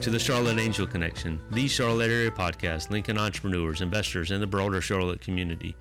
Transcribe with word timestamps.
To 0.00 0.08
the 0.08 0.18
Charlotte 0.18 0.58
Angel 0.58 0.86
Connection, 0.86 1.38
the 1.50 1.68
Charlotte 1.68 2.10
area 2.10 2.30
podcast 2.30 2.88
linking 2.88 3.18
entrepreneurs, 3.18 3.82
investors, 3.82 4.30
and 4.30 4.42
the 4.42 4.46
broader 4.46 4.80
Charlotte 4.80 5.20
community. 5.20 5.76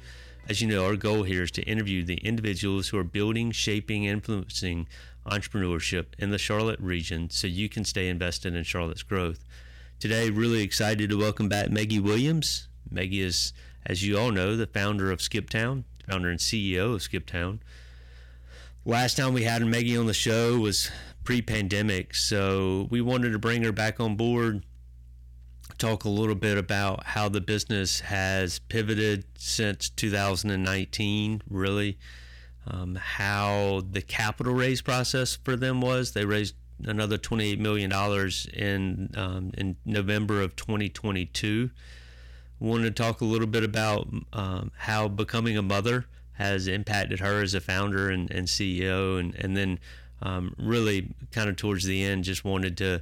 As 0.50 0.60
you 0.60 0.68
know, 0.68 0.86
our 0.86 0.98
goal 0.98 1.24
here 1.24 1.44
is 1.44 1.52
to 1.52 1.62
interview 1.62 2.04
the 2.04 2.18
individuals 2.18 2.90
who 2.90 2.98
are 2.98 3.06
building, 3.06 3.52
shaping, 3.52 4.06
and 4.06 4.18
influencing 4.18 4.88
entrepreneurship 5.26 6.08
in 6.18 6.32
the 6.32 6.38
Charlotte 6.38 6.82
region 6.82 7.30
so 7.30 7.48
you 7.48 7.70
can 7.70 7.86
stay 7.86 8.10
invested 8.10 8.56
in 8.56 8.64
Charlotte's 8.66 9.04
growth. 9.04 9.46
Today, 10.02 10.30
really 10.30 10.64
excited 10.64 11.10
to 11.10 11.18
welcome 11.18 11.48
back 11.48 11.70
Meggie 11.70 12.02
Williams. 12.02 12.68
Meggie 12.92 13.22
is, 13.22 13.54
as 13.86 14.06
you 14.06 14.18
all 14.18 14.32
know, 14.32 14.58
the 14.58 14.68
founder 14.68 15.14
of 15.14 15.20
Skiptown, 15.20 15.86
founder 16.10 16.30
and 16.30 16.42
CEO 16.42 16.94
of 16.94 17.00
Skiptown. 17.00 17.60
Last 18.84 19.16
time 19.16 19.34
we 19.34 19.44
had 19.44 19.62
Meggie 19.62 19.98
on 19.98 20.08
the 20.08 20.14
show 20.14 20.58
was 20.58 20.92
pre 21.30 21.44
pandemic, 21.44 22.16
so 22.16 22.88
we 22.90 23.02
wanted 23.02 23.32
to 23.32 23.38
bring 23.38 23.62
her 23.62 23.72
back 23.72 24.00
on 24.00 24.16
board 24.16 24.64
talk 25.78 26.04
a 26.04 26.10
little 26.10 26.34
bit 26.34 26.58
about 26.58 27.04
how 27.06 27.30
the 27.30 27.40
business 27.40 28.00
has 28.00 28.58
pivoted 28.58 29.24
since 29.38 29.90
2019, 29.92 31.44
really. 31.48 32.00
Um, 32.66 32.96
how 32.96 33.84
the 33.92 34.02
capital 34.02 34.56
raise 34.56 34.82
process 34.82 35.36
for 35.36 35.56
them 35.56 35.82
was. 35.82 36.14
They 36.14 36.26
raised 36.26 36.56
another 36.84 37.20
$28 37.20 37.60
million 37.60 37.92
in, 38.52 39.12
um, 39.16 39.52
in 39.56 39.76
November 39.86 40.42
of 40.42 40.56
2022. 40.56 41.70
Wanted 42.60 42.96
to 42.96 43.04
talk 43.04 43.22
a 43.22 43.26
little 43.26 43.48
bit 43.48 43.64
about 43.64 44.10
um, 44.34 44.72
how 44.78 45.08
becoming 45.08 45.60
a 45.60 45.62
mother 45.62 46.08
has 46.34 46.68
impacted 46.68 47.20
her 47.20 47.44
as 47.44 47.54
a 47.54 47.62
founder 47.62 48.10
and, 48.10 48.32
and 48.32 48.48
CEO, 48.48 49.20
and, 49.20 49.36
and 49.36 49.56
then 49.56 49.78
um, 50.22 50.56
really 50.58 51.14
kind 51.32 51.50
of 51.50 51.56
towards 51.56 51.86
the 51.86 52.04
end, 52.04 52.24
just 52.24 52.44
wanted 52.44 52.78
to 52.78 53.02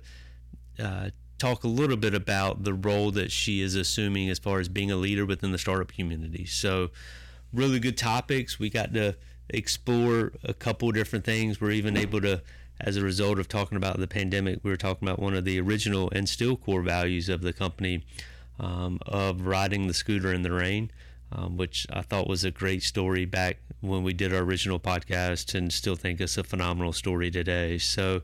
uh, 0.80 1.10
talk 1.38 1.64
a 1.64 1.68
little 1.68 1.98
bit 1.98 2.14
about 2.14 2.64
the 2.64 2.74
role 2.74 3.12
that 3.12 3.32
she 3.32 3.62
is 3.62 3.76
assuming 3.76 4.30
as 4.30 4.40
far 4.40 4.60
as 4.60 4.70
being 4.70 4.92
a 4.92 4.96
leader 4.96 5.26
within 5.26 5.52
the 5.52 5.58
startup 5.58 5.92
community. 5.92 6.46
So, 6.46 6.90
really 7.54 7.80
good 7.80 7.98
topics. 7.98 8.60
We 8.60 8.70
got 8.70 8.94
to 8.94 9.16
explore 9.50 10.34
a 10.44 10.54
couple 10.54 10.92
different 10.92 11.26
things. 11.26 11.62
We're 11.62 11.72
even 11.72 11.96
able 11.96 12.22
to, 12.22 12.42
as 12.80 12.98
a 12.98 13.02
result 13.02 13.40
of 13.40 13.48
talking 13.48 13.78
about 13.78 14.00
the 14.00 14.08
pandemic, 14.08 14.60
we 14.64 14.70
were 14.70 14.78
talking 14.78 15.08
about 15.08 15.20
one 15.20 15.34
of 15.34 15.46
the 15.46 15.60
original 15.60 16.10
and 16.12 16.28
still 16.28 16.58
core 16.58 16.82
values 16.82 17.30
of 17.30 17.42
the 17.42 17.54
company 17.54 18.04
um, 18.60 19.00
of 19.06 19.46
riding 19.46 19.88
the 19.88 19.94
scooter 19.94 20.34
in 20.34 20.42
the 20.42 20.52
rain. 20.52 20.92
Um, 21.30 21.58
which 21.58 21.86
I 21.92 22.04
thought 22.04 22.28
was 22.30 22.46
a 22.46 22.52
great 22.52 22.84
story 22.84 23.26
back 23.26 23.58
when 23.82 24.02
we 24.02 24.14
did 24.14 24.34
our 24.34 24.40
original 24.42 24.80
podcast, 24.80 25.56
and 25.56 25.74
still 25.74 25.98
think 25.98 26.22
it's 26.22 26.38
a 26.38 26.44
phenomenal 26.44 26.94
story 26.94 27.30
today. 27.30 27.78
So 27.80 28.22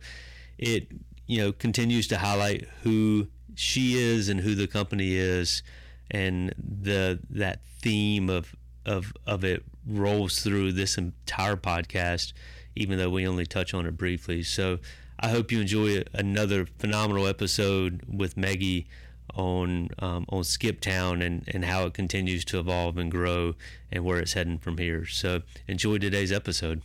it 0.57 0.87
you 1.27 1.37
know 1.37 1.51
continues 1.51 2.07
to 2.07 2.17
highlight 2.17 2.67
who 2.83 3.27
she 3.55 3.97
is 3.97 4.29
and 4.29 4.39
who 4.39 4.55
the 4.55 4.67
company 4.67 5.15
is 5.15 5.63
and 6.11 6.53
the 6.57 7.19
that 7.29 7.61
theme 7.79 8.29
of 8.29 8.55
of 8.85 9.13
of 9.25 9.43
it 9.43 9.63
rolls 9.87 10.41
through 10.41 10.71
this 10.71 10.97
entire 10.97 11.55
podcast 11.55 12.33
even 12.75 12.97
though 12.97 13.09
we 13.09 13.27
only 13.27 13.45
touch 13.45 13.73
on 13.73 13.85
it 13.85 13.97
briefly 13.97 14.43
so 14.43 14.79
i 15.19 15.29
hope 15.29 15.51
you 15.51 15.61
enjoy 15.61 16.01
another 16.13 16.65
phenomenal 16.65 17.27
episode 17.27 18.01
with 18.07 18.35
meggie 18.35 18.87
on 19.35 19.89
um, 19.99 20.25
on 20.29 20.41
skiptown 20.41 21.25
and 21.25 21.43
and 21.47 21.65
how 21.65 21.85
it 21.85 21.93
continues 21.93 22.45
to 22.45 22.59
evolve 22.59 22.97
and 22.97 23.11
grow 23.11 23.55
and 23.91 24.03
where 24.03 24.19
it's 24.19 24.33
heading 24.33 24.57
from 24.57 24.77
here 24.77 25.05
so 25.05 25.41
enjoy 25.67 25.97
today's 25.97 26.31
episode 26.31 26.81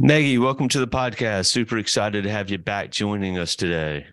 Meggie, 0.00 0.38
welcome 0.38 0.68
to 0.68 0.78
the 0.78 0.86
podcast. 0.86 1.46
Super 1.46 1.76
excited 1.76 2.22
to 2.22 2.30
have 2.30 2.50
you 2.50 2.58
back 2.58 2.92
joining 2.92 3.36
us 3.36 3.56
today. 3.56 4.06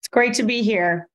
It's 0.00 0.08
great 0.12 0.34
to 0.34 0.42
be 0.42 0.60
here. 0.60 1.08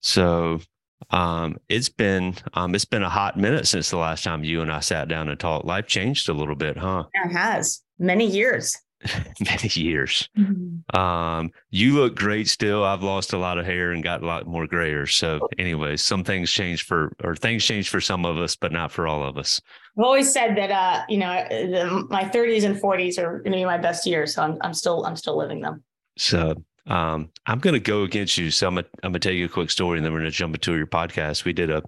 So, 0.00 0.62
um, 1.10 1.58
it's 1.68 1.90
been 1.90 2.36
um, 2.54 2.74
it's 2.74 2.86
been 2.86 3.02
a 3.02 3.10
hot 3.10 3.36
minute 3.36 3.68
since 3.68 3.90
the 3.90 3.98
last 3.98 4.24
time 4.24 4.44
you 4.44 4.62
and 4.62 4.72
I 4.72 4.80
sat 4.80 5.08
down 5.08 5.28
and 5.28 5.38
talked. 5.38 5.66
Life 5.66 5.86
changed 5.86 6.30
a 6.30 6.32
little 6.32 6.54
bit, 6.54 6.78
huh? 6.78 7.04
It 7.12 7.32
has 7.32 7.82
many 7.98 8.26
years. 8.26 8.74
many 9.40 9.68
years. 9.74 10.28
Mm-hmm. 10.38 10.96
Um, 10.96 11.50
you 11.70 11.94
look 11.94 12.14
great 12.14 12.48
still. 12.48 12.84
I've 12.84 13.02
lost 13.02 13.32
a 13.32 13.38
lot 13.38 13.58
of 13.58 13.66
hair 13.66 13.92
and 13.92 14.02
got 14.02 14.22
a 14.22 14.26
lot 14.26 14.46
more 14.46 14.66
grayer. 14.66 15.06
So, 15.06 15.48
anyway, 15.58 15.96
some 15.96 16.24
things 16.24 16.50
change 16.50 16.84
for, 16.84 17.14
or 17.22 17.34
things 17.34 17.64
change 17.64 17.88
for 17.88 18.00
some 18.00 18.24
of 18.24 18.36
us, 18.36 18.56
but 18.56 18.72
not 18.72 18.92
for 18.92 19.06
all 19.06 19.22
of 19.22 19.36
us. 19.36 19.60
I've 19.98 20.04
always 20.04 20.32
said 20.32 20.56
that, 20.56 20.70
uh, 20.70 21.04
you 21.08 21.18
know, 21.18 21.44
the, 21.50 22.06
my 22.10 22.24
30s 22.24 22.64
and 22.64 22.76
40s 22.76 23.18
are 23.18 23.38
going 23.40 23.52
to 23.52 23.58
be 23.58 23.64
my 23.64 23.78
best 23.78 24.06
years. 24.06 24.34
So 24.34 24.42
I'm, 24.42 24.58
I'm 24.60 24.74
still, 24.74 25.04
I'm 25.04 25.16
still 25.16 25.36
living 25.36 25.60
them. 25.60 25.82
So, 26.16 26.62
um, 26.86 27.30
I'm 27.46 27.58
going 27.58 27.74
to 27.74 27.80
go 27.80 28.02
against 28.02 28.38
you. 28.38 28.50
So 28.50 28.68
I'm 28.68 28.74
going 28.74 28.86
I'm 29.02 29.12
gonna 29.12 29.20
tell 29.20 29.32
you 29.32 29.46
a 29.46 29.48
quick 29.48 29.70
story 29.70 29.98
and 29.98 30.04
then 30.04 30.12
we're 30.12 30.20
going 30.20 30.30
to 30.30 30.36
jump 30.36 30.54
into 30.54 30.76
your 30.76 30.86
podcast. 30.86 31.44
We 31.44 31.52
did 31.52 31.70
a, 31.70 31.82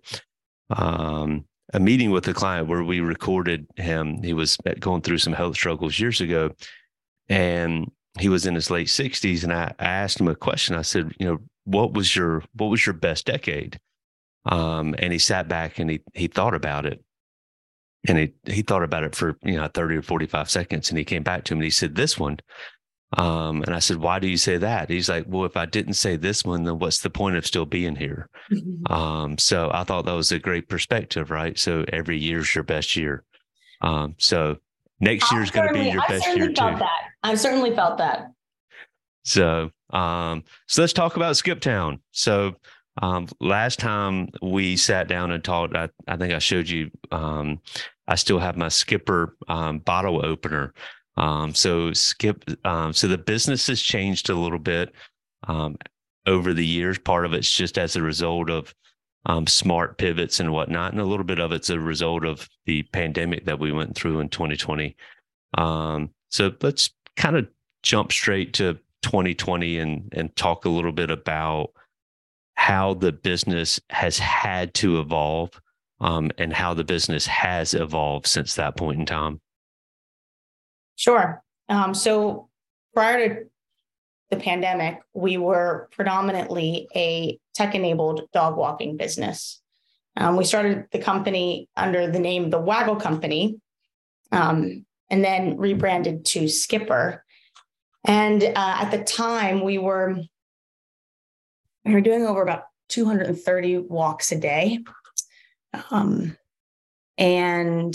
um, 0.70 1.44
a 1.72 1.80
meeting 1.80 2.10
with 2.10 2.28
a 2.28 2.34
client 2.34 2.68
where 2.68 2.84
we 2.84 3.00
recorded 3.00 3.66
him. 3.76 4.22
He 4.22 4.32
was 4.32 4.56
going 4.78 5.02
through 5.02 5.18
some 5.18 5.32
health 5.32 5.56
struggles 5.56 5.98
years 5.98 6.20
ago 6.20 6.50
and 7.28 7.90
he 8.18 8.28
was 8.28 8.46
in 8.46 8.54
his 8.54 8.70
late 8.70 8.86
60s 8.86 9.42
and 9.42 9.52
I, 9.52 9.74
I 9.78 9.84
asked 9.84 10.20
him 10.20 10.28
a 10.28 10.34
question 10.34 10.76
i 10.76 10.82
said 10.82 11.12
you 11.18 11.26
know 11.26 11.38
what 11.64 11.94
was 11.94 12.14
your 12.14 12.42
what 12.54 12.68
was 12.68 12.84
your 12.84 12.94
best 12.94 13.26
decade 13.26 13.78
um, 14.46 14.94
and 14.98 15.10
he 15.10 15.18
sat 15.18 15.48
back 15.48 15.78
and 15.78 15.90
he 15.90 16.00
he 16.12 16.26
thought 16.26 16.54
about 16.54 16.84
it 16.84 17.02
and 18.06 18.18
he 18.18 18.32
he 18.44 18.62
thought 18.62 18.82
about 18.82 19.04
it 19.04 19.14
for 19.14 19.38
you 19.42 19.56
know 19.56 19.68
30 19.68 19.96
or 19.96 20.02
45 20.02 20.50
seconds 20.50 20.90
and 20.90 20.98
he 20.98 21.04
came 21.04 21.22
back 21.22 21.44
to 21.44 21.54
him 21.54 21.58
and 21.58 21.64
he 21.64 21.70
said 21.70 21.94
this 21.94 22.18
one 22.18 22.38
um, 23.16 23.62
and 23.62 23.74
I 23.74 23.78
said, 23.78 23.98
why 23.98 24.18
do 24.18 24.26
you 24.26 24.36
say 24.36 24.56
that? 24.56 24.90
He's 24.90 25.08
like, 25.08 25.24
well, 25.28 25.44
if 25.44 25.56
I 25.56 25.66
didn't 25.66 25.94
say 25.94 26.16
this 26.16 26.44
one, 26.44 26.64
then 26.64 26.78
what's 26.78 27.00
the 27.00 27.10
point 27.10 27.36
of 27.36 27.46
still 27.46 27.66
being 27.66 27.96
here? 27.96 28.28
Mm-hmm. 28.50 28.70
Um, 28.94 29.38
so 29.38 29.70
I 29.72 29.82
thought 29.84 30.04
that 30.04 30.12
was 30.12 30.30
a 30.30 30.38
great 30.38 30.68
perspective, 30.68 31.30
right? 31.30 31.58
So 31.58 31.84
every 31.92 32.18
year's 32.18 32.54
your 32.54 32.64
best 32.64 32.96
year. 32.96 33.24
Um, 33.80 34.14
so 34.18 34.58
next 35.00 35.32
year 35.32 35.42
is 35.42 35.50
going 35.50 35.68
to 35.68 35.74
be 35.74 35.88
your 35.88 36.02
I 36.02 36.08
best 36.08 36.26
year 36.36 36.48
too. 36.48 36.54
That. 36.54 37.03
I've 37.24 37.40
certainly 37.40 37.74
felt 37.74 37.98
that. 37.98 38.30
So, 39.24 39.70
um, 39.90 40.44
so 40.68 40.82
let's 40.82 40.92
talk 40.92 41.16
about 41.16 41.34
Skiptown. 41.34 41.98
So, 42.12 42.54
um, 43.02 43.26
last 43.40 43.80
time 43.80 44.28
we 44.42 44.76
sat 44.76 45.08
down 45.08 45.32
and 45.32 45.42
talked, 45.42 45.74
I, 45.74 45.88
I 46.06 46.16
think 46.16 46.32
I 46.32 46.38
showed 46.38 46.68
you. 46.68 46.90
Um, 47.10 47.60
I 48.06 48.14
still 48.14 48.38
have 48.38 48.56
my 48.56 48.68
Skipper 48.68 49.36
um, 49.48 49.78
bottle 49.78 50.24
opener. 50.24 50.74
Um, 51.16 51.54
so 51.54 51.92
Skip, 51.92 52.44
um, 52.64 52.92
so 52.92 53.08
the 53.08 53.18
business 53.18 53.66
has 53.68 53.80
changed 53.80 54.28
a 54.30 54.34
little 54.34 54.58
bit 54.58 54.92
um, 55.48 55.76
over 56.26 56.52
the 56.52 56.66
years. 56.66 56.98
Part 56.98 57.24
of 57.24 57.32
it's 57.32 57.50
just 57.50 57.78
as 57.78 57.96
a 57.96 58.02
result 58.02 58.50
of 58.50 58.74
um, 59.26 59.46
smart 59.46 59.98
pivots 59.98 60.38
and 60.38 60.52
whatnot. 60.52 60.92
And 60.92 61.00
a 61.00 61.04
little 61.04 61.24
bit 61.24 61.40
of 61.40 61.50
it's 61.50 61.70
a 61.70 61.80
result 61.80 62.24
of 62.24 62.48
the 62.66 62.82
pandemic 62.92 63.46
that 63.46 63.58
we 63.58 63.72
went 63.72 63.96
through 63.96 64.20
in 64.20 64.28
2020. 64.28 64.94
Um, 65.56 66.10
so 66.28 66.52
let's 66.60 66.90
kind 67.16 67.36
of 67.36 67.48
jump 67.82 68.12
straight 68.12 68.54
to 68.54 68.78
2020 69.02 69.78
and 69.78 70.12
and 70.12 70.34
talk 70.36 70.64
a 70.64 70.70
little 70.70 70.92
bit 70.92 71.10
about 71.10 71.70
how 72.54 72.94
the 72.94 73.12
business 73.12 73.80
has 73.90 74.18
had 74.18 74.72
to 74.74 75.00
evolve 75.00 75.60
um, 76.00 76.30
and 76.38 76.52
how 76.52 76.74
the 76.74 76.84
business 76.84 77.26
has 77.26 77.74
evolved 77.74 78.26
since 78.26 78.54
that 78.54 78.76
point 78.76 79.00
in 79.00 79.06
time. 79.06 79.40
Sure. 80.96 81.42
Um, 81.68 81.94
so 81.94 82.48
prior 82.94 83.28
to 83.28 83.44
the 84.30 84.36
pandemic, 84.36 85.00
we 85.12 85.36
were 85.36 85.88
predominantly 85.92 86.88
a 86.94 87.38
tech 87.54 87.74
enabled 87.74 88.22
dog 88.32 88.56
walking 88.56 88.96
business. 88.96 89.60
Um, 90.16 90.36
we 90.36 90.44
started 90.44 90.86
the 90.92 91.00
company 91.00 91.68
under 91.76 92.10
the 92.10 92.20
name 92.20 92.50
The 92.50 92.60
Waggle 92.60 92.96
Company 92.96 93.60
um, 94.30 94.84
and 95.14 95.24
then 95.24 95.56
rebranded 95.56 96.24
to 96.24 96.48
Skipper. 96.48 97.24
And 98.04 98.42
uh, 98.42 98.52
at 98.56 98.90
the 98.90 99.04
time, 99.04 99.62
we 99.62 99.78
were 99.78 100.16
we 101.84 101.94
were 101.94 102.00
doing 102.00 102.26
over 102.26 102.42
about 102.42 102.64
230 102.88 103.78
walks 103.78 104.32
a 104.32 104.38
day. 104.40 104.80
Um, 105.92 106.36
and 107.16 107.94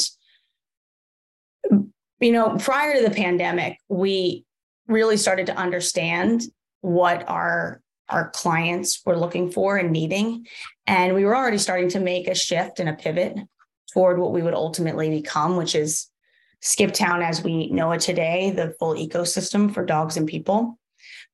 you 2.21 2.31
know, 2.31 2.55
prior 2.57 2.95
to 2.95 3.03
the 3.03 3.13
pandemic, 3.13 3.79
we 3.89 4.45
really 4.87 5.17
started 5.17 5.47
to 5.47 5.57
understand 5.57 6.43
what 6.79 7.27
our 7.27 7.81
our 8.07 8.29
clients 8.29 9.01
were 9.05 9.17
looking 9.17 9.51
for 9.51 9.75
and 9.75 9.91
needing. 9.91 10.47
And 10.87 11.13
we 11.15 11.25
were 11.25 11.35
already 11.35 11.57
starting 11.57 11.89
to 11.89 11.99
make 11.99 12.29
a 12.29 12.33
shift 12.33 12.79
and 12.79 12.87
a 12.87 12.93
pivot 12.93 13.37
toward 13.91 14.19
what 14.19 14.31
we 14.31 14.41
would 14.41 14.53
ultimately 14.53 15.09
become, 15.09 15.57
which 15.57 15.75
is 15.75 16.08
Skiptown 16.61 17.23
as 17.23 17.43
we 17.43 17.69
know 17.69 17.91
it 17.91 18.01
today, 18.01 18.51
the 18.51 18.75
full 18.79 18.93
ecosystem 18.95 19.73
for 19.73 19.85
dogs 19.85 20.17
and 20.17 20.27
people. 20.27 20.77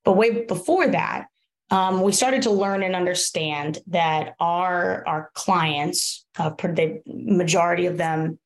But 0.03 0.17
way 0.17 0.45
before 0.45 0.87
that, 0.87 1.25
um, 1.71 2.01
we 2.01 2.11
started 2.11 2.43
to 2.43 2.51
learn 2.51 2.83
and 2.83 2.95
understand 2.95 3.79
that 3.87 4.35
our 4.39 5.03
our 5.07 5.31
clients, 5.33 6.25
uh, 6.37 6.51
the 6.51 7.01
majority 7.07 7.87
of 7.87 7.97
them, 7.97 8.37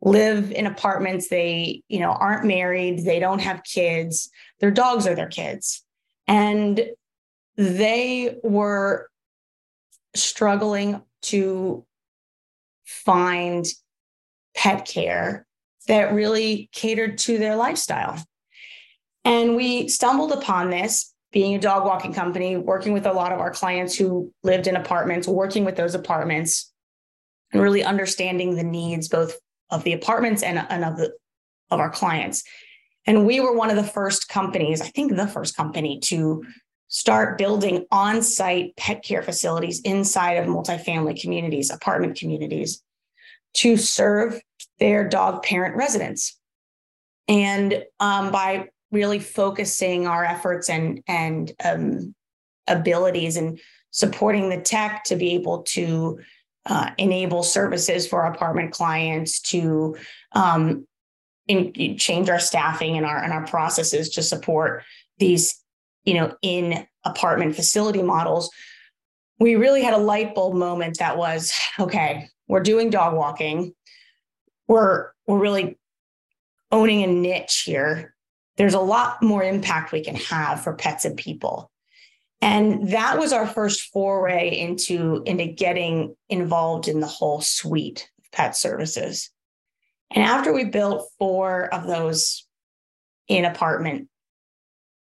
live 0.00 0.50
in 0.52 0.66
apartments. 0.66 1.28
They, 1.28 1.82
you 1.88 2.00
know, 2.00 2.12
aren't 2.12 2.46
married. 2.46 3.04
They 3.04 3.20
don't 3.20 3.40
have 3.40 3.62
kids. 3.62 4.30
Their 4.60 4.70
dogs 4.70 5.06
are 5.06 5.14
their 5.14 5.28
kids. 5.28 5.84
And 6.26 6.82
they 7.56 8.38
were 8.42 9.10
struggling 10.14 11.02
to 11.22 11.84
find 12.84 13.66
pet 14.54 14.86
care 14.86 15.46
that 15.88 16.14
really 16.14 16.68
catered 16.72 17.18
to 17.18 17.38
their 17.38 17.56
lifestyle. 17.56 18.22
And 19.24 19.56
we 19.56 19.88
stumbled 19.88 20.32
upon 20.32 20.70
this 20.70 21.12
being 21.32 21.54
a 21.54 21.58
dog 21.58 21.84
walking 21.84 22.12
company, 22.12 22.56
working 22.56 22.92
with 22.92 23.06
a 23.06 23.12
lot 23.12 23.32
of 23.32 23.40
our 23.40 23.50
clients 23.50 23.96
who 23.96 24.32
lived 24.42 24.66
in 24.66 24.76
apartments, 24.76 25.26
working 25.26 25.64
with 25.64 25.76
those 25.76 25.94
apartments, 25.94 26.70
and 27.52 27.62
really 27.62 27.82
understanding 27.82 28.54
the 28.54 28.62
needs 28.62 29.08
both 29.08 29.36
of 29.70 29.84
the 29.84 29.92
apartments 29.92 30.42
and, 30.42 30.64
and 30.68 30.84
of 30.84 30.96
the 30.96 31.12
of 31.70 31.80
our 31.80 31.90
clients. 31.90 32.44
And 33.06 33.26
we 33.26 33.40
were 33.40 33.56
one 33.56 33.70
of 33.70 33.76
the 33.76 33.82
first 33.82 34.28
companies, 34.28 34.80
I 34.80 34.88
think 34.88 35.16
the 35.16 35.26
first 35.26 35.56
company 35.56 35.98
to 36.04 36.44
start 36.88 37.38
building 37.38 37.86
on-site 37.90 38.76
pet 38.76 39.02
care 39.02 39.22
facilities 39.22 39.80
inside 39.80 40.32
of 40.32 40.46
multifamily 40.46 41.18
communities, 41.20 41.70
apartment 41.70 42.16
communities 42.16 42.82
to 43.54 43.78
serve 43.78 44.40
their 44.82 45.08
dog 45.08 45.44
parent 45.44 45.76
residents. 45.76 46.36
And 47.28 47.84
um, 48.00 48.32
by 48.32 48.68
really 48.90 49.20
focusing 49.20 50.08
our 50.08 50.24
efforts 50.24 50.68
and 50.68 51.00
and 51.06 51.52
um, 51.64 52.16
abilities 52.66 53.36
and 53.36 53.60
supporting 53.92 54.48
the 54.48 54.60
tech 54.60 55.04
to 55.04 55.14
be 55.14 55.34
able 55.34 55.62
to 55.62 56.18
uh, 56.66 56.90
enable 56.98 57.44
services 57.44 58.08
for 58.08 58.24
our 58.24 58.32
apartment 58.32 58.72
clients 58.72 59.40
to 59.40 59.96
um, 60.32 60.84
in, 61.46 61.96
change 61.96 62.28
our 62.28 62.40
staffing 62.40 62.96
and 62.96 63.06
our 63.06 63.22
and 63.22 63.32
our 63.32 63.46
processes 63.46 64.08
to 64.10 64.22
support 64.22 64.82
these 65.18 65.62
you 66.04 66.14
know 66.14 66.34
in 66.42 66.84
apartment 67.04 67.54
facility 67.54 68.02
models 68.02 68.50
we 69.38 69.54
really 69.54 69.82
had 69.82 69.94
a 69.94 69.98
light 69.98 70.34
bulb 70.34 70.56
moment 70.56 70.98
that 70.98 71.16
was 71.16 71.52
okay 71.78 72.28
we're 72.48 72.60
doing 72.60 72.90
dog 72.90 73.14
walking 73.14 73.72
we're 74.68 75.10
we're 75.26 75.38
really 75.38 75.78
owning 76.70 77.02
a 77.02 77.06
niche 77.06 77.62
here 77.66 78.12
there's 78.56 78.74
a 78.74 78.80
lot 78.80 79.22
more 79.22 79.42
impact 79.42 79.92
we 79.92 80.04
can 80.04 80.16
have 80.16 80.62
for 80.62 80.74
pets 80.74 81.04
and 81.04 81.16
people. 81.16 81.70
And 82.40 82.90
that 82.90 83.18
was 83.18 83.32
our 83.32 83.46
first 83.46 83.92
foray 83.92 84.50
into, 84.58 85.22
into 85.26 85.46
getting 85.46 86.16
involved 86.28 86.88
in 86.88 87.00
the 87.00 87.06
whole 87.06 87.40
suite 87.40 88.10
of 88.18 88.30
pet 88.32 88.56
services. 88.56 89.30
And 90.10 90.24
after 90.24 90.52
we 90.52 90.64
built 90.64 91.08
four 91.18 91.72
of 91.72 91.86
those 91.86 92.46
in 93.28 93.44
apartment 93.44 94.08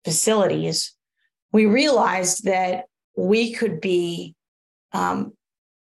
facilities, 0.03 0.93
we 1.51 1.65
realized 1.65 2.43
that 2.43 2.85
we 3.17 3.53
could 3.53 3.81
be 3.81 4.35
um, 4.91 5.33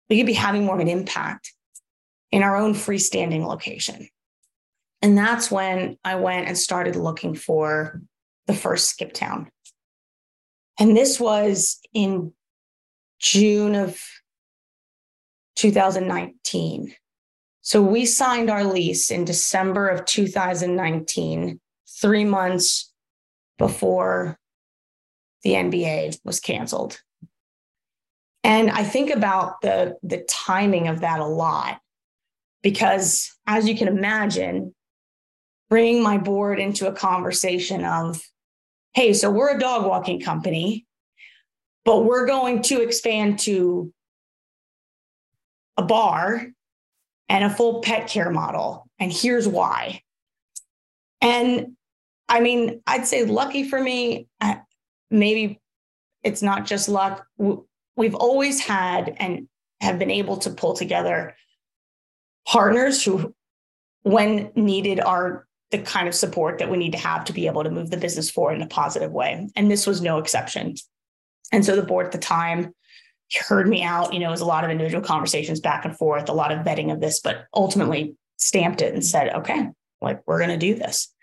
we 0.09 0.17
could 0.17 0.25
be 0.25 0.33
having 0.33 0.63
more 0.63 0.75
of 0.75 0.81
an 0.81 0.87
impact 0.87 1.53
in 2.31 2.43
our 2.43 2.55
own 2.55 2.73
freestanding 2.73 3.45
location. 3.45 4.09
And 5.01 5.17
that's 5.17 5.51
when 5.51 5.97
I 6.03 6.15
went 6.15 6.47
and 6.47 6.57
started 6.57 6.95
looking 6.95 7.35
for 7.35 8.01
the 8.47 8.53
first 8.53 8.97
skiptown. 8.97 9.47
And 10.79 10.95
this 10.95 11.19
was 11.19 11.79
in 11.93 12.33
June 13.19 13.75
of 13.75 13.99
2019. 15.55 16.93
So 17.61 17.81
we 17.81 18.05
signed 18.05 18.49
our 18.49 18.63
lease 18.63 19.11
in 19.11 19.25
December 19.25 19.89
of 19.89 20.05
2019, 20.05 21.59
three 21.99 22.25
months 22.25 22.93
before 23.57 24.39
the 25.43 25.53
NBA 25.53 26.19
was 26.23 26.39
canceled. 26.39 27.01
And 28.43 28.69
I 28.69 28.83
think 28.83 29.09
about 29.09 29.61
the, 29.61 29.97
the 30.03 30.19
timing 30.29 30.87
of 30.87 31.01
that 31.01 31.19
a 31.19 31.25
lot 31.25 31.81
because, 32.67 33.33
as 33.47 33.65
you 33.65 33.77
can 33.77 33.87
imagine, 33.87 34.75
bringing 35.69 36.03
my 36.03 36.17
board 36.17 36.59
into 36.59 36.85
a 36.85 36.91
conversation 36.91 37.85
of, 37.85 38.21
hey, 38.93 39.13
so 39.13 39.31
we're 39.31 39.55
a 39.55 39.57
dog 39.57 39.85
walking 39.85 40.19
company, 40.19 40.85
but 41.85 42.03
we're 42.03 42.27
going 42.27 42.61
to 42.63 42.81
expand 42.81 43.39
to 43.39 43.93
a 45.77 45.81
bar 45.81 46.47
and 47.29 47.45
a 47.45 47.49
full 47.49 47.79
pet 47.79 48.09
care 48.09 48.31
model. 48.31 48.85
And 48.99 49.13
here's 49.13 49.47
why. 49.47 50.01
And 51.21 51.77
I 52.27 52.41
mean, 52.41 52.81
I'd 52.85 53.07
say 53.07 53.23
lucky 53.23 53.69
for 53.69 53.81
me, 53.81 54.27
maybe 55.09 55.61
it's 56.21 56.41
not 56.41 56.65
just 56.65 56.89
luck. 56.89 57.25
We've 57.95 58.15
always 58.15 58.59
had 58.59 59.15
and 59.19 59.47
have 59.79 59.97
been 59.97 60.11
able 60.11 60.35
to 60.39 60.49
pull 60.49 60.73
together 60.73 61.33
partners 62.47 63.03
who, 63.03 63.33
when 64.03 64.51
needed, 64.55 64.99
are 64.99 65.45
the 65.71 65.79
kind 65.79 66.07
of 66.07 66.15
support 66.15 66.59
that 66.59 66.69
we 66.69 66.77
need 66.77 66.93
to 66.93 66.97
have 66.97 67.25
to 67.25 67.33
be 67.33 67.45
able 67.45 67.63
to 67.63 67.69
move 67.69 67.89
the 67.89 67.97
business 67.97 68.31
forward 68.31 68.55
in 68.55 68.61
a 68.61 68.67
positive 68.67 69.11
way. 69.11 69.49
And 69.55 69.69
this 69.69 69.85
was 69.85 70.01
no 70.01 70.17
exception. 70.17 70.75
And 71.51 71.65
so 71.65 71.75
the 71.75 71.83
board 71.83 72.05
at 72.05 72.11
the 72.13 72.17
time 72.17 72.73
heard 73.47 73.67
me 73.67 73.83
out. 73.83 74.13
You 74.13 74.19
know, 74.19 74.29
it 74.29 74.31
was 74.31 74.41
a 74.41 74.45
lot 74.45 74.63
of 74.63 74.69
individual 74.69 75.03
conversations 75.03 75.59
back 75.59 75.83
and 75.83 75.97
forth, 75.97 76.29
a 76.29 76.33
lot 76.33 76.51
of 76.51 76.65
vetting 76.65 76.91
of 76.91 77.01
this, 77.01 77.19
but 77.19 77.45
ultimately 77.53 78.15
stamped 78.37 78.81
it 78.81 78.93
and 78.93 79.05
said, 79.05 79.33
okay, 79.33 79.69
like 80.01 80.21
we're 80.25 80.37
going 80.37 80.49
to 80.49 80.57
do 80.57 80.75
this. 80.75 81.13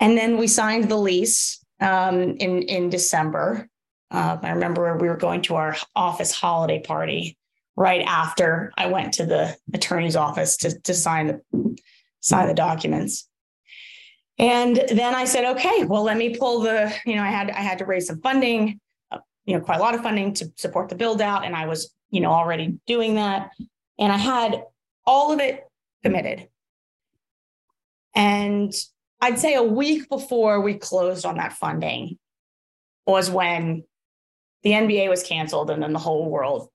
And 0.00 0.16
then 0.16 0.38
we 0.38 0.46
signed 0.46 0.90
the 0.90 0.96
lease 0.96 1.62
um, 1.80 2.36
in 2.38 2.62
in 2.62 2.90
December. 2.90 3.68
Uh, 4.10 4.38
I 4.42 4.50
remember 4.50 4.96
we 4.96 5.08
were 5.08 5.16
going 5.16 5.42
to 5.42 5.56
our 5.56 5.76
office 5.94 6.32
holiday 6.32 6.80
party 6.80 7.36
right 7.76 8.02
after 8.06 8.72
I 8.76 8.86
went 8.86 9.14
to 9.14 9.26
the 9.26 9.56
attorney's 9.74 10.16
office 10.16 10.56
to 10.58 10.78
to 10.80 10.94
sign 10.94 11.26
the 11.26 11.76
sign 12.20 12.48
the 12.48 12.54
documents. 12.54 13.28
And 14.38 14.76
then 14.76 15.14
I 15.14 15.24
said, 15.24 15.44
okay, 15.56 15.84
well, 15.84 16.02
let 16.02 16.18
me 16.18 16.36
pull 16.36 16.60
the, 16.60 16.94
you 17.06 17.16
know, 17.16 17.22
I 17.22 17.28
had 17.28 17.50
I 17.50 17.60
had 17.60 17.78
to 17.78 17.86
raise 17.86 18.06
some 18.06 18.20
funding, 18.20 18.80
uh, 19.10 19.18
you 19.44 19.56
know, 19.56 19.64
quite 19.64 19.78
a 19.78 19.82
lot 19.82 19.94
of 19.94 20.02
funding 20.02 20.34
to 20.34 20.52
support 20.56 20.88
the 20.88 20.94
build 20.94 21.20
out, 21.22 21.44
and 21.44 21.54
I 21.54 21.66
was, 21.66 21.94
you 22.10 22.20
know, 22.20 22.30
already 22.30 22.78
doing 22.86 23.14
that, 23.14 23.50
and 23.98 24.12
I 24.12 24.18
had 24.18 24.62
all 25.06 25.32
of 25.32 25.40
it 25.40 25.64
committed. 26.02 26.48
And 28.14 28.74
I'd 29.20 29.38
say 29.38 29.54
a 29.54 29.62
week 29.62 30.08
before 30.08 30.60
we 30.60 30.74
closed 30.74 31.24
on 31.24 31.36
that 31.36 31.52
funding 31.52 32.18
was 33.06 33.30
when 33.30 33.84
the 34.62 34.70
NBA 34.72 35.08
was 35.08 35.22
canceled 35.22 35.70
and 35.70 35.82
then 35.82 35.92
the 35.92 35.98
whole 35.98 36.28
world 36.28 36.70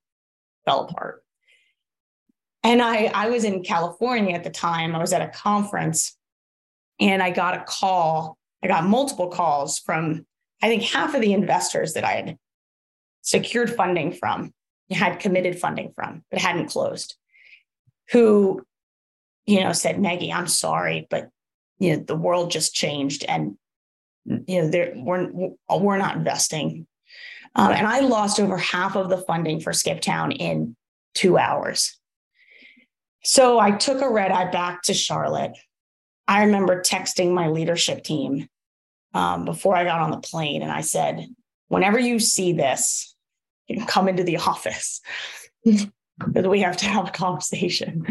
fell 0.65 0.85
apart. 0.85 1.23
And 2.63 2.81
I, 2.81 3.05
I 3.05 3.29
was 3.29 3.43
in 3.43 3.63
California 3.63 4.35
at 4.35 4.43
the 4.43 4.49
time. 4.49 4.95
I 4.95 4.99
was 4.99 5.13
at 5.13 5.21
a 5.21 5.29
conference 5.29 6.15
and 6.99 7.23
I 7.23 7.31
got 7.31 7.55
a 7.55 7.63
call. 7.63 8.37
I 8.63 8.67
got 8.67 8.85
multiple 8.85 9.29
calls 9.29 9.79
from, 9.79 10.25
I 10.61 10.67
think, 10.67 10.83
half 10.83 11.15
of 11.15 11.21
the 11.21 11.33
investors 11.33 11.93
that 11.93 12.03
I 12.03 12.11
had 12.11 12.37
secured 13.23 13.73
funding 13.75 14.11
from, 14.11 14.53
had 14.91 15.19
committed 15.19 15.59
funding 15.59 15.91
from, 15.95 16.23
but 16.29 16.39
hadn't 16.39 16.69
closed, 16.69 17.15
who, 18.11 18.63
you 19.47 19.61
know, 19.61 19.73
said, 19.73 19.99
Meggie, 19.99 20.31
I'm 20.31 20.47
sorry, 20.47 21.07
but, 21.09 21.29
you 21.79 21.97
know, 21.97 22.03
the 22.03 22.15
world 22.15 22.51
just 22.51 22.75
changed 22.75 23.25
and, 23.27 23.57
you 24.25 24.61
know, 24.61 24.91
we're, 24.97 25.31
we're 25.79 25.97
not 25.97 26.17
investing. 26.17 26.85
Um, 27.55 27.71
and 27.71 27.85
I 27.85 27.99
lost 27.99 28.39
over 28.39 28.57
half 28.57 28.95
of 28.95 29.09
the 29.09 29.17
funding 29.17 29.59
for 29.59 29.71
Skiptown 29.71 30.35
in 30.37 30.75
two 31.13 31.37
hours. 31.37 31.97
So 33.23 33.59
I 33.59 33.71
took 33.71 34.01
a 34.01 34.09
red 34.09 34.31
eye 34.31 34.49
back 34.49 34.83
to 34.83 34.93
Charlotte 34.93 35.57
I 36.31 36.45
remember 36.45 36.81
texting 36.81 37.33
my 37.33 37.49
leadership 37.49 38.05
team 38.05 38.47
um, 39.13 39.43
before 39.43 39.75
I 39.75 39.83
got 39.83 39.99
on 39.99 40.11
the 40.11 40.19
plane, 40.21 40.61
and 40.61 40.71
I 40.71 40.79
said, 40.79 41.27
"Whenever 41.67 41.99
you 41.99 42.19
see 42.19 42.53
this, 42.53 43.13
you 43.67 43.75
can 43.75 43.85
come 43.85 44.07
into 44.07 44.23
the 44.23 44.37
office 44.47 45.01
because 45.65 46.47
we 46.47 46.61
have 46.61 46.77
to 46.77 46.85
have 46.85 47.09
a 47.09 47.11
conversation." 47.11 48.05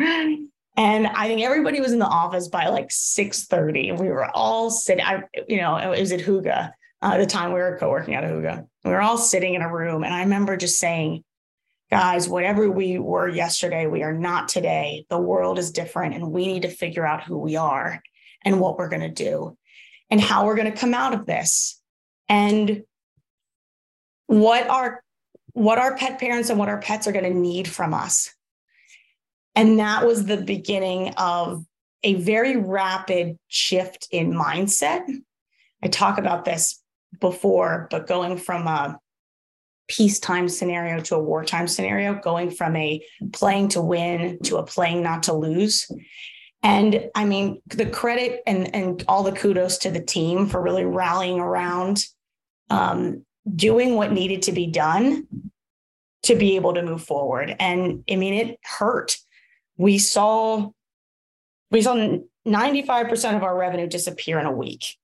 And 0.76 1.06
I 1.06 1.26
think 1.28 1.40
everybody 1.40 1.80
was 1.80 1.92
in 1.92 1.98
the 1.98 2.06
office 2.06 2.48
by 2.48 2.68
like 2.68 2.90
six 2.90 3.46
thirty. 3.46 3.90
We 3.90 4.08
were 4.08 4.30
all 4.36 4.70
sitting. 4.70 5.04
I, 5.04 5.24
you 5.48 5.56
know, 5.56 5.76
it 5.76 5.98
was 5.98 6.12
at 6.12 6.20
Hygge 6.20 6.70
uh, 7.00 7.18
the 7.18 7.24
time 7.24 7.54
we 7.54 7.60
were 7.60 7.78
co-working 7.80 8.14
at 8.14 8.24
Hygge. 8.24 8.66
We 8.84 8.90
were 8.90 9.02
all 9.02 9.18
sitting 9.18 9.54
in 9.54 9.62
a 9.62 9.72
room, 9.72 10.04
and 10.04 10.14
I 10.14 10.20
remember 10.22 10.56
just 10.56 10.78
saying, 10.78 11.22
guys, 11.90 12.28
whatever 12.28 12.70
we 12.70 12.98
were 12.98 13.28
yesterday, 13.28 13.86
we 13.86 14.02
are 14.02 14.14
not 14.14 14.48
today. 14.48 15.04
The 15.10 15.18
world 15.18 15.58
is 15.58 15.72
different, 15.72 16.14
and 16.14 16.32
we 16.32 16.46
need 16.46 16.62
to 16.62 16.70
figure 16.70 17.06
out 17.06 17.24
who 17.24 17.38
we 17.38 17.56
are 17.56 18.00
and 18.44 18.60
what 18.60 18.78
we're 18.78 18.88
going 18.88 19.02
to 19.02 19.08
do 19.08 19.56
and 20.10 20.20
how 20.20 20.46
we're 20.46 20.56
going 20.56 20.70
to 20.70 20.78
come 20.78 20.94
out 20.94 21.14
of 21.14 21.26
this. 21.26 21.80
And 22.28 22.84
what 24.26 24.68
our 24.68 25.02
what 25.52 25.78
our 25.78 25.96
pet 25.96 26.20
parents 26.20 26.48
and 26.48 26.58
what 26.58 26.68
our 26.68 26.80
pets 26.80 27.08
are 27.08 27.12
going 27.12 27.24
to 27.24 27.38
need 27.38 27.66
from 27.66 27.92
us. 27.92 28.32
And 29.56 29.80
that 29.80 30.06
was 30.06 30.24
the 30.24 30.36
beginning 30.36 31.12
of 31.16 31.64
a 32.04 32.14
very 32.14 32.56
rapid 32.56 33.36
shift 33.48 34.06
in 34.12 34.32
mindset. 34.32 35.02
I 35.82 35.88
talk 35.88 36.18
about 36.18 36.44
this 36.44 36.79
before, 37.18 37.88
but 37.90 38.06
going 38.06 38.36
from 38.36 38.66
a 38.66 38.98
peacetime 39.88 40.48
scenario 40.48 41.00
to 41.00 41.16
a 41.16 41.22
wartime 41.22 41.66
scenario, 41.66 42.14
going 42.14 42.50
from 42.50 42.76
a 42.76 43.04
playing 43.32 43.68
to 43.68 43.82
win 43.82 44.38
to 44.44 44.56
a 44.56 44.64
playing 44.64 45.02
not 45.02 45.24
to 45.24 45.32
lose. 45.32 45.90
And 46.62 47.10
I 47.14 47.24
mean, 47.24 47.60
the 47.66 47.86
credit 47.86 48.42
and, 48.46 48.74
and 48.74 49.02
all 49.08 49.22
the 49.22 49.32
kudos 49.32 49.78
to 49.78 49.90
the 49.90 50.00
team 50.00 50.46
for 50.46 50.62
really 50.62 50.84
rallying 50.84 51.40
around, 51.40 52.04
um, 52.68 53.24
doing 53.56 53.96
what 53.96 54.12
needed 54.12 54.42
to 54.42 54.52
be 54.52 54.66
done 54.66 55.26
to 56.22 56.36
be 56.36 56.56
able 56.56 56.74
to 56.74 56.82
move 56.82 57.02
forward. 57.02 57.56
And 57.58 58.04
I 58.08 58.16
mean, 58.16 58.34
it 58.34 58.58
hurt. 58.62 59.16
We 59.76 59.98
saw 59.98 60.70
we 61.70 61.82
saw 61.82 61.94
95% 62.46 63.36
of 63.36 63.42
our 63.42 63.56
revenue 63.56 63.86
disappear 63.86 64.38
in 64.38 64.46
a 64.46 64.52
week. 64.52 64.96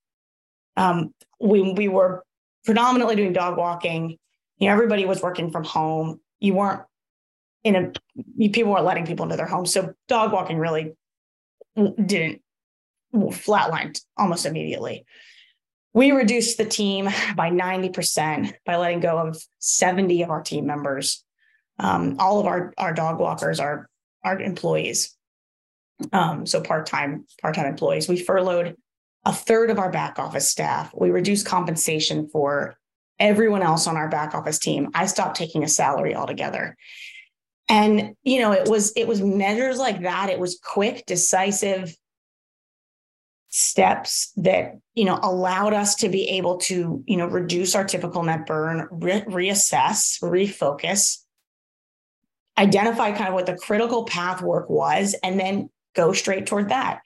Um, 0.77 1.15
we, 1.41 1.73
we 1.73 1.89
were 1.89 2.25
predominantly 2.65 3.17
doing 3.17 3.33
dog 3.33 3.57
walking. 3.57 4.19
You 4.59 4.69
know, 4.69 4.73
everybody 4.73 5.05
was 5.05 5.23
working 5.23 5.51
from 5.51 5.65
home. 5.65 6.21
You 6.41 6.55
weren't 6.55 6.83
in 7.65 7.77
a, 7.77 8.49
people 8.49 8.73
weren't 8.73 8.85
letting 8.85 9.07
people 9.07 9.25
into 9.25 9.37
their 9.37 9.47
homes. 9.47 9.73
So 9.73 9.95
dog 10.09 10.33
walking 10.33 10.59
really 10.59 10.95
didn't 11.77 12.43
flatlined 13.15 14.01
almost 14.17 14.47
immediately. 14.47 15.05
We 15.93 16.11
reduced 16.11 16.59
the 16.59 16.65
team 16.65 17.09
by 17.37 17.51
90% 17.51 18.53
by 18.67 18.77
letting 18.77 19.01
go 19.01 19.19
of 19.19 19.43
70 19.61 20.23
of 20.23 20.31
our 20.31 20.43
team 20.43 20.67
members. 20.67 21.25
Um, 21.79 22.17
all 22.19 22.41
of 22.41 22.47
our, 22.47 22.73
our 22.77 22.93
dog 22.93 23.19
walkers 23.19 23.61
are 23.61 23.89
our 24.25 24.39
employees 24.41 25.17
um, 26.13 26.47
so 26.47 26.61
part-time 26.61 27.27
part-time 27.41 27.67
employees 27.67 28.09
we 28.09 28.19
furloughed 28.19 28.77
a 29.27 29.33
third 29.33 29.71
of 29.71 29.79
our 29.79 29.91
back 29.91 30.21
office 30.21 30.49
staff. 30.49 30.91
We 30.95 31.11
reduced 31.11 31.47
compensation 31.47 32.29
for 32.29 32.79
everyone 33.19 33.63
else 33.63 33.89
on 33.89 33.97
our 33.97 34.09
back 34.09 34.35
office 34.35 34.59
team. 34.59 34.89
I 34.95 35.07
stopped 35.07 35.37
taking 35.37 35.65
a 35.65 35.69
salary 35.69 36.15
altogether. 36.15 36.77
And 37.69 38.15
you 38.23 38.41
know 38.41 38.53
it 38.53 38.69
was 38.69 38.93
it 38.95 39.09
was 39.09 39.21
measures 39.21 39.79
like 39.79 40.03
that. 40.03 40.31
It 40.31 40.39
was 40.39 40.61
quick 40.63 41.05
decisive 41.07 41.97
steps 43.49 44.33
that 44.37 44.75
you 44.95 45.05
know 45.05 45.19
allowed 45.21 45.73
us 45.73 45.97
to 45.97 46.09
be 46.09 46.29
able 46.29 46.59
to 46.59 47.03
you 47.07 47.17
know 47.17 47.27
reduce 47.27 47.75
our 47.75 47.85
typical 47.85 48.23
net 48.23 48.47
burn 48.47 48.87
re- 48.93 49.25
reassess 49.27 50.23
refocus 50.23 51.19
identify 52.59 53.11
kind 53.13 53.29
of 53.29 53.35
what 53.35 53.47
the 53.47 53.57
critical 53.57 54.05
path 54.05 54.43
work 54.43 54.71
was 54.71 55.17
and 55.25 55.41
then 55.41 55.69
go 55.95 56.13
straight 56.13 56.47
toward 56.47 56.69
that. 56.69 57.01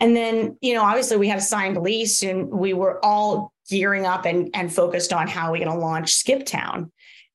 And 0.00 0.14
then, 0.14 0.58
you 0.60 0.74
know, 0.74 0.82
obviously 0.82 1.16
we 1.16 1.28
had 1.28 1.38
a 1.38 1.42
signed 1.42 1.78
lease 1.78 2.22
and 2.22 2.50
we 2.50 2.74
were 2.74 3.02
all 3.04 3.52
gearing 3.68 4.04
up 4.04 4.26
and, 4.26 4.50
and 4.54 4.72
focused 4.72 5.12
on 5.12 5.26
how 5.26 5.50
we're 5.50 5.64
going 5.64 5.70
to 5.70 5.84
launch 5.84 6.12
Skiptown. 6.12 6.90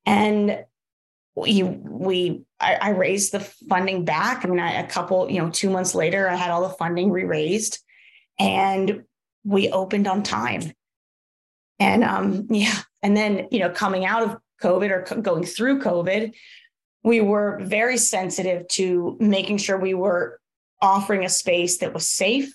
And 0.05 0.63
we, 1.35 1.63
we, 1.63 2.43
I, 2.59 2.75
I, 2.75 2.89
raised 2.89 3.31
the 3.31 3.39
funding 3.39 4.05
back. 4.05 4.43
I 4.43 4.47
mean, 4.49 4.59
I, 4.59 4.73
a 4.73 4.87
couple, 4.87 5.29
you 5.29 5.41
know, 5.41 5.49
two 5.49 5.69
months 5.69 5.95
later, 5.95 6.29
I 6.29 6.35
had 6.35 6.51
all 6.51 6.67
the 6.67 6.75
funding 6.75 7.09
re-raised 7.09 7.79
and 8.37 9.03
we 9.43 9.69
opened 9.69 10.07
on 10.07 10.23
time. 10.23 10.73
And 11.79 12.03
um, 12.03 12.47
yeah, 12.51 12.79
and 13.01 13.15
then, 13.15 13.47
you 13.51 13.59
know, 13.59 13.69
coming 13.69 14.05
out 14.05 14.23
of 14.23 14.37
COVID 14.61 14.91
or 14.91 15.03
co- 15.03 15.21
going 15.21 15.45
through 15.45 15.79
COVID, 15.81 16.33
we 17.03 17.21
were 17.21 17.59
very 17.63 17.97
sensitive 17.97 18.67
to 18.69 19.17
making 19.19 19.57
sure 19.57 19.77
we 19.77 19.93
were 19.93 20.40
offering 20.81 21.25
a 21.25 21.29
space 21.29 21.77
that 21.79 21.93
was 21.93 22.07
safe. 22.07 22.53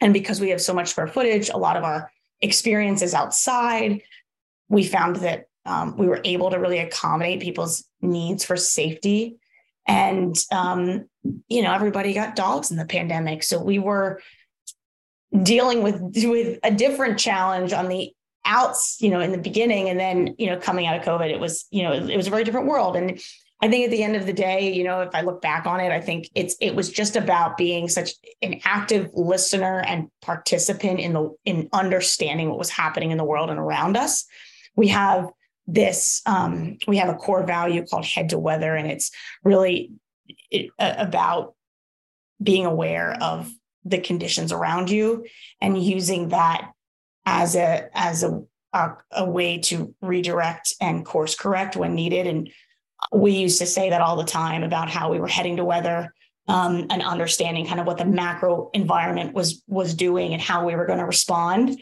And 0.00 0.12
because 0.12 0.40
we 0.40 0.50
have 0.50 0.60
so 0.60 0.74
much 0.74 0.88
square 0.88 1.08
footage, 1.08 1.48
a 1.48 1.56
lot 1.56 1.76
of 1.76 1.84
our 1.84 2.10
experiences 2.40 3.14
outside, 3.14 4.02
we 4.68 4.84
found 4.84 5.16
that 5.16 5.46
um, 5.64 5.96
we 5.96 6.06
were 6.06 6.20
able 6.24 6.50
to 6.50 6.58
really 6.58 6.78
accommodate 6.78 7.40
people's 7.40 7.84
needs 8.00 8.44
for 8.44 8.56
safety. 8.56 9.38
And, 9.86 10.36
um, 10.52 11.08
you 11.48 11.62
know, 11.62 11.72
everybody 11.72 12.12
got 12.12 12.36
dogs 12.36 12.70
in 12.70 12.76
the 12.76 12.84
pandemic. 12.84 13.42
So 13.42 13.62
we 13.62 13.78
were 13.78 14.20
dealing 15.42 15.82
with, 15.82 16.00
with 16.14 16.58
a 16.62 16.70
different 16.70 17.18
challenge 17.18 17.72
on 17.72 17.88
the 17.88 18.12
outs, 18.44 18.98
you 19.00 19.10
know, 19.10 19.20
in 19.20 19.32
the 19.32 19.38
beginning. 19.38 19.88
And 19.88 19.98
then, 19.98 20.34
you 20.38 20.46
know, 20.46 20.58
coming 20.58 20.86
out 20.86 20.96
of 20.96 21.04
COVID, 21.04 21.30
it 21.30 21.40
was, 21.40 21.66
you 21.70 21.82
know, 21.82 21.92
it 21.92 22.16
was 22.16 22.26
a 22.26 22.30
very 22.30 22.44
different 22.44 22.66
world. 22.66 22.96
And 22.96 23.20
I 23.62 23.68
think 23.68 23.86
at 23.86 23.90
the 23.90 24.02
end 24.02 24.16
of 24.16 24.26
the 24.26 24.34
day, 24.34 24.72
you 24.72 24.84
know, 24.84 25.00
if 25.00 25.14
I 25.14 25.22
look 25.22 25.40
back 25.40 25.66
on 25.66 25.80
it, 25.80 25.90
I 25.90 26.00
think 26.00 26.28
it's 26.34 26.56
it 26.60 26.74
was 26.74 26.90
just 26.90 27.16
about 27.16 27.56
being 27.56 27.88
such 27.88 28.10
an 28.42 28.60
active 28.64 29.10
listener 29.14 29.80
and 29.80 30.08
participant 30.20 31.00
in 31.00 31.14
the 31.14 31.34
in 31.44 31.68
understanding 31.72 32.50
what 32.50 32.58
was 32.58 32.70
happening 32.70 33.12
in 33.12 33.18
the 33.18 33.24
world 33.24 33.48
and 33.48 33.58
around 33.58 33.96
us. 33.96 34.26
We 34.76 34.88
have 34.88 35.30
this 35.66 36.20
um, 36.26 36.76
we 36.86 36.98
have 36.98 37.08
a 37.08 37.14
core 37.14 37.46
value 37.46 37.86
called 37.86 38.04
head 38.04 38.28
to 38.30 38.38
weather, 38.38 38.74
and 38.74 38.90
it's 38.90 39.10
really 39.42 39.92
it, 40.50 40.70
uh, 40.78 40.94
about 40.98 41.54
being 42.42 42.66
aware 42.66 43.16
of 43.22 43.50
the 43.84 43.98
conditions 43.98 44.52
around 44.52 44.90
you 44.90 45.24
and 45.62 45.82
using 45.82 46.28
that 46.28 46.72
as 47.24 47.56
a 47.56 47.88
as 47.94 48.22
a 48.22 48.42
a, 48.72 48.90
a 49.12 49.24
way 49.24 49.58
to 49.58 49.94
redirect 50.02 50.74
and 50.80 51.06
course 51.06 51.34
correct 51.34 51.76
when 51.76 51.94
needed 51.94 52.26
and 52.26 52.50
we 53.12 53.32
used 53.32 53.58
to 53.58 53.66
say 53.66 53.90
that 53.90 54.00
all 54.00 54.16
the 54.16 54.24
time 54.24 54.62
about 54.62 54.88
how 54.88 55.10
we 55.10 55.20
were 55.20 55.28
heading 55.28 55.56
to 55.56 55.64
weather 55.64 56.12
um, 56.48 56.86
and 56.90 57.02
understanding 57.02 57.66
kind 57.66 57.80
of 57.80 57.86
what 57.86 57.98
the 57.98 58.04
macro 58.04 58.70
environment 58.72 59.34
was 59.34 59.62
was 59.66 59.94
doing 59.94 60.32
and 60.32 60.42
how 60.42 60.64
we 60.64 60.74
were 60.74 60.86
going 60.86 60.98
to 60.98 61.04
respond. 61.04 61.80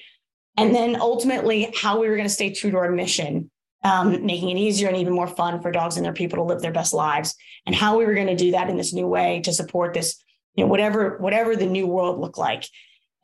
And 0.56 0.74
then 0.74 1.00
ultimately 1.00 1.72
how 1.76 2.00
we 2.00 2.08
were 2.08 2.16
going 2.16 2.28
to 2.28 2.34
stay 2.34 2.52
true 2.52 2.70
to 2.70 2.76
our 2.76 2.90
mission 2.90 3.50
um, 3.84 4.24
making 4.24 4.48
it 4.48 4.58
easier 4.58 4.88
and 4.88 4.96
even 4.96 5.12
more 5.12 5.28
fun 5.28 5.60
for 5.60 5.70
dogs 5.70 5.96
and 5.96 6.04
their 6.04 6.14
people 6.14 6.38
to 6.38 6.42
live 6.42 6.62
their 6.62 6.72
best 6.72 6.94
lives 6.94 7.36
and 7.66 7.76
how 7.76 7.98
we 7.98 8.06
were 8.06 8.14
going 8.14 8.26
to 8.26 8.34
do 8.34 8.52
that 8.52 8.70
in 8.70 8.78
this 8.78 8.94
new 8.94 9.06
way 9.06 9.40
to 9.42 9.52
support 9.52 9.92
this 9.92 10.22
you 10.54 10.64
know 10.64 10.70
whatever 10.70 11.18
whatever 11.18 11.54
the 11.54 11.66
new 11.66 11.86
world 11.86 12.18
looked 12.18 12.38
like. 12.38 12.64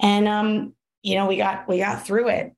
And 0.01 0.29
um 0.29 0.75
you 1.03 1.15
know 1.15 1.27
we 1.27 1.37
got 1.37 1.67
we 1.67 1.79
got 1.79 2.07
through 2.07 2.29
it. 2.29 2.53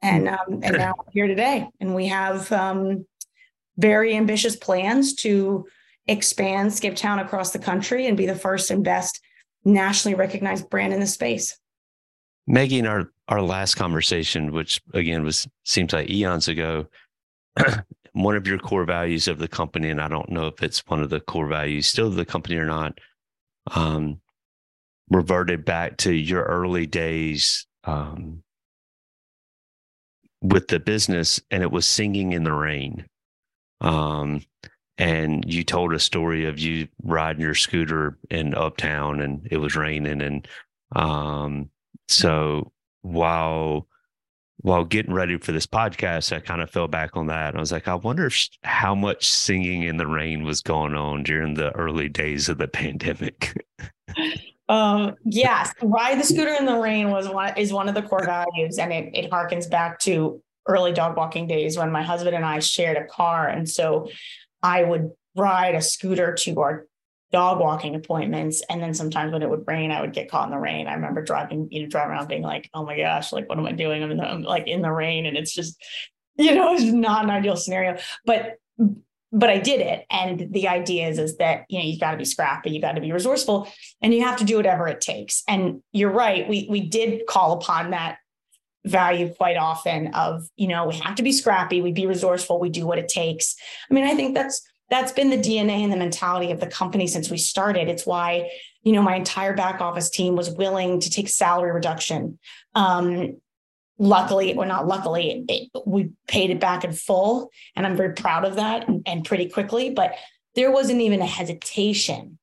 And 0.00 0.28
um 0.28 0.60
and 0.62 0.76
now 0.76 0.94
we're 0.96 1.12
here 1.12 1.26
today 1.26 1.68
and 1.80 1.94
we 1.94 2.06
have 2.06 2.50
um 2.52 3.04
very 3.76 4.14
ambitious 4.16 4.56
plans 4.56 5.14
to 5.14 5.66
expand 6.06 6.70
Skiptown 6.70 7.20
across 7.20 7.52
the 7.52 7.58
country 7.58 8.06
and 8.06 8.16
be 8.16 8.26
the 8.26 8.34
first 8.34 8.70
and 8.70 8.84
best 8.84 9.20
nationally 9.64 10.14
recognized 10.14 10.68
brand 10.68 10.92
in 10.92 11.00
the 11.00 11.06
space. 11.06 11.58
Meggie, 12.46 12.78
in 12.78 12.86
our, 12.86 13.10
our 13.28 13.40
last 13.40 13.74
conversation, 13.76 14.52
which 14.52 14.82
again 14.92 15.24
was 15.24 15.48
seems 15.64 15.92
like 15.92 16.10
eons 16.10 16.48
ago, 16.48 16.86
one 18.12 18.36
of 18.36 18.46
your 18.46 18.58
core 18.58 18.84
values 18.84 19.28
of 19.28 19.38
the 19.38 19.48
company, 19.48 19.88
and 19.90 20.00
I 20.00 20.08
don't 20.08 20.30
know 20.30 20.46
if 20.46 20.62
it's 20.62 20.86
one 20.86 21.02
of 21.02 21.10
the 21.10 21.20
core 21.20 21.48
values 21.48 21.86
still 21.86 22.08
of 22.08 22.16
the 22.16 22.26
company 22.26 22.56
or 22.56 22.66
not, 22.66 22.98
um, 23.74 24.20
reverted 25.08 25.64
back 25.64 25.96
to 25.98 26.12
your 26.12 26.42
early 26.42 26.86
days 26.86 27.66
um, 27.84 28.42
with 30.42 30.68
the 30.68 30.78
business, 30.78 31.40
and 31.50 31.62
it 31.62 31.70
was 31.70 31.86
singing 31.86 32.32
in 32.32 32.44
the 32.44 32.52
rain. 32.52 33.06
Um, 33.80 34.42
and 34.98 35.44
you 35.52 35.64
told 35.64 35.92
a 35.92 35.98
story 35.98 36.44
of 36.46 36.58
you 36.58 36.88
riding 37.02 37.42
your 37.42 37.54
scooter 37.54 38.18
in 38.30 38.54
uptown 38.54 39.20
and 39.20 39.46
it 39.50 39.56
was 39.56 39.74
raining. 39.74 40.22
And 40.22 40.48
um, 40.94 41.70
so 42.08 42.72
while 43.02 43.88
while 44.58 44.84
getting 44.84 45.12
ready 45.12 45.36
for 45.36 45.52
this 45.52 45.66
podcast, 45.66 46.34
I 46.34 46.40
kind 46.40 46.62
of 46.62 46.70
fell 46.70 46.88
back 46.88 47.16
on 47.16 47.26
that. 47.26 47.54
I 47.54 47.60
was 47.60 47.72
like, 47.72 47.86
I 47.86 47.96
wonder 47.96 48.26
if, 48.26 48.48
how 48.62 48.94
much 48.94 49.30
singing 49.30 49.82
in 49.82 49.98
the 49.98 50.06
rain 50.06 50.44
was 50.44 50.62
going 50.62 50.94
on 50.94 51.22
during 51.22 51.52
the 51.52 51.70
early 51.72 52.08
days 52.08 52.48
of 52.48 52.56
the 52.56 52.68
pandemic. 52.68 53.62
um, 54.70 55.16
yes, 55.24 55.72
ride 55.82 56.18
the 56.18 56.24
scooter 56.24 56.54
in 56.54 56.64
the 56.64 56.78
rain 56.78 57.10
was 57.10 57.28
one 57.28 57.52
is 57.58 57.72
one 57.72 57.88
of 57.88 57.94
the 57.94 58.02
core 58.02 58.24
values, 58.24 58.78
and 58.78 58.92
it 58.92 59.10
it 59.12 59.30
harkens 59.30 59.68
back 59.68 59.98
to 60.00 60.40
early 60.66 60.92
dog 60.92 61.16
walking 61.16 61.46
days 61.46 61.76
when 61.76 61.92
my 61.92 62.02
husband 62.02 62.34
and 62.34 62.44
I 62.44 62.58
shared 62.58 62.96
a 62.96 63.04
car. 63.04 63.48
And 63.48 63.68
so 63.68 64.08
I 64.62 64.82
would 64.82 65.10
ride 65.36 65.74
a 65.74 65.82
scooter 65.82 66.32
to 66.32 66.60
our 66.60 66.86
dog 67.32 67.58
walking 67.58 67.94
appointments. 67.94 68.62
And 68.70 68.80
then 68.80 68.94
sometimes 68.94 69.32
when 69.32 69.42
it 69.42 69.50
would 69.50 69.66
rain, 69.66 69.90
I 69.90 70.00
would 70.00 70.12
get 70.12 70.30
caught 70.30 70.46
in 70.46 70.52
the 70.52 70.58
rain. 70.58 70.86
I 70.86 70.94
remember 70.94 71.22
driving, 71.22 71.68
you 71.70 71.82
know, 71.82 71.88
driving 71.88 72.12
around 72.12 72.28
being 72.28 72.42
like, 72.42 72.70
oh 72.72 72.84
my 72.84 72.96
gosh, 72.96 73.32
like, 73.32 73.48
what 73.48 73.58
am 73.58 73.66
I 73.66 73.72
doing? 73.72 74.02
I'm, 74.02 74.10
in 74.12 74.18
the, 74.18 74.24
I'm 74.24 74.42
like 74.42 74.68
in 74.68 74.82
the 74.82 74.92
rain 74.92 75.26
and 75.26 75.36
it's 75.36 75.52
just, 75.52 75.82
you 76.36 76.54
know, 76.54 76.74
it's 76.74 76.84
not 76.84 77.24
an 77.24 77.30
ideal 77.30 77.56
scenario. 77.56 77.98
But 78.24 78.58
but 79.34 79.50
I 79.50 79.58
did 79.58 79.80
it. 79.80 80.06
And 80.10 80.52
the 80.52 80.68
idea 80.68 81.08
is, 81.08 81.18
is 81.18 81.38
that, 81.38 81.64
you 81.68 81.80
know, 81.80 81.84
you've 81.84 81.98
got 81.98 82.12
to 82.12 82.16
be 82.16 82.24
scrappy, 82.24 82.70
you've 82.70 82.82
got 82.82 82.92
to 82.92 83.00
be 83.00 83.10
resourceful, 83.10 83.68
and 84.00 84.14
you 84.14 84.22
have 84.22 84.36
to 84.36 84.44
do 84.44 84.56
whatever 84.56 84.86
it 84.86 85.00
takes. 85.00 85.42
And 85.48 85.82
you're 85.90 86.12
right. 86.12 86.48
We 86.48 86.68
we 86.70 86.82
did 86.82 87.26
call 87.26 87.52
upon 87.54 87.90
that 87.90 88.18
value 88.84 89.32
quite 89.34 89.56
often 89.56 90.08
of 90.08 90.46
you 90.56 90.68
know 90.68 90.86
we 90.86 90.94
have 90.96 91.14
to 91.14 91.22
be 91.22 91.32
scrappy 91.32 91.80
we 91.80 91.90
be 91.90 92.06
resourceful 92.06 92.60
we 92.60 92.68
do 92.68 92.86
what 92.86 92.98
it 92.98 93.08
takes. 93.08 93.56
I 93.90 93.94
mean 93.94 94.04
i 94.04 94.14
think 94.14 94.34
that's 94.34 94.62
that's 94.90 95.12
been 95.12 95.30
the 95.30 95.38
dna 95.38 95.82
and 95.82 95.92
the 95.92 95.96
mentality 95.96 96.50
of 96.50 96.60
the 96.60 96.66
company 96.66 97.06
since 97.06 97.30
we 97.30 97.38
started. 97.38 97.88
It's 97.88 98.06
why 98.06 98.50
you 98.82 98.92
know 98.92 99.02
my 99.02 99.16
entire 99.16 99.54
back 99.54 99.80
office 99.80 100.10
team 100.10 100.36
was 100.36 100.50
willing 100.50 101.00
to 101.00 101.10
take 101.10 101.28
salary 101.28 101.72
reduction. 101.72 102.38
Um, 102.74 103.36
luckily 103.98 104.54
or 104.54 104.66
not 104.66 104.86
luckily 104.86 105.44
it, 105.48 105.70
we 105.86 106.10
paid 106.26 106.50
it 106.50 106.58
back 106.58 106.82
in 106.82 106.92
full 106.92 107.48
and 107.76 107.86
i'm 107.86 107.96
very 107.96 108.12
proud 108.12 108.44
of 108.44 108.56
that 108.56 108.88
and, 108.88 109.02
and 109.06 109.24
pretty 109.24 109.48
quickly 109.48 109.90
but 109.90 110.16
there 110.56 110.72
wasn't 110.72 111.00
even 111.00 111.20
a 111.20 111.26
hesitation 111.26 112.36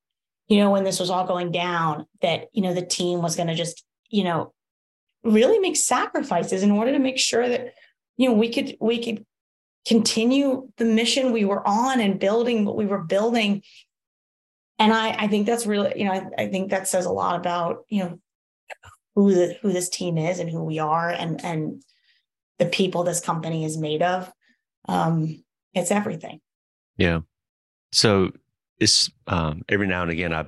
you 0.48 0.56
know 0.56 0.70
when 0.70 0.84
this 0.84 0.98
was 0.98 1.10
all 1.10 1.26
going 1.26 1.52
down 1.52 2.06
that 2.22 2.48
you 2.52 2.62
know 2.62 2.72
the 2.72 2.84
team 2.84 3.20
was 3.20 3.36
going 3.36 3.48
to 3.48 3.54
just 3.54 3.84
you 4.08 4.24
know 4.24 4.52
really 5.24 5.58
make 5.58 5.76
sacrifices 5.76 6.62
in 6.62 6.70
order 6.70 6.92
to 6.92 6.98
make 6.98 7.18
sure 7.18 7.48
that 7.48 7.74
you 8.16 8.28
know 8.28 8.34
we 8.34 8.52
could 8.52 8.76
we 8.80 9.02
could 9.02 9.24
continue 9.86 10.68
the 10.76 10.84
mission 10.84 11.32
we 11.32 11.44
were 11.44 11.66
on 11.66 12.00
and 12.00 12.20
building 12.20 12.64
what 12.64 12.76
we 12.76 12.86
were 12.86 13.02
building. 13.02 13.62
And 14.78 14.92
i 14.92 15.10
i 15.10 15.28
think 15.28 15.46
that's 15.46 15.66
really 15.66 15.92
you 15.96 16.04
know 16.04 16.12
I, 16.12 16.42
I 16.42 16.48
think 16.48 16.70
that 16.70 16.88
says 16.88 17.06
a 17.06 17.12
lot 17.12 17.36
about 17.36 17.84
you 17.88 18.02
know 18.02 18.18
who 19.14 19.34
the 19.34 19.56
who 19.62 19.72
this 19.72 19.88
team 19.88 20.18
is 20.18 20.38
and 20.38 20.50
who 20.50 20.64
we 20.64 20.78
are 20.78 21.10
and 21.10 21.44
and 21.44 21.82
the 22.58 22.66
people 22.66 23.02
this 23.02 23.20
company 23.20 23.64
is 23.64 23.76
made 23.76 24.02
of. 24.02 24.32
Um 24.88 25.44
it's 25.74 25.90
everything. 25.90 26.40
Yeah. 26.96 27.20
So 27.92 28.32
it's 28.78 29.10
um 29.26 29.62
every 29.68 29.86
now 29.86 30.02
and 30.02 30.10
again 30.10 30.32
i 30.32 30.44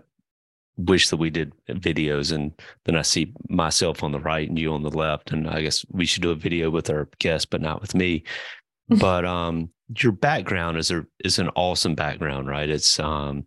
wish 0.76 1.08
that 1.08 1.18
we 1.18 1.30
did 1.30 1.52
videos 1.68 2.32
and 2.32 2.52
then 2.84 2.96
i 2.96 3.02
see 3.02 3.32
myself 3.48 4.02
on 4.02 4.12
the 4.12 4.20
right 4.20 4.48
and 4.48 4.58
you 4.58 4.72
on 4.72 4.82
the 4.82 4.90
left 4.90 5.30
and 5.30 5.48
i 5.48 5.60
guess 5.60 5.84
we 5.90 6.04
should 6.04 6.22
do 6.22 6.30
a 6.30 6.36
video 6.36 6.68
with 6.68 6.90
our 6.90 7.08
guest 7.20 7.50
but 7.50 7.60
not 7.60 7.80
with 7.80 7.94
me 7.94 8.22
but 8.88 9.24
um 9.24 9.70
your 10.00 10.12
background 10.12 10.76
is 10.76 10.90
a 10.90 11.04
is 11.24 11.38
an 11.38 11.48
awesome 11.54 11.94
background 11.94 12.48
right 12.48 12.70
it's 12.70 12.98
um 12.98 13.46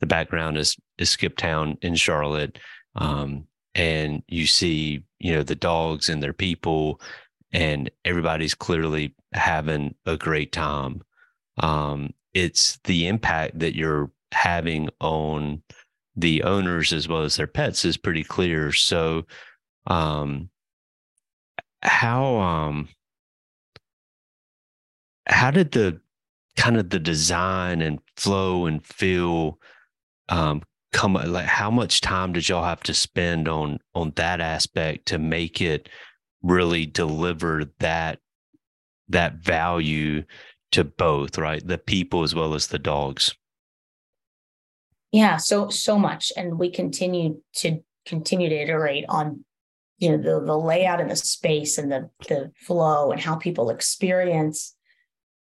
the 0.00 0.06
background 0.06 0.56
is 0.56 0.76
is 0.98 1.10
skiptown 1.10 1.76
in 1.82 1.94
charlotte 1.94 2.58
um 2.96 3.46
and 3.74 4.22
you 4.28 4.46
see, 4.46 5.04
you 5.18 5.34
know, 5.34 5.42
the 5.42 5.54
dogs 5.54 6.08
and 6.08 6.22
their 6.22 6.32
people, 6.32 7.00
and 7.52 7.90
everybody's 8.04 8.54
clearly 8.54 9.14
having 9.32 9.94
a 10.06 10.16
great 10.16 10.52
time. 10.52 11.02
Um, 11.58 12.14
it's 12.32 12.78
the 12.84 13.08
impact 13.08 13.58
that 13.60 13.74
you're 13.74 14.10
having 14.32 14.88
on 15.00 15.62
the 16.16 16.42
owners 16.42 16.92
as 16.92 17.08
well 17.08 17.22
as 17.22 17.36
their 17.36 17.46
pets 17.46 17.84
is 17.84 17.96
pretty 17.96 18.24
clear. 18.24 18.72
So, 18.72 19.26
um, 19.86 20.50
how 21.82 22.36
um, 22.36 22.88
how 25.26 25.50
did 25.50 25.72
the 25.72 26.00
kind 26.56 26.76
of 26.76 26.90
the 26.90 26.98
design 26.98 27.82
and 27.82 27.98
flow 28.16 28.66
and 28.66 28.84
feel 28.86 29.58
um, 30.28 30.62
come 30.92 31.14
like 31.14 31.46
how 31.46 31.70
much 31.70 32.00
time 32.00 32.32
did 32.32 32.48
y'all 32.48 32.64
have 32.64 32.82
to 32.84 32.94
spend 32.94 33.48
on 33.48 33.78
on 33.94 34.12
that 34.16 34.40
aspect 34.40 35.06
to 35.06 35.18
make 35.18 35.60
it 35.60 35.88
really 36.42 36.86
deliver 36.86 37.64
that 37.80 38.20
that 39.08 39.34
value 39.34 40.22
to 40.70 40.84
both 40.84 41.36
right 41.36 41.66
the 41.66 41.78
people 41.78 42.22
as 42.22 42.34
well 42.34 42.54
as 42.54 42.68
the 42.68 42.78
dogs 42.78 43.34
yeah 45.14 45.36
so 45.36 45.68
so 45.68 45.96
much 45.96 46.32
and 46.36 46.58
we 46.58 46.68
continue 46.68 47.40
to 47.54 47.78
continue 48.04 48.48
to 48.48 48.56
iterate 48.56 49.04
on 49.08 49.44
you 49.98 50.10
know 50.10 50.16
the 50.16 50.44
the 50.44 50.58
layout 50.58 51.00
and 51.00 51.10
the 51.10 51.16
space 51.16 51.78
and 51.78 51.90
the 51.90 52.10
the 52.28 52.50
flow 52.56 53.12
and 53.12 53.20
how 53.20 53.36
people 53.36 53.70
experience 53.70 54.74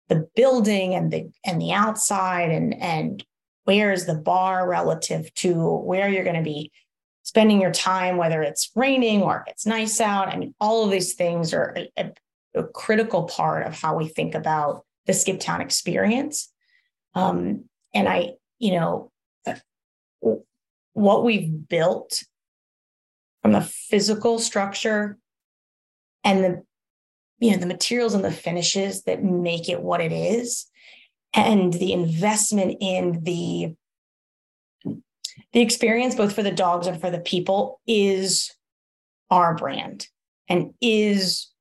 the 0.09 0.29
building 0.37 0.95
and 0.95 1.13
the 1.13 1.29
and 1.45 1.61
the 1.61 1.73
outside 1.73 2.51
and 2.51 2.81
and 2.81 3.25
where 3.65 3.93
is 3.93 4.07
the 4.07 4.15
bar 4.15 4.69
relative 4.69 5.35
to 5.35 5.53
where 5.79 6.09
you're 6.09 6.23
going 6.23 6.37
to 6.37 6.43
be 6.43 6.71
spending 7.25 7.61
your 7.61 7.73
time, 7.73 8.17
whether 8.17 8.41
it's 8.41 8.71
raining 8.77 9.21
or 9.21 9.45
it's 9.49 9.67
nice 9.67 10.01
out. 10.01 10.29
I 10.29 10.37
mean, 10.37 10.55
all 10.61 10.85
of 10.85 10.93
these 10.93 11.15
things 11.15 11.53
are 11.53 11.77
a, 11.99 12.13
a 12.55 12.63
critical 12.63 13.25
part 13.25 13.67
of 13.67 13.75
how 13.75 13.97
we 13.97 14.07
think 14.07 14.37
about 14.37 14.85
the 15.07 15.13
Skiptown 15.13 15.61
experience. 15.61 16.53
Um, 17.15 17.65
and 17.93 18.09
I, 18.09 18.35
you 18.61 18.71
know, 18.71 19.11
what 20.97 21.25
we've 21.25 21.69
built 21.69 22.25
from 23.43 23.53
the 23.53 23.61
physical 23.61 24.39
structure 24.39 25.19
and 26.25 26.43
the 26.43 26.63
you 27.39 27.51
know 27.51 27.59
the 27.59 27.67
materials 27.67 28.15
and 28.15 28.25
the 28.25 28.33
finishes 28.33 29.03
that 29.03 29.23
make 29.23 29.69
it 29.69 29.83
what 29.83 30.01
it 30.01 30.11
is 30.11 30.65
and 31.35 31.75
the 31.75 31.93
investment 31.93 32.79
in 32.81 33.23
the 33.25 33.75
the 35.53 35.61
experience 35.61 36.15
both 36.15 36.35
for 36.35 36.43
the 36.43 36.51
dogs 36.51 36.87
and 36.87 36.99
for 36.99 37.11
the 37.11 37.21
people 37.21 37.79
is 37.87 38.51
our 39.31 39.55
brand 39.55 40.09
and 40.49 40.73
is 40.81 41.53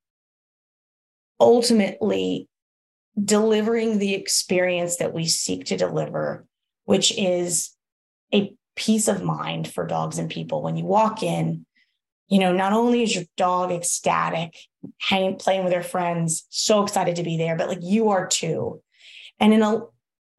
ultimately 1.38 2.48
delivering 3.22 3.98
the 3.98 4.14
experience 4.14 4.96
that 4.96 5.12
we 5.12 5.26
seek 5.26 5.66
to 5.66 5.76
deliver 5.76 6.46
which 6.86 7.12
is 7.18 7.76
a 8.32 8.56
peace 8.76 9.08
of 9.08 9.22
mind 9.22 9.66
for 9.66 9.86
dogs 9.86 10.18
and 10.18 10.30
people 10.30 10.62
when 10.62 10.76
you 10.76 10.84
walk 10.84 11.22
in 11.22 11.64
you 12.28 12.38
know 12.38 12.52
not 12.52 12.72
only 12.72 13.02
is 13.02 13.14
your 13.14 13.24
dog 13.36 13.72
ecstatic 13.72 14.54
hanging 15.00 15.36
playing 15.36 15.64
with 15.64 15.72
their 15.72 15.82
friends 15.82 16.46
so 16.50 16.82
excited 16.82 17.16
to 17.16 17.22
be 17.22 17.36
there 17.36 17.56
but 17.56 17.68
like 17.68 17.82
you 17.82 18.10
are 18.10 18.26
too 18.26 18.80
and 19.40 19.52
in 19.52 19.62
a 19.62 19.80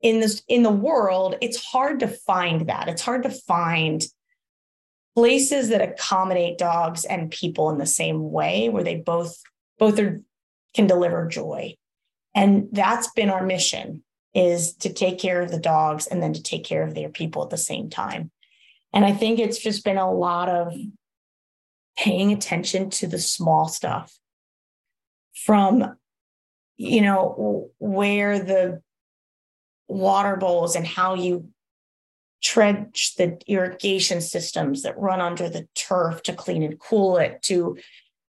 in 0.01 0.19
this 0.19 0.43
in 0.47 0.63
the 0.63 0.71
world, 0.71 1.35
it's 1.41 1.63
hard 1.63 1.99
to 2.01 2.07
find 2.07 2.69
that. 2.69 2.87
It's 2.87 3.01
hard 3.01 3.23
to 3.23 3.29
find 3.29 4.03
places 5.15 5.69
that 5.69 5.81
accommodate 5.81 6.57
dogs 6.57 7.03
and 7.05 7.31
people 7.31 7.69
in 7.71 7.79
the 7.79 7.87
same 7.87 8.31
way 8.31 8.69
where 8.69 8.83
they 8.83 8.95
both 8.95 9.35
both 9.79 9.99
are 9.99 10.21
can 10.73 10.87
deliver 10.87 11.27
joy. 11.27 11.75
And 12.35 12.67
that's 12.71 13.11
been 13.11 13.29
our 13.29 13.43
mission 13.43 14.03
is 14.37 14.75
to 14.75 14.93
take 14.93 15.17
care 15.17 15.41
of 15.41 15.49
the 15.49 15.59
dogs 15.59 16.05
and 16.05 16.21
then 16.21 16.31
to 16.31 16.43
take 16.43 16.63
care 16.63 16.83
of 16.83 16.93
their 16.93 17.09
people 17.09 17.43
at 17.43 17.49
the 17.49 17.57
same 17.57 17.89
time. 17.89 18.29
And 18.93 19.03
I 19.03 19.11
think 19.11 19.39
it's 19.39 19.57
just 19.57 19.83
been 19.83 19.97
a 19.97 20.13
lot 20.13 20.47
of 20.47 20.75
paying 21.97 22.31
attention 22.31 22.91
to 22.91 23.07
the 23.07 23.17
small 23.17 23.67
stuff 23.67 24.15
from 25.33 25.97
you 26.77 27.01
know 27.01 27.71
where 27.79 28.37
the 28.37 28.79
water 29.87 30.35
bowls 30.35 30.75
and 30.75 30.85
how 30.85 31.15
you 31.15 31.49
trench 32.43 33.15
the 33.17 33.39
irrigation 33.47 34.21
systems 34.21 34.83
that 34.83 34.99
run 34.99 35.19
under 35.19 35.49
the 35.49 35.67
turf 35.73 36.21
to 36.21 36.33
clean 36.33 36.61
and 36.61 36.79
cool 36.79 37.17
it 37.17 37.41
to 37.41 37.75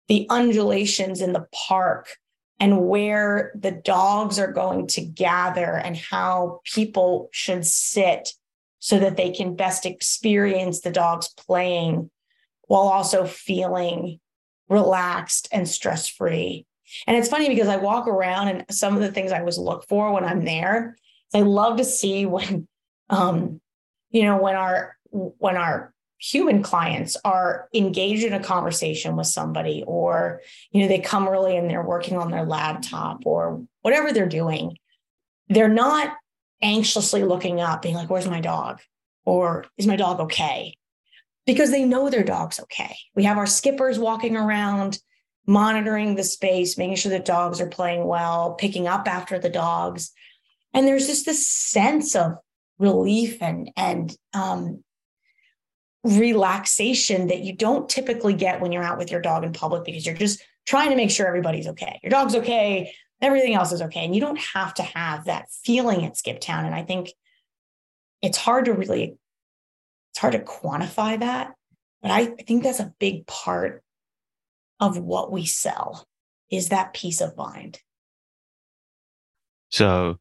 the 0.09 0.27
undulations 0.31 1.21
in 1.21 1.35
the 1.35 1.47
park 1.53 2.09
and 2.61 2.87
where 2.89 3.53
the 3.55 3.71
dogs 3.71 4.39
are 4.39 4.53
going 4.53 4.87
to 4.89 5.01
gather 5.01 5.77
and 5.77 5.97
how 5.97 6.61
people 6.65 7.29
should 7.33 7.65
sit 7.65 8.33
so 8.81 8.99
that 8.99 9.17
they 9.17 9.31
can 9.31 9.57
best 9.57 9.87
experience 9.87 10.81
the 10.81 10.91
dogs 10.91 11.29
playing 11.37 12.11
while 12.67 12.83
also 12.83 13.25
feeling 13.25 14.21
relaxed 14.69 15.49
and 15.53 15.69
stress 15.69 16.09
free. 16.09 16.67
And 17.07 17.17
it's 17.17 17.29
funny 17.29 17.49
because 17.49 17.69
I 17.69 17.77
walk 17.77 18.07
around 18.07 18.49
and 18.49 18.65
some 18.71 18.95
of 18.95 19.01
the 19.01 19.13
things 19.13 19.33
I 19.33 19.41
always 19.41 19.59
look 19.59 19.87
for 19.89 20.13
when 20.13 20.25
I'm 20.25 20.45
there 20.45 20.97
I 21.35 21.41
love 21.41 21.77
to 21.79 21.85
see 21.85 22.27
when, 22.27 22.69
um, 23.11 23.61
you 24.11 24.23
know, 24.23 24.39
when 24.39 24.57
our 24.57 24.97
when 25.11 25.57
our 25.57 25.95
human 26.19 26.63
clients 26.63 27.17
are 27.25 27.69
engaged 27.73 28.25
in 28.25 28.33
a 28.33 28.43
conversation 28.43 29.17
with 29.17 29.27
somebody, 29.27 29.85
or 29.87 30.43
you 30.71 30.83
know, 30.83 30.89
they 30.89 30.99
come 30.99 31.29
early 31.29 31.57
and 31.57 31.71
they're 31.71 31.83
working 31.83 32.19
on 32.19 32.31
their 32.31 32.45
laptop 32.45 33.25
or 33.25 33.65
whatever 33.83 34.13
they're 34.13 34.29
doing, 34.29 34.77
they're 35.49 35.69
not 35.69 36.15
anxiously 36.61 37.23
looking 37.23 37.61
up, 37.61 37.83
being 37.83 37.95
like, 37.95 38.11
"Where's 38.11 38.29
my 38.29 38.41
dog?" 38.41 38.81
or 39.25 39.67
"Is 39.77 39.87
my 39.87 39.97
dog 39.97 40.21
okay?" 40.21 40.75
Because 41.47 41.71
they 41.71 41.85
know 41.85 42.11
their 42.11 42.25
dog's 42.25 42.61
okay. 42.61 42.97
We 43.15 43.25
have 43.25 43.39
our 43.39 43.47
skippers 43.47 43.99
walking 43.99 44.37
around 44.37 44.99
monitoring 45.47 46.15
the 46.15 46.25
space, 46.25 46.77
making 46.77 46.97
sure 46.97 47.11
the 47.11 47.19
dogs 47.19 47.61
are 47.61 47.69
playing 47.69 48.05
well, 48.07 48.55
picking 48.55 48.87
up 48.87 49.09
after 49.09 49.39
the 49.39 49.49
dogs. 49.49 50.13
And 50.75 50.87
there's 50.87 51.07
just 51.07 51.25
this 51.25 51.49
sense 51.49 52.15
of 52.15 52.37
relief 52.79 53.43
and 53.43 53.71
and 53.77 54.15
um, 54.35 54.85
relaxation 56.09 57.29
that 57.29 57.41
you 57.41 57.55
don't 57.55 57.89
typically 57.89 58.35
get 58.35 58.61
when 58.61 58.73
you're 58.73 58.83
out 58.83 58.99
with 58.99 59.11
your 59.11 59.21
dog 59.21 59.45
in 59.45 59.53
public 59.53 59.85
because 59.85 60.07
you're 60.07 60.15
just 60.15 60.43
trying 60.67 60.91
to 60.91 60.97
make 60.97 61.11
sure 61.11 61.27
everybody's 61.27 61.69
okay. 61.69 61.99
Your 62.03 62.11
dog's 62.11 62.35
okay, 62.37 62.93
everything 63.21 63.55
else 63.55 63.73
is 63.73 63.83
okay, 63.83 64.05
and 64.05 64.15
you 64.15 64.21
don't 64.21 64.39
have 64.39 64.75
to 64.75 64.83
have 64.83 65.25
that 65.27 65.51
feeling 65.51 66.05
at 66.05 66.15
Skiptown. 66.15 66.65
And 66.65 66.75
I 66.75 66.83
think 66.83 67.13
it's 68.23 68.39
hard 68.39 68.67
to 68.67 68.73
really 68.73 69.17
it's 70.11 70.19
hard 70.19 70.33
to 70.33 70.41
quantify 70.41 71.21
that, 71.21 71.55
but 72.03 72.11
I, 72.11 72.21
I 72.21 72.43
think 72.47 72.63
that's 72.63 72.81
a 72.81 72.95
big 72.99 73.27
part 73.27 73.83
of 74.81 74.99
what 74.99 75.31
we 75.31 75.45
sell 75.45 76.07
is 76.51 76.71
that 76.71 76.95
peace 76.95 77.21
of 77.21 77.37
mind. 77.37 77.81
So 79.71 80.19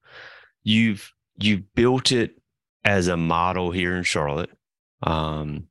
you've 0.63 1.13
you've 1.39 1.73
built 1.73 2.12
it 2.12 2.39
as 2.84 3.08
a 3.08 3.17
model 3.17 3.71
here 3.71 3.95
in 3.95 4.04
Charlotte. 4.04 4.50
Um, 5.04 5.67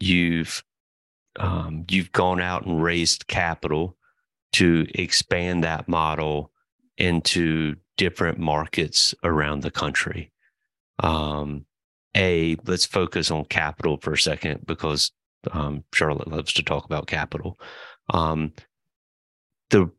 you've 0.00 0.62
um, 1.38 1.84
you've 1.88 2.12
gone 2.12 2.40
out 2.40 2.66
and 2.66 2.82
raised 2.82 3.26
capital 3.28 3.96
to 4.52 4.86
expand 4.94 5.62
that 5.64 5.88
model 5.88 6.50
into 6.96 7.76
different 7.96 8.38
markets 8.38 9.14
around 9.22 9.62
the 9.62 9.70
country? 9.70 10.32
Um, 11.00 11.64
a, 12.16 12.56
let's 12.66 12.86
focus 12.86 13.30
on 13.30 13.44
capital 13.44 13.98
for 13.98 14.12
a 14.12 14.18
second 14.18 14.66
because 14.66 15.12
um, 15.52 15.84
Charlotte 15.94 16.28
loves 16.28 16.52
to 16.54 16.62
talk 16.62 16.84
about 16.84 17.06
capital. 17.06 17.58
Um, 18.12 18.52
the 19.70 19.90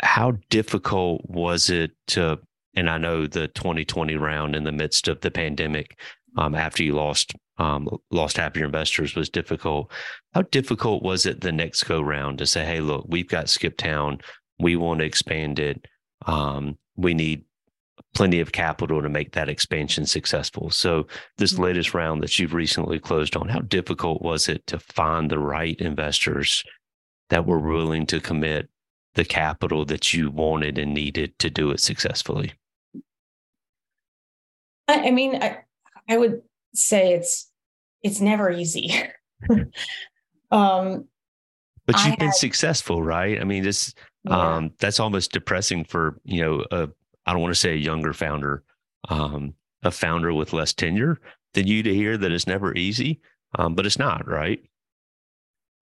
how 0.00 0.32
difficult 0.50 1.22
was 1.28 1.70
it 1.70 1.92
to? 2.08 2.38
And 2.74 2.90
I 2.90 2.98
know 2.98 3.26
the 3.26 3.48
2020 3.48 4.16
round 4.16 4.56
in 4.56 4.64
the 4.64 4.72
midst 4.72 5.06
of 5.06 5.20
the 5.20 5.30
pandemic, 5.30 5.98
um, 6.36 6.54
after 6.54 6.82
you 6.82 6.94
lost 6.94 7.32
um, 7.62 7.88
lost 8.10 8.38
half 8.38 8.56
your 8.56 8.66
investors 8.66 9.14
was 9.14 9.28
difficult. 9.28 9.90
How 10.34 10.42
difficult 10.42 11.04
was 11.04 11.26
it 11.26 11.42
the 11.42 11.52
next 11.52 11.84
go 11.84 12.00
round 12.00 12.38
to 12.38 12.46
say, 12.46 12.64
hey, 12.64 12.80
look, 12.80 13.06
we've 13.08 13.28
got 13.28 13.46
Skiptown, 13.46 14.20
we 14.58 14.74
want 14.74 14.98
to 14.98 15.06
expand 15.06 15.60
it. 15.60 15.86
Um, 16.26 16.76
we 16.96 17.14
need 17.14 17.44
plenty 18.14 18.40
of 18.40 18.50
capital 18.50 19.00
to 19.00 19.08
make 19.08 19.32
that 19.32 19.48
expansion 19.48 20.06
successful. 20.06 20.70
So, 20.70 21.06
this 21.38 21.52
mm-hmm. 21.52 21.62
latest 21.62 21.94
round 21.94 22.20
that 22.22 22.36
you've 22.36 22.52
recently 22.52 22.98
closed 22.98 23.36
on, 23.36 23.48
how 23.48 23.60
difficult 23.60 24.22
was 24.22 24.48
it 24.48 24.66
to 24.66 24.80
find 24.80 25.30
the 25.30 25.38
right 25.38 25.78
investors 25.80 26.64
that 27.30 27.46
were 27.46 27.60
willing 27.60 28.06
to 28.06 28.20
commit 28.20 28.68
the 29.14 29.24
capital 29.24 29.84
that 29.84 30.12
you 30.12 30.30
wanted 30.32 30.78
and 30.78 30.92
needed 30.92 31.38
to 31.38 31.48
do 31.48 31.70
it 31.70 31.78
successfully? 31.78 32.54
I, 34.88 35.08
I 35.08 35.10
mean, 35.12 35.40
I, 35.40 35.58
I 36.08 36.18
would 36.18 36.42
say 36.74 37.14
it's 37.14 37.51
it's 38.02 38.20
never 38.20 38.50
easy. 38.50 38.92
um, 40.50 41.06
but 41.86 41.96
you've 42.04 42.14
I 42.14 42.16
been 42.16 42.26
had, 42.28 42.34
successful, 42.34 43.02
right? 43.02 43.40
I 43.40 43.44
mean, 43.44 43.62
this 43.62 43.94
yeah. 44.24 44.54
um, 44.54 44.72
that's 44.78 45.00
almost 45.00 45.32
depressing 45.32 45.84
for 45.84 46.20
you 46.24 46.42
know 46.42 46.64
a 46.70 46.88
I 47.26 47.32
don't 47.32 47.42
want 47.42 47.54
to 47.54 47.60
say 47.60 47.72
a 47.72 47.76
younger 47.76 48.12
founder, 48.12 48.62
um, 49.08 49.54
a 49.82 49.90
founder 49.90 50.32
with 50.32 50.52
less 50.52 50.72
tenure 50.72 51.20
than 51.54 51.66
you 51.66 51.82
to 51.82 51.94
hear 51.94 52.16
that 52.16 52.32
it's 52.32 52.46
never 52.46 52.74
easy, 52.74 53.20
um, 53.58 53.74
but 53.74 53.86
it's 53.86 53.98
not, 53.98 54.26
right? 54.26 54.60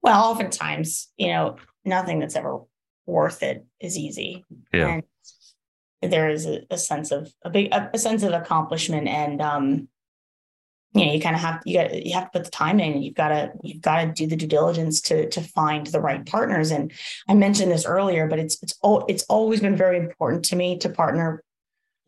Well, 0.03 0.25
oftentimes, 0.25 1.09
you 1.17 1.29
know, 1.29 1.57
nothing 1.85 2.19
that's 2.19 2.37
ever 2.37 2.61
worth 3.07 3.43
it 3.43 3.67
is 3.81 3.99
easy. 3.99 4.45
Yeah. 4.73 5.01
And 6.03 6.13
there 6.13 6.31
is 6.31 6.47
a, 6.47 6.63
a 6.71 6.79
sense 6.79 7.11
of 7.11 7.33
a 7.43 7.51
big 7.51 7.73
a, 7.73 7.91
a, 7.93 7.99
sense 7.99 8.23
of 8.23 8.33
accomplishment 8.33 9.07
and 9.07 9.43
um 9.43 9.89
you 10.93 11.07
know 11.07 11.13
you 11.13 11.21
kind 11.21 11.37
of 11.37 11.43
have 11.43 11.63
you 11.65 11.79
got 11.79 12.05
you 12.05 12.15
have 12.15 12.25
to 12.25 12.39
put 12.39 12.45
the 12.45 12.51
time 12.51 12.81
in. 12.81 13.03
You've 13.03 13.15
got 13.15 13.29
to 13.29 13.53
you've 13.63 13.81
got 13.81 14.03
to 14.03 14.13
do 14.13 14.27
the 14.27 14.37
due 14.37 14.47
diligence 14.47 15.01
to 15.03 15.29
to 15.31 15.41
find 15.41 15.87
the 15.87 16.01
right 16.01 16.25
partners. 16.27 16.71
And 16.71 16.93
i 17.29 17.35
mentioned 17.35 17.71
this 17.71 17.87
earlier 17.87 18.27
but 18.27 18.39
it's 18.39 18.61
it's 18.63 18.75
it's 19.09 19.25
always 19.25 19.61
been 19.61 19.77
very 19.77 19.99
important 19.99 20.45
to 20.47 20.57
me 20.57 20.79
to 20.79 20.89
partner 20.89 21.43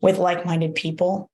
with 0.01 0.17
like-minded 0.17 0.75
people 0.75 1.31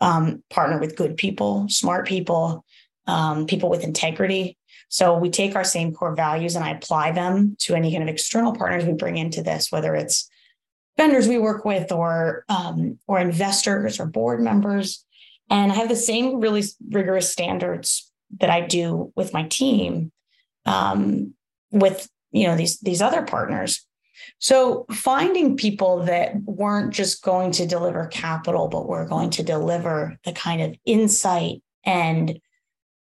um, 0.00 0.42
partner 0.48 0.78
with 0.78 0.96
good 0.96 1.16
people 1.16 1.66
smart 1.68 2.06
people 2.06 2.64
um, 3.08 3.46
people 3.46 3.68
with 3.68 3.82
integrity. 3.82 4.56
So 4.88 5.18
we 5.18 5.30
take 5.30 5.56
our 5.56 5.64
same 5.64 5.92
core 5.92 6.14
values 6.14 6.54
and 6.54 6.64
i 6.64 6.70
apply 6.70 7.10
them 7.10 7.56
to 7.60 7.74
any 7.74 7.90
kind 7.90 8.04
of 8.04 8.08
external 8.08 8.54
partners 8.54 8.84
we 8.84 8.92
bring 8.92 9.16
into 9.16 9.42
this 9.42 9.72
whether 9.72 9.96
it's 9.96 10.30
vendors 10.96 11.26
we 11.26 11.38
work 11.38 11.64
with 11.64 11.90
or 11.90 12.44
um, 12.48 13.00
or 13.08 13.18
investors 13.18 13.98
or 13.98 14.06
board 14.06 14.40
members 14.40 15.04
and 15.50 15.72
I 15.72 15.74
have 15.74 15.88
the 15.88 15.96
same 15.96 16.40
really 16.40 16.64
rigorous 16.90 17.30
standards 17.30 18.10
that 18.40 18.50
I 18.50 18.62
do 18.62 19.12
with 19.16 19.32
my 19.32 19.44
team, 19.44 20.12
um, 20.64 21.34
with 21.70 22.08
you 22.30 22.46
know 22.46 22.56
these 22.56 22.78
these 22.80 23.02
other 23.02 23.22
partners. 23.22 23.86
So 24.38 24.86
finding 24.90 25.56
people 25.56 26.04
that 26.04 26.34
weren't 26.44 26.92
just 26.92 27.22
going 27.22 27.52
to 27.52 27.66
deliver 27.66 28.06
capital, 28.06 28.68
but 28.68 28.88
were 28.88 29.06
going 29.06 29.30
to 29.30 29.42
deliver 29.42 30.18
the 30.24 30.32
kind 30.32 30.62
of 30.62 30.76
insight 30.84 31.62
and 31.84 32.38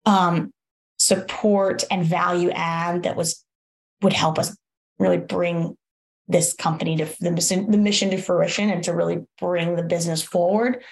um, 0.05 0.53
support 0.97 1.83
and 1.89 2.05
value 2.05 2.49
add 2.51 3.03
that 3.03 3.15
was 3.15 3.43
would 4.01 4.13
help 4.13 4.37
us 4.37 4.55
really 4.99 5.17
bring 5.17 5.77
this 6.27 6.53
company 6.53 6.97
to 6.97 7.07
the 7.19 7.31
mission, 7.31 7.71
the 7.71 7.77
mission 7.77 8.09
to 8.11 8.17
fruition 8.17 8.69
and 8.69 8.83
to 8.83 8.93
really 8.93 9.19
bring 9.39 9.75
the 9.75 9.83
business 9.83 10.21
forward 10.21 10.83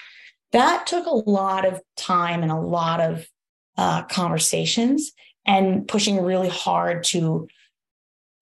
that 0.55 0.87
took 0.87 1.05
a 1.05 1.29
lot 1.29 1.65
of 1.65 1.81
time 1.97 2.41
and 2.41 2.51
a 2.51 2.59
lot 2.59 3.01
of 3.01 3.27
uh, 3.77 4.03
conversations 4.03 5.11
and 5.45 5.85
pushing 5.85 6.23
really 6.23 6.49
hard 6.49 7.03
to 7.03 7.47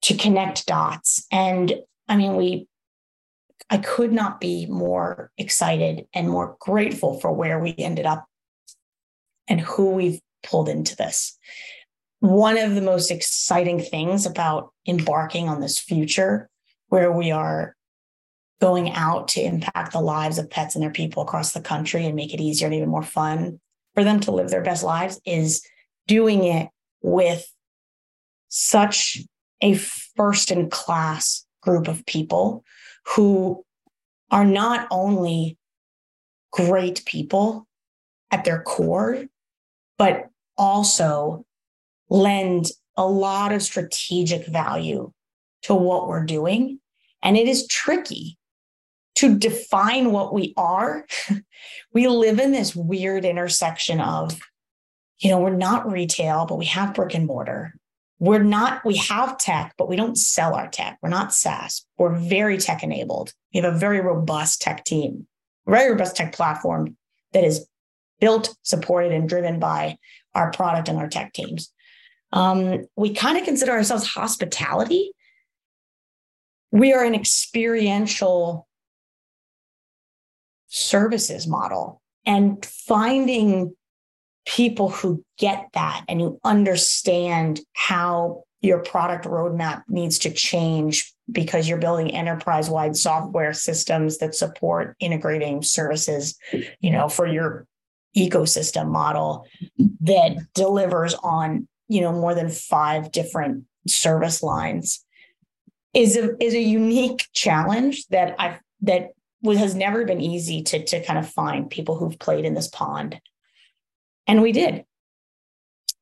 to 0.04 0.16
connect 0.16 0.66
dots. 0.68 1.26
And 1.32 1.74
i 2.08 2.16
mean 2.16 2.36
we 2.36 2.68
i 3.70 3.78
could 3.78 4.12
not 4.12 4.40
be 4.40 4.68
more 4.68 5.32
excited 5.38 6.06
and 6.14 6.30
more 6.30 6.58
grateful 6.60 7.20
for 7.20 7.32
where 7.32 7.60
we 7.60 7.74
ended 7.78 8.06
up 8.06 8.26
and 9.48 9.60
who 9.60 9.92
we've 9.92 10.20
pulled 10.44 10.70
into 10.70 10.96
this. 10.96 11.38
One 12.20 12.58
of 12.58 12.76
the 12.76 12.82
most 12.82 13.10
exciting 13.10 13.80
things 13.80 14.26
about 14.26 14.72
embarking 14.88 15.50
on 15.50 15.62
this 15.62 15.80
future 15.80 16.50
where 16.90 17.12
we 17.12 17.32
are 17.32 17.76
going 18.64 18.92
out 18.92 19.28
to 19.28 19.42
impact 19.42 19.92
the 19.92 20.00
lives 20.00 20.38
of 20.38 20.50
pets 20.50 20.74
and 20.74 20.82
their 20.82 20.90
people 20.90 21.22
across 21.22 21.52
the 21.52 21.60
country 21.60 22.06
and 22.06 22.16
make 22.16 22.34
it 22.34 22.40
easier 22.40 22.66
and 22.66 22.74
even 22.74 22.88
more 22.88 23.04
fun 23.04 23.60
for 23.94 24.06
them 24.06 24.22
to 24.22 24.32
live 24.32 24.50
their 24.50 24.64
best 24.64 24.86
lives 24.86 25.20
is 25.26 25.68
doing 26.08 26.46
it 26.46 26.70
with 27.02 27.46
such 28.48 29.18
a 29.60 29.74
first 30.16 30.50
in 30.50 30.70
class 30.70 31.46
group 31.62 31.90
of 31.90 32.06
people 32.06 32.64
who 33.06 33.66
are 34.32 34.46
not 34.46 34.88
only 34.92 35.58
great 36.54 37.04
people 37.04 37.68
at 38.32 38.46
their 38.46 38.62
core, 38.62 39.26
but 39.98 40.30
also 40.58 41.46
lend 42.10 42.68
a 42.96 43.06
lot 43.06 43.52
of 43.52 43.62
strategic 43.62 44.48
value 44.48 45.12
to 45.64 45.76
what 45.76 46.08
we're 46.08 46.24
doing. 46.24 46.80
And 47.22 47.36
it 47.36 47.50
is 47.50 47.68
tricky 47.68 48.38
to 49.16 49.38
define 49.38 50.12
what 50.12 50.34
we 50.34 50.54
are, 50.58 51.06
we 51.94 52.08
live 52.08 52.40
in 52.40 52.52
this 52.52 52.76
weird 52.76 53.26
intersection 53.26 54.00
of, 54.00 54.40
you 55.20 55.30
know, 55.30 55.40
we're 55.40 55.56
not 55.56 55.92
retail, 55.92 56.46
but 56.46 56.58
we 56.58 56.66
have 56.66 56.94
brick 56.94 57.14
and 57.14 57.28
mortar. 57.28 57.74
We're 58.20 58.44
not, 58.44 58.86
we 58.86 58.96
have 58.98 59.38
tech, 59.38 59.74
but 59.78 59.90
we 59.90 59.96
don't 59.96 60.18
sell 60.18 60.56
our 60.56 60.70
tech. 60.70 60.98
We're 61.02 61.10
not 61.10 61.34
SaaS. 61.34 61.86
We're 61.98 62.16
very 62.16 62.58
tech 62.58 62.84
enabled. 62.84 63.34
We 63.54 63.60
have 63.60 63.74
a 63.74 63.78
very 63.78 64.00
robust 64.00 64.62
tech 64.62 64.86
team, 64.86 65.28
very 65.68 65.92
robust 65.92 66.16
tech 66.16 66.34
platform 66.34 66.96
that 67.34 67.44
is 67.44 67.68
built, 68.20 68.56
supported, 68.64 69.12
and 69.12 69.28
driven 69.28 69.60
by 69.60 69.98
our 70.34 70.52
product 70.52 70.88
and 70.88 70.98
our 70.98 71.10
tech 71.10 71.34
teams. 71.34 71.72
Um, 72.32 72.88
we 72.96 73.14
kind 73.14 73.38
of 73.38 73.44
consider 73.44 73.74
ourselves 73.74 74.08
hospitality. 74.08 75.12
We 76.72 76.94
are 76.94 77.04
an 77.04 77.14
experiential 77.14 78.68
services 80.74 81.46
model 81.46 82.02
and 82.26 82.66
finding 82.66 83.76
people 84.48 84.90
who 84.90 85.24
get 85.38 85.68
that 85.74 86.04
and 86.10 86.20
who 86.20 86.40
understand 86.44 87.60
how 87.74 88.44
your 88.60 88.80
product 88.80 89.26
roadmap 89.26 89.84
needs 89.88 90.18
to 90.18 90.32
change 90.32 91.14
because 91.32 91.70
you're 91.70 91.78
building 91.78 92.10
enterprise 92.10 92.72
wide 92.72 92.98
software 92.98 93.54
systems 93.54 94.18
that 94.18 94.34
support 94.34 94.96
integrating 95.00 95.62
services 95.62 96.36
you 96.80 96.90
know 96.90 97.08
for 97.08 97.28
your 97.28 97.68
ecosystem 98.18 98.88
model 98.88 99.46
that 100.02 100.36
delivers 100.56 101.14
on 101.22 101.68
you 101.88 102.02
know 102.02 102.12
more 102.12 102.34
than 102.34 102.50
five 102.50 103.12
different 103.12 103.64
service 103.88 104.42
lines 104.42 105.06
is 105.94 106.18
a 106.18 106.36
is 106.44 106.56
a 106.56 106.60
unique 106.60 107.28
challenge 107.34 108.08
that 108.08 108.36
i 108.40 108.58
that 108.82 109.12
has 109.52 109.76
never 109.76 110.06
been 110.06 110.22
easy 110.22 110.64
to, 110.64 110.84
to 110.86 111.04
kind 111.04 111.20
of 111.20 111.30
find 111.30 111.70
people 111.70 111.98
who've 111.98 112.18
played 112.18 112.46
in 112.46 112.54
this 112.54 112.68
pond. 112.68 113.20
And 114.28 114.42
we 114.42 114.52
did. 114.52 114.86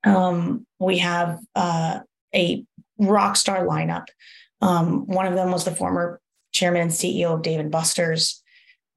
Um, 0.03 0.65
we 0.79 0.99
have 0.99 1.39
uh, 1.55 1.99
a 2.33 2.65
rock 2.97 3.35
star 3.35 3.65
lineup. 3.65 4.05
Um, 4.61 5.07
one 5.07 5.25
of 5.25 5.33
them 5.33 5.51
was 5.51 5.65
the 5.65 5.75
former 5.75 6.19
chairman 6.51 6.81
and 6.81 6.91
CEO 6.91 7.33
of 7.33 7.41
Dave 7.41 7.59
and 7.59 7.71
Buster's. 7.71 8.43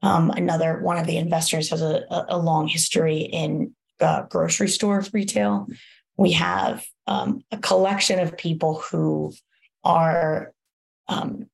Um, 0.02 0.30
another 0.30 0.80
one 0.80 0.98
of 0.98 1.06
the 1.06 1.16
investors 1.16 1.70
has 1.70 1.80
a, 1.80 2.04
a 2.28 2.36
long 2.36 2.68
history 2.68 3.18
in 3.18 3.74
uh, 4.00 4.22
grocery 4.24 4.68
store 4.68 5.02
retail. 5.12 5.66
We 6.16 6.32
have 6.32 6.84
um, 7.06 7.42
a 7.50 7.58
collection 7.58 8.18
of 8.18 8.36
people 8.36 8.80
who 8.80 9.32
are 9.82 10.52
um, 11.08 11.46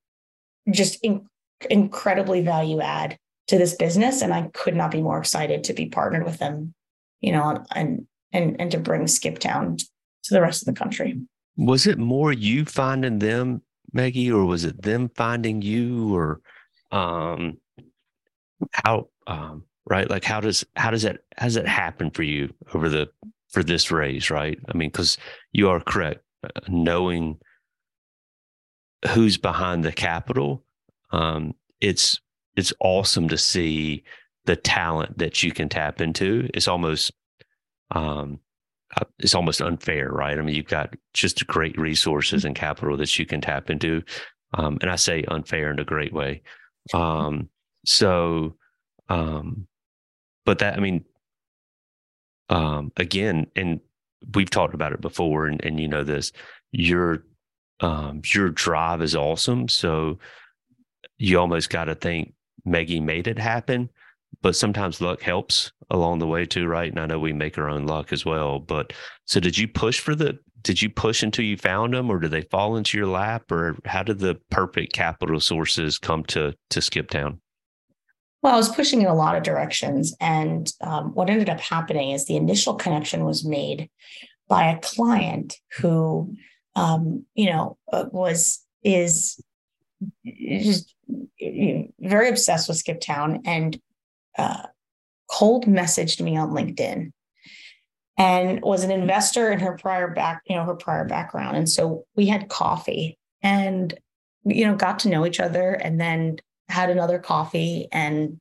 just 0.71 0.99
in, 1.05 1.27
incredibly 1.69 2.43
value 2.43 2.81
add 2.81 3.19
to 3.49 3.59
this 3.59 3.75
business 3.75 4.23
and 4.23 4.33
i 4.33 4.43
could 4.55 4.77
not 4.77 4.91
be 4.91 5.03
more 5.03 5.19
excited 5.19 5.65
to 5.65 5.73
be 5.73 5.87
partnered 5.87 6.25
with 6.25 6.39
them 6.39 6.73
you 7.21 7.33
know 7.33 7.63
and 7.75 8.07
and 8.33 8.61
and 8.61 8.71
to 8.71 8.79
bring 8.79 9.03
skiptown 9.03 9.79
to 10.23 10.35
the 10.35 10.41
rest 10.41 10.63
of 10.63 10.67
the 10.67 10.79
country 10.79 11.21
was 11.57 11.87
it 11.87 11.99
more 11.99 12.33
you 12.33 12.65
finding 12.65 13.19
them 13.19 13.61
Meggie, 13.93 14.31
or 14.31 14.45
was 14.45 14.65
it 14.65 14.83
them 14.83 15.11
finding 15.15 15.63
you, 15.63 16.15
or 16.15 16.41
um, 16.91 17.59
how 18.73 19.09
um, 19.27 19.65
right? 19.87 20.09
Like 20.09 20.25
how 20.25 20.41
does 20.41 20.65
how 20.77 20.91
does 20.91 21.03
that 21.03 21.21
how 21.37 21.47
does 21.47 21.55
that 21.55 21.69
happen 21.69 22.11
for 22.11 22.23
you 22.23 22.53
over 22.75 22.89
the 22.89 23.09
for 23.49 23.63
this 23.63 23.91
raise, 23.91 24.31
right? 24.31 24.59
I 24.69 24.77
mean, 24.77 24.91
because 24.91 25.19
you 25.53 25.69
are 25.71 25.81
correct, 25.81 26.23
uh, 26.45 26.61
knowing 26.69 27.39
who's 29.09 29.39
behind 29.39 29.85
the 29.85 29.93
capital, 29.93 30.65
um, 31.13 31.55
it's 31.81 32.21
it's 32.57 32.73
awesome 32.81 33.29
to 33.29 33.39
see 33.39 34.05
the 34.45 34.57
talent 34.57 35.19
that 35.19 35.43
you 35.43 35.53
can 35.53 35.69
tap 35.69 36.01
into. 36.01 36.49
It's 36.55 36.69
almost 36.69 37.13
um, 37.93 38.41
uh, 38.97 39.05
it's 39.19 39.35
almost 39.35 39.61
unfair, 39.61 40.11
right? 40.11 40.39
I 40.39 40.43
mean, 40.43 40.55
you've 40.55 40.67
got 40.67 40.95
just 41.15 41.47
great 41.47 41.79
resources 41.79 42.45
and 42.45 42.55
capital 42.55 42.97
that 42.97 43.19
you 43.19 43.27
can 43.27 43.41
tap 43.41 43.71
into, 43.71 44.03
um, 44.55 44.79
and 44.81 44.91
I 44.91 44.97
say 44.97 45.25
unfair 45.29 45.71
in 45.71 45.79
a 45.79 45.85
great 45.85 46.13
way. 46.13 46.43
Um, 46.93 47.49
so, 47.85 48.57
um, 49.09 49.67
but 50.45 50.59
that 50.59 50.77
I 50.77 50.81
mean, 50.81 51.05
um, 52.49 52.91
again, 52.97 53.47
and 53.55 53.81
we've 54.35 54.51
talked 54.51 54.75
about 54.75 54.93
it 54.93 55.01
before, 55.01 55.47
and, 55.47 55.65
and 55.65 55.79
you 55.79 55.89
know 55.89 56.05
this, 56.05 56.33
your 56.73 57.25
um, 57.81 58.23
your 58.35 58.51
drive 58.51 59.03
is 59.03 59.15
awesome. 59.17 59.69
So 59.69 60.19
you 61.21 61.39
almost 61.39 61.71
got 61.71 61.85
to 61.85 61.95
think 61.95 62.33
Meggie 62.65 63.01
made 63.01 63.29
it 63.29 63.39
happen, 63.39 63.91
but 64.43 64.57
sometimes 64.57 65.01
luck 65.01 65.23
helps 65.23 65.71
along 65.91 66.19
the 66.19 66.27
way 66.27 66.47
too, 66.47 66.67
right? 66.67 66.91
And 66.91 66.99
I 66.99 67.07
know 67.07 67.19
we 67.19 67.33
make 67.33 67.59
our 67.59 67.69
own 67.69 67.87
luck 67.87 68.13
as 68.13 68.25
well. 68.25 68.59
But 68.59 68.93
so 69.27 69.39
did 69.39 69.57
you 69.57 69.69
push 69.69 70.01
for 70.01 70.15
the? 70.15 70.39
Did 70.63 70.83
you 70.83 70.91
push 70.91 71.23
until 71.23 71.45
you 71.45 71.57
found 71.57 71.95
them, 71.95 72.11
or 72.11 72.19
did 72.19 72.33
they 72.33 72.43
fall 72.43 72.77
into 72.77 72.99
your 72.99 73.07
lap, 73.07 73.51
or 73.51 73.77
how 73.85 74.03
did 74.03 74.19
the 74.19 74.39
perfect 74.51 74.93
capital 74.93 75.41
sources 75.41 75.99
come 75.99 76.25
to 76.25 76.55
to 76.71 76.81
Skiptown? 76.81 77.39
Well, 78.43 78.55
I 78.55 78.57
was 78.57 78.75
pushing 78.75 79.03
in 79.03 79.07
a 79.07 79.15
lot 79.15 79.37
of 79.37 79.43
directions. 79.43 80.17
And 80.21 80.73
um, 80.81 81.15
what 81.15 81.29
ended 81.29 81.51
up 81.51 81.61
happening 81.61 82.13
is 82.13 82.25
the 82.25 82.37
initial 82.37 82.75
connection 82.75 83.25
was 83.25 83.45
made 83.45 83.91
by 84.49 84.71
a 84.71 84.81
client 84.81 85.57
who, 85.79 86.35
um, 86.75 87.27
you 87.35 87.51
know, 87.51 87.77
uh, 87.93 88.07
was, 88.11 88.65
is 88.83 89.39
just 90.25 90.95
very 92.01 92.29
obsessed 92.29 92.69
with 92.69 92.83
Skiptown 92.83 93.41
and 93.45 93.81
uh, 94.39 94.67
cold 95.31 95.67
messaged 95.67 96.21
me 96.21 96.37
on 96.37 96.51
LinkedIn 96.51 97.13
and 98.19 98.61
was 98.63 98.85
an 98.85 98.91
investor 98.91 99.51
in 99.51 99.61
her 99.61 99.77
prior 99.79 100.09
back, 100.09 100.43
you 100.47 100.57
know, 100.57 100.65
her 100.65 100.75
prior 100.75 101.05
background. 101.05 101.57
And 101.57 101.69
so 101.69 102.05
we 102.17 102.27
had 102.27 102.49
coffee 102.49 103.19
and, 103.43 103.95
you 104.45 104.67
know, 104.67 104.75
got 104.75 105.01
to 105.01 105.09
know 105.09 105.25
each 105.25 105.41
other. 105.41 105.73
And 105.73 106.01
then 106.01 106.37
had 106.69 106.91
another 106.91 107.19
coffee 107.19 107.89
and 107.93 108.41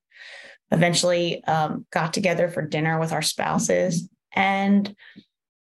eventually 0.71 1.43
um, 1.45 1.85
got 1.91 2.13
together 2.13 2.47
for 2.47 2.61
dinner 2.61 2.99
with 2.99 3.11
our 3.11 3.21
spouses. 3.21 4.07
And 4.33 4.95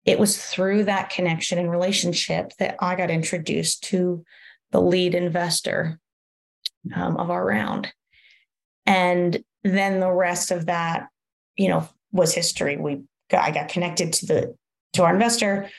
it 0.06 0.20
was 0.20 0.44
through 0.44 0.86
that 0.86 1.10
connection 1.10 1.58
and 1.58 1.70
relationship 1.70 2.54
that 2.60 2.76
I 2.80 2.96
got 2.96 3.12
introduced 3.12 3.84
to 3.86 4.24
the 4.72 4.82
lead 4.82 5.15
investor 5.15 6.00
um, 6.93 7.17
of 7.17 7.30
our 7.30 7.45
round. 7.45 7.91
And 8.86 9.43
then 9.63 10.00
the 10.00 10.12
rest 10.12 10.52
of 10.52 10.67
that, 10.67 11.08
you 11.58 11.69
know, 11.69 11.88
was 12.12 12.34
history. 12.34 12.78
We 12.78 13.04
got, 13.30 13.43
I 13.43 13.52
got 13.52 13.69
connected 13.69 14.13
to 14.13 14.26
the 14.26 14.56
to 14.93 15.04
our 15.04 15.13
investor. 15.13 15.69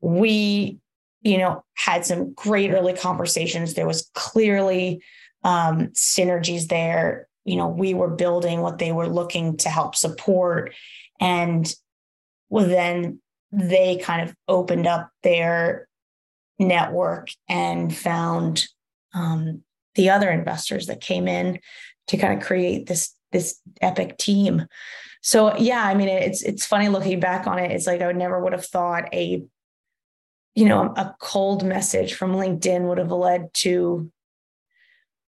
We, 0.00 0.78
you 1.22 1.38
know, 1.38 1.64
had 1.74 2.06
some 2.06 2.32
great 2.34 2.72
early 2.72 2.94
conversations. 2.94 3.74
There 3.74 3.86
was 3.86 4.10
clearly 4.14 5.02
um, 5.44 5.88
synergies 5.88 6.68
there. 6.68 7.28
You 7.44 7.56
know, 7.56 7.68
we 7.68 7.94
were 7.94 8.08
building 8.08 8.60
what 8.60 8.78
they 8.78 8.92
were 8.92 9.08
looking 9.08 9.56
to 9.58 9.68
help 9.68 9.94
support. 9.94 10.74
And 11.20 11.72
well, 12.48 12.66
then 12.66 13.20
they 13.50 13.96
kind 14.02 14.28
of 14.28 14.34
opened 14.48 14.86
up 14.86 15.10
their 15.22 15.88
network 16.58 17.28
and 17.48 17.94
found 17.94 18.66
um, 19.14 19.62
the 19.94 20.10
other 20.10 20.30
investors 20.30 20.86
that 20.86 21.00
came 21.00 21.28
in 21.28 21.58
to 22.08 22.16
kind 22.16 22.40
of 22.40 22.46
create 22.46 22.86
this 22.86 23.14
this 23.32 23.60
epic 23.80 24.18
team. 24.18 24.66
So 25.22 25.56
yeah, 25.56 25.84
I 25.84 25.94
mean 25.94 26.08
it's 26.08 26.42
it's 26.42 26.66
funny 26.66 26.88
looking 26.88 27.20
back 27.20 27.46
on 27.46 27.58
it. 27.58 27.70
It's 27.70 27.86
like 27.86 28.00
I 28.00 28.06
would 28.06 28.16
never 28.16 28.42
would 28.42 28.52
have 28.52 28.66
thought 28.66 29.12
a 29.12 29.42
you 30.54 30.64
know 30.66 30.92
a 30.96 31.14
cold 31.20 31.64
message 31.64 32.14
from 32.14 32.32
LinkedIn 32.32 32.88
would 32.88 32.98
have 32.98 33.12
led 33.12 33.52
to 33.54 34.10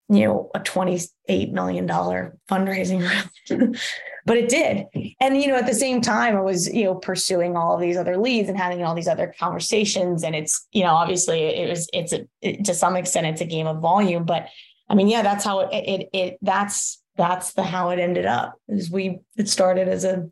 you 0.08 0.24
know, 0.24 0.50
a 0.54 0.60
$28 0.60 1.52
million 1.52 1.86
fundraising 1.86 3.02
round. 3.06 3.78
but 4.24 4.36
it 4.38 4.48
did. 4.48 4.86
And, 5.20 5.40
you 5.40 5.48
know, 5.48 5.56
at 5.56 5.66
the 5.66 5.74
same 5.74 6.00
time, 6.00 6.36
I 6.36 6.40
was, 6.40 6.72
you 6.72 6.84
know, 6.84 6.94
pursuing 6.94 7.56
all 7.56 7.74
of 7.74 7.80
these 7.80 7.96
other 7.96 8.16
leads 8.16 8.48
and 8.48 8.58
having 8.58 8.82
all 8.82 8.94
these 8.94 9.08
other 9.08 9.34
conversations. 9.38 10.22
And 10.24 10.34
it's, 10.34 10.66
you 10.72 10.82
know, 10.82 10.94
obviously 10.94 11.40
it 11.40 11.68
was, 11.68 11.88
it's 11.92 12.12
a, 12.14 12.26
it, 12.40 12.64
to 12.64 12.74
some 12.74 12.96
extent, 12.96 13.26
it's 13.26 13.42
a 13.42 13.46
game 13.46 13.66
of 13.66 13.80
volume, 13.80 14.24
but 14.24 14.48
I 14.88 14.94
mean, 14.94 15.08
yeah, 15.08 15.22
that's 15.22 15.44
how 15.44 15.60
it, 15.60 15.70
it, 15.72 16.08
it, 16.14 16.38
that's, 16.40 17.02
that's 17.16 17.52
the, 17.52 17.62
how 17.62 17.90
it 17.90 17.98
ended 17.98 18.24
up 18.24 18.54
is 18.68 18.90
we, 18.90 19.18
it 19.36 19.48
started 19.48 19.88
as 19.88 20.04
a, 20.04 20.30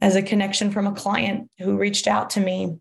as 0.00 0.14
a 0.14 0.22
connection 0.22 0.70
from 0.70 0.86
a 0.86 0.94
client 0.94 1.50
who 1.58 1.76
reached 1.76 2.06
out 2.06 2.30
to 2.30 2.40
me 2.40 2.76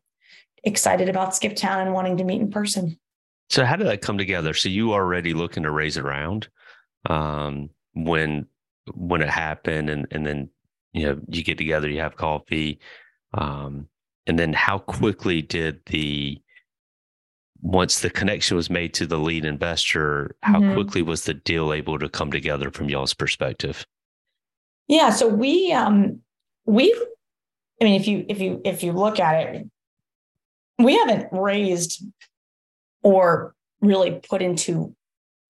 excited 0.64 1.10
about 1.10 1.32
Skiptown 1.32 1.82
and 1.82 1.94
wanting 1.94 2.18
to 2.18 2.24
meet 2.24 2.42
in 2.42 2.52
person. 2.52 3.00
So 3.50 3.66
how 3.66 3.76
did 3.76 3.88
that 3.88 4.02
come 4.02 4.18
together? 4.18 4.54
So 4.54 4.70
you 4.70 4.94
already 4.94 5.34
looking 5.34 5.64
to 5.64 5.72
raise 5.72 5.98
around 5.98 6.48
um, 7.10 7.70
when 7.94 8.46
when 8.94 9.22
it 9.22 9.30
happened, 9.30 9.90
and 9.90 10.08
and 10.12 10.26
then 10.26 10.50
you 10.94 11.06
know 11.06 11.20
you 11.28 11.44
get 11.44 11.58
together, 11.58 11.90
you 11.90 12.00
have 12.00 12.16
coffee, 12.16 12.80
um, 13.34 13.88
and 14.28 14.38
then 14.38 14.54
how 14.54 14.80
quickly 14.80 15.42
did 15.42 15.82
the 15.88 16.40
once 17.62 18.00
the 18.00 18.10
connection 18.10 18.56
was 18.56 18.70
made 18.70 18.94
to 18.94 19.06
the 19.06 19.18
lead 19.18 19.44
investor, 19.44 20.36
how 20.42 20.60
mm-hmm. 20.60 20.76
quickly 20.76 21.02
was 21.02 21.26
the 21.26 21.34
deal 21.34 21.74
able 21.74 22.00
to 22.00 22.08
come 22.08 22.32
together 22.32 22.72
from 22.72 22.88
y'all's 22.88 23.14
perspective? 23.14 23.86
Yeah, 24.88 25.10
so 25.10 25.28
we 25.28 25.72
um 25.72 26.22
we 26.66 26.94
I 27.82 27.86
mean 27.86 28.00
if 28.00 28.08
you 28.08 28.26
if 28.30 28.40
you 28.40 28.62
if 28.64 28.84
you 28.84 28.92
look 28.92 29.20
at 29.20 29.56
it, 29.56 29.70
we 30.78 30.96
haven't 30.98 31.28
raised 31.32 32.04
or 33.04 33.54
really 33.82 34.20
put 34.28 34.42
into 34.42 34.96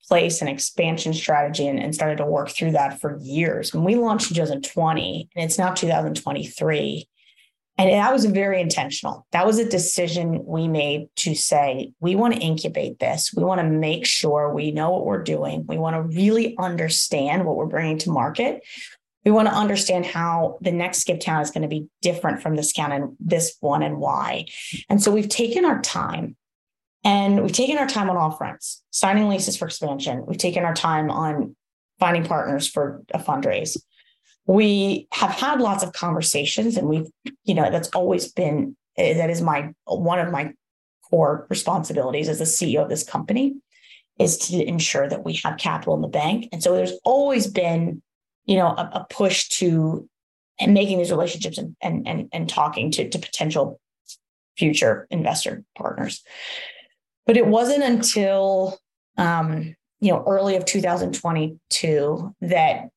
place 0.07 0.41
an 0.41 0.47
expansion 0.47 1.13
strategy 1.13 1.67
and, 1.67 1.79
and 1.79 1.93
started 1.93 2.17
to 2.17 2.25
work 2.25 2.49
through 2.49 2.71
that 2.71 2.99
for 2.99 3.17
years. 3.21 3.73
When 3.73 3.83
we 3.83 3.95
launched 3.95 4.31
in 4.31 4.35
2020, 4.35 5.29
and 5.35 5.45
it's 5.45 5.57
now 5.57 5.71
2023, 5.73 7.07
and 7.77 7.91
that 7.91 8.12
was 8.12 8.25
very 8.25 8.59
intentional. 8.59 9.25
That 9.31 9.45
was 9.45 9.57
a 9.57 9.69
decision 9.69 10.43
we 10.45 10.67
made 10.67 11.07
to 11.17 11.33
say, 11.33 11.93
we 12.01 12.13
want 12.13 12.33
to 12.33 12.41
incubate 12.41 12.99
this. 12.99 13.31
We 13.33 13.43
want 13.45 13.62
to 13.62 13.67
make 13.67 14.05
sure 14.05 14.53
we 14.53 14.71
know 14.71 14.91
what 14.91 15.05
we're 15.05 15.23
doing. 15.23 15.65
We 15.65 15.77
want 15.77 15.95
to 15.95 16.01
really 16.01 16.57
understand 16.57 17.45
what 17.45 17.55
we're 17.55 17.67
bringing 17.67 17.97
to 17.99 18.12
market. 18.12 18.63
We 19.23 19.31
want 19.31 19.47
to 19.47 19.53
understand 19.53 20.05
how 20.05 20.57
the 20.59 20.73
next 20.73 21.05
Skiptown 21.05 21.41
is 21.41 21.51
going 21.51 21.62
to 21.62 21.69
be 21.69 21.88
different 22.01 22.41
from 22.41 22.55
this 22.55 22.73
count 22.73 22.91
and 22.91 23.15
this 23.17 23.55
one 23.62 23.81
and 23.81 23.97
why. 23.97 24.47
And 24.89 25.01
so 25.01 25.12
we've 25.12 25.29
taken 25.29 25.63
our 25.63 25.81
time 25.81 26.35
and 27.03 27.41
we've 27.41 27.51
taken 27.51 27.77
our 27.77 27.88
time 27.88 28.09
on 28.09 28.17
all 28.17 28.31
fronts, 28.31 28.83
signing 28.91 29.29
leases 29.29 29.55
for 29.55 29.65
expansion. 29.65 30.25
We've 30.25 30.38
taken 30.38 30.63
our 30.63 30.73
time 30.73 31.09
on 31.09 31.55
finding 31.99 32.25
partners 32.25 32.67
for 32.67 33.03
a 33.13 33.19
fundraise. 33.19 33.77
We 34.45 35.07
have 35.13 35.31
had 35.31 35.62
lots 35.62 35.83
of 35.83 35.93
conversations, 35.93 36.75
and 36.75 36.88
we've, 36.88 37.07
you 37.43 37.53
know, 37.53 37.69
that's 37.69 37.89
always 37.89 38.31
been 38.31 38.75
eh, 38.97 39.13
that 39.13 39.29
is 39.29 39.41
my 39.41 39.71
one 39.85 40.19
of 40.19 40.31
my 40.31 40.53
core 41.09 41.47
responsibilities 41.49 42.29
as 42.29 42.39
the 42.39 42.45
CEO 42.45 42.81
of 42.83 42.89
this 42.89 43.03
company 43.03 43.55
is 44.17 44.38
to 44.38 44.62
ensure 44.63 45.07
that 45.07 45.23
we 45.23 45.39
have 45.43 45.57
capital 45.57 45.95
in 45.95 46.01
the 46.01 46.07
bank. 46.07 46.49
And 46.51 46.62
so 46.62 46.75
there's 46.75 46.93
always 47.05 47.47
been, 47.47 48.01
you 48.45 48.57
know, 48.57 48.67
a, 48.67 48.89
a 48.93 49.07
push 49.09 49.47
to 49.49 50.09
and 50.59 50.73
making 50.73 50.97
these 50.97 51.12
relationships 51.12 51.57
and 51.57 51.75
and 51.81 52.07
and, 52.07 52.29
and 52.33 52.49
talking 52.49 52.91
to, 52.91 53.07
to 53.07 53.19
potential 53.19 53.79
future 54.57 55.07
investor 55.09 55.63
partners. 55.77 56.21
But 57.29 57.37
it 57.37 57.45
wasn't 57.45 57.83
until 57.83 58.79
um, 59.15 59.75
you 59.99 60.11
know 60.11 60.23
early 60.25 60.55
of 60.55 60.65
2022 60.65 62.35
that 62.41 62.89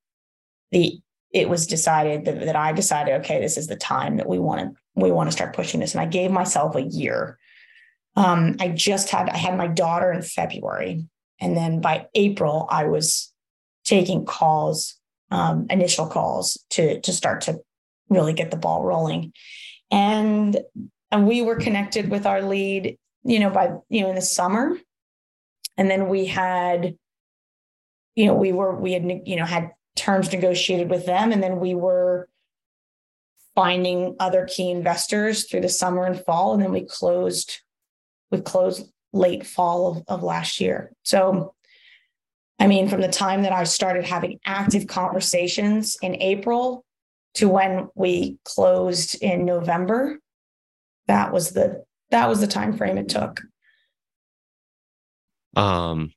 the 0.71 0.99
it 1.35 1.51
was 1.51 1.67
decided 1.67 2.25
that, 2.25 2.41
that 2.41 2.57
I 2.57 2.73
decided, 2.73 3.21
okay, 3.21 3.43
this 3.43 3.59
is 3.59 3.67
the 3.67 3.77
time 3.77 4.17
that 4.17 4.27
we 4.27 4.39
want 4.39 4.61
to 4.63 4.71
we 4.95 5.11
want 5.11 5.29
to 5.29 5.37
start 5.37 5.55
pushing 5.55 5.81
this. 5.81 5.93
And 5.93 6.01
I 6.01 6.07
gave 6.07 6.31
myself 6.31 6.77
a 6.77 6.81
year. 6.81 7.39
Um, 8.17 8.57
I 8.59 8.69
just 8.69 9.11
had 9.11 9.29
I 9.29 9.37
had 9.37 9.59
my 9.59 9.67
daughter 9.67 10.11
in 10.11 10.23
February, 10.23 11.05
and 11.39 11.55
then 11.55 11.83
by 11.83 12.07
April 12.15 12.67
I 12.71 12.85
was 12.85 13.31
taking 13.85 14.25
calls, 14.25 14.95
um, 15.31 15.67
initial 15.69 16.07
calls 16.07 16.59
to 16.71 17.03
to 17.03 17.13
start 17.13 17.43
to 17.43 17.61
really 18.09 18.33
get 18.33 18.51
the 18.51 18.57
ball 18.57 18.83
rolling, 18.83 19.35
and 19.91 20.59
and 21.11 21.29
we 21.29 21.43
were 21.43 21.57
connected 21.57 22.11
with 22.11 22.25
our 22.25 22.41
lead 22.41 22.97
you 23.25 23.39
know, 23.39 23.51
by, 23.51 23.73
you 23.89 24.03
know, 24.03 24.09
in 24.11 24.15
the 24.15 24.23
summer. 24.23 24.77
and 25.77 25.91
then 25.91 26.09
we 26.09 26.27
had, 26.27 26.97
you 28.15 28.27
know, 28.27 28.35
we 28.35 28.53
were, 28.53 28.79
we 28.79 28.93
had, 28.93 29.05
you 29.25 29.37
know, 29.37 29.47
had 29.47 29.71
terms 29.97 30.33
negotiated 30.33 30.91
with 30.91 31.07
them. 31.07 31.33
And 31.33 31.43
then 31.43 31.61
we 31.61 31.75
were 31.75 32.29
finding 33.55 34.17
other 34.19 34.47
key 34.47 34.71
investors 34.71 35.45
through 35.45 35.61
the 35.61 35.69
summer 35.69 36.05
and 36.05 36.19
fall. 36.25 36.53
And 36.53 36.63
then 36.63 36.73
we 36.73 36.85
closed, 36.85 37.61
we 38.31 38.41
closed 38.41 38.91
late 39.13 39.47
fall 39.47 39.89
of, 39.89 40.05
of 40.09 40.23
last 40.23 40.61
year. 40.61 40.93
So, 41.03 41.55
I 42.59 42.67
mean, 42.67 42.89
from 42.89 43.01
the 43.01 43.09
time 43.09 43.43
that 43.43 43.53
I 43.53 43.65
started 43.65 44.05
having 44.05 44.41
active 44.45 44.87
conversations 44.87 45.97
in 46.01 46.17
April 46.17 46.85
to 47.35 47.49
when 47.49 47.89
we 47.95 48.39
closed 48.45 49.21
in 49.23 49.45
November, 49.45 50.19
that 51.09 51.33
was 51.33 51.51
the 51.51 51.85
that 52.13 52.29
was 52.29 52.41
the 52.41 52.47
time 52.47 52.77
frame 52.77 52.99
it 52.99 53.09
took. 53.09 53.43
Um 55.57 56.13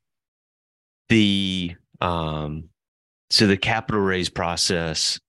the 1.09 1.75
um 2.01 2.69
so 3.29 3.47
the 3.47 3.57
capital 3.57 4.01
raise 4.01 4.29
process 4.29 5.19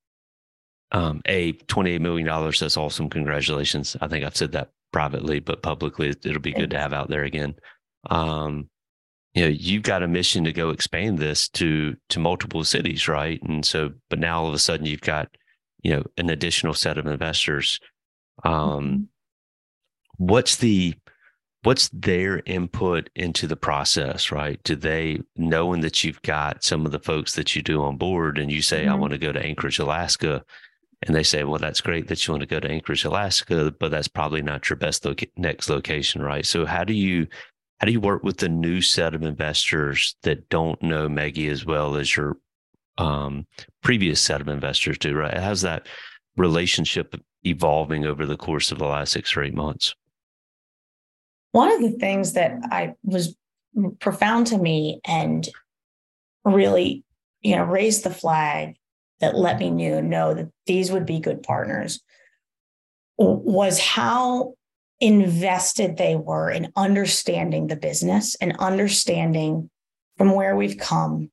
um 0.93 1.23
a 1.27 1.53
28 1.53 2.01
million 2.01 2.27
dollars 2.27 2.61
that's 2.61 2.77
awesome. 2.77 3.09
Congratulations. 3.09 3.97
I 4.01 4.09
think 4.09 4.25
i've 4.25 4.37
said 4.37 4.53
that 4.53 4.71
privately 4.93 5.41
but 5.41 5.63
publicly 5.63 6.09
it'll 6.09 6.41
be 6.41 6.53
good 6.53 6.71
to 6.71 6.79
have 6.79 6.93
out 6.93 7.09
there 7.09 7.25
again. 7.25 7.55
Um 8.11 8.69
you 9.35 9.43
know 9.43 9.49
you've 9.49 9.83
got 9.83 10.03
a 10.03 10.09
mission 10.09 10.45
to 10.45 10.53
go 10.53 10.71
expand 10.71 11.19
this 11.19 11.49
to 11.51 11.97
to 12.11 12.21
multiple 12.21 12.65
cities 12.65 13.09
right? 13.09 13.41
And 13.43 13.65
so 13.65 13.91
but 14.11 14.19
now 14.19 14.41
all 14.41 14.49
of 14.49 14.55
a 14.55 14.59
sudden 14.59 14.87
you've 14.87 15.01
got 15.01 15.29
you 15.83 15.95
know 15.95 16.05
an 16.17 16.31
additional 16.31 16.75
set 16.75 16.99
of 16.99 17.07
investors. 17.07 17.79
Um 18.45 18.53
mm-hmm. 18.53 19.03
What's 20.19 20.57
the 20.57 20.95
what's 21.63 21.89
their 21.93 22.43
input 22.47 23.11
into 23.17 23.47
the 23.47 23.57
process 23.57 24.31
right? 24.31 24.63
Do 24.63 24.77
they 24.77 25.21
knowing 25.37 25.81
that 25.81 26.05
you've 26.05 26.23
got 26.23 26.63
some 26.63 26.87
of 26.87 26.93
the 26.93 27.01
folks 27.01 27.35
that 27.35 27.57
you 27.57 27.63
do 27.63 27.83
on 27.83 27.97
board 27.97 28.39
and 28.39 28.53
you 28.53 28.63
say 28.63 28.83
mm-hmm. 28.83 28.93
i 28.93 28.95
want 28.95 29.13
to 29.13 29.19
go 29.19 29.33
to 29.33 29.45
anchorage 29.45 29.79
alaska 29.79 30.45
and 31.03 31.15
they 31.15 31.23
say 31.23 31.45
well 31.45 31.59
that's 31.59 31.81
great 31.81 32.09
that 32.09 32.27
you 32.27 32.33
want 32.33 32.43
to 32.43 32.47
go 32.47 32.61
to 32.61 32.71
anchorage 32.71 33.05
alaska 33.05 33.75
but 33.79 33.91
that's 33.91 34.09
probably 34.09 34.43
not 34.43 34.69
your 34.71 34.77
best 34.77 35.07
next 35.37 35.69
location 35.69 36.23
right? 36.23 36.47
So 36.47 36.67
how 36.67 36.85
do 36.85 36.95
you 36.95 37.27
how 37.81 37.87
do 37.87 37.93
you 37.93 38.01
work 38.01 38.23
with 38.23 38.39
the 38.39 38.49
new 38.49 38.81
set 38.81 39.15
of 39.15 39.23
investors 39.23 40.17
that 40.23 40.49
don't 40.49 40.83
know 40.83 41.09
Meggie 41.09 41.49
as 41.49 41.67
well 41.67 41.97
as 41.97 42.17
your 42.17 42.39
um, 42.97 43.47
previous 43.83 44.21
set 44.21 44.41
of 44.41 44.49
investors 44.49 44.99
do 44.99 45.15
right? 45.15 45.37
How's 45.37 45.61
that 45.63 45.87
relationship 46.37 47.15
evolving 47.45 48.07
over 48.07 48.25
the 48.25 48.37
course 48.37 48.73
of 48.73 48.79
the 48.79 48.87
last 48.87 49.13
six 49.13 49.37
or 49.37 49.43
eight 49.43 49.55
months 49.55 49.95
one 51.53 51.73
of 51.73 51.81
the 51.81 51.99
things 51.99 52.35
that 52.35 52.59
I 52.71 52.95
was 53.03 53.37
profound 54.01 54.49
to 54.49 54.59
me 54.59 55.01
and 55.05 55.49
really, 56.45 57.05
you 57.41 57.57
know, 57.57 57.65
raised 57.65 58.05
the 58.05 58.11
flag 58.11 58.77
that 59.21 59.37
let 59.37 59.59
me 59.59 59.71
knew 59.71 60.03
know 60.03 60.35
that 60.35 60.51
these 60.67 60.91
would 60.91 61.07
be 61.07 61.21
good 61.21 61.43
partners 61.43 62.01
was 63.19 63.79
how 63.79 64.55
invested 65.01 65.97
they 65.97 66.17
were 66.17 66.51
in 66.51 66.73
understanding 66.77 67.67
the 67.67 67.77
business 67.77 68.35
and 68.37 68.57
understanding 68.59 69.71
from 70.17 70.35
where 70.35 70.57
we've 70.57 70.79
come 70.79 71.31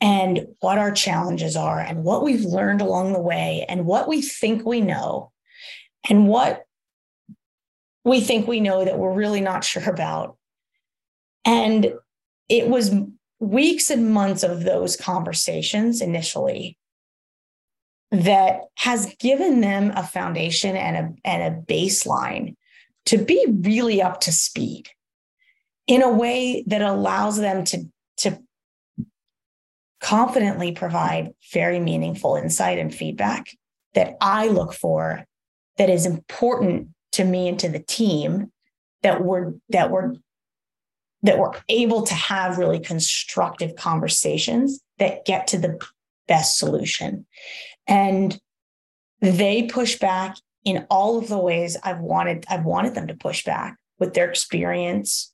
and 0.00 0.46
what 0.60 0.78
our 0.78 0.90
challenges 0.90 1.56
are 1.56 1.78
and 1.78 2.04
what 2.04 2.22
we've 2.22 2.44
learned 2.44 2.80
along 2.80 3.12
the 3.12 3.20
way 3.20 3.66
and 3.68 3.84
what 3.84 4.08
we 4.08 4.22
think 4.22 4.64
we 4.64 4.80
know 4.80 5.30
and 6.08 6.26
what 6.26 6.64
we 8.04 8.20
think 8.20 8.46
we 8.46 8.60
know 8.60 8.84
that 8.84 8.98
we're 8.98 9.12
really 9.12 9.40
not 9.40 9.64
sure 9.64 9.88
about. 9.88 10.36
And 11.44 11.92
it 12.48 12.68
was 12.68 12.94
weeks 13.38 13.90
and 13.90 14.12
months 14.12 14.42
of 14.42 14.64
those 14.64 14.96
conversations 14.96 16.00
initially 16.00 16.76
that 18.10 18.62
has 18.76 19.14
given 19.18 19.60
them 19.60 19.92
a 19.94 20.06
foundation 20.06 20.76
and 20.76 20.96
a, 20.96 21.28
and 21.28 21.42
a 21.42 21.60
baseline 21.72 22.56
to 23.06 23.18
be 23.18 23.46
really 23.48 24.02
up 24.02 24.20
to 24.20 24.32
speed 24.32 24.88
in 25.86 26.02
a 26.02 26.10
way 26.10 26.64
that 26.66 26.82
allows 26.82 27.38
them 27.38 27.64
to, 27.64 27.84
to 28.16 28.38
confidently 30.00 30.72
provide 30.72 31.32
very 31.52 31.78
meaningful 31.78 32.36
insight 32.36 32.78
and 32.78 32.94
feedback 32.94 33.50
that 33.94 34.16
I 34.20 34.48
look 34.48 34.72
for 34.72 35.24
that 35.78 35.90
is 35.90 36.06
important 36.06 36.88
to 37.12 37.24
me 37.24 37.48
and 37.48 37.58
to 37.60 37.68
the 37.68 37.78
team 37.80 38.52
that 39.02 39.24
we're 39.24 39.54
that 39.70 39.90
we're 39.90 40.14
that 41.22 41.38
we're 41.38 41.52
able 41.68 42.02
to 42.02 42.14
have 42.14 42.58
really 42.58 42.80
constructive 42.80 43.76
conversations 43.76 44.80
that 44.98 45.24
get 45.24 45.46
to 45.48 45.58
the 45.58 45.78
best 46.26 46.58
solution. 46.58 47.26
And 47.86 48.40
they 49.20 49.64
push 49.64 49.98
back 49.98 50.36
in 50.64 50.86
all 50.90 51.18
of 51.18 51.28
the 51.28 51.38
ways 51.38 51.76
i've 51.82 52.00
wanted 52.00 52.44
i've 52.48 52.64
wanted 52.64 52.94
them 52.94 53.06
to 53.06 53.14
push 53.14 53.44
back 53.44 53.76
with 53.98 54.14
their 54.14 54.28
experience 54.28 55.32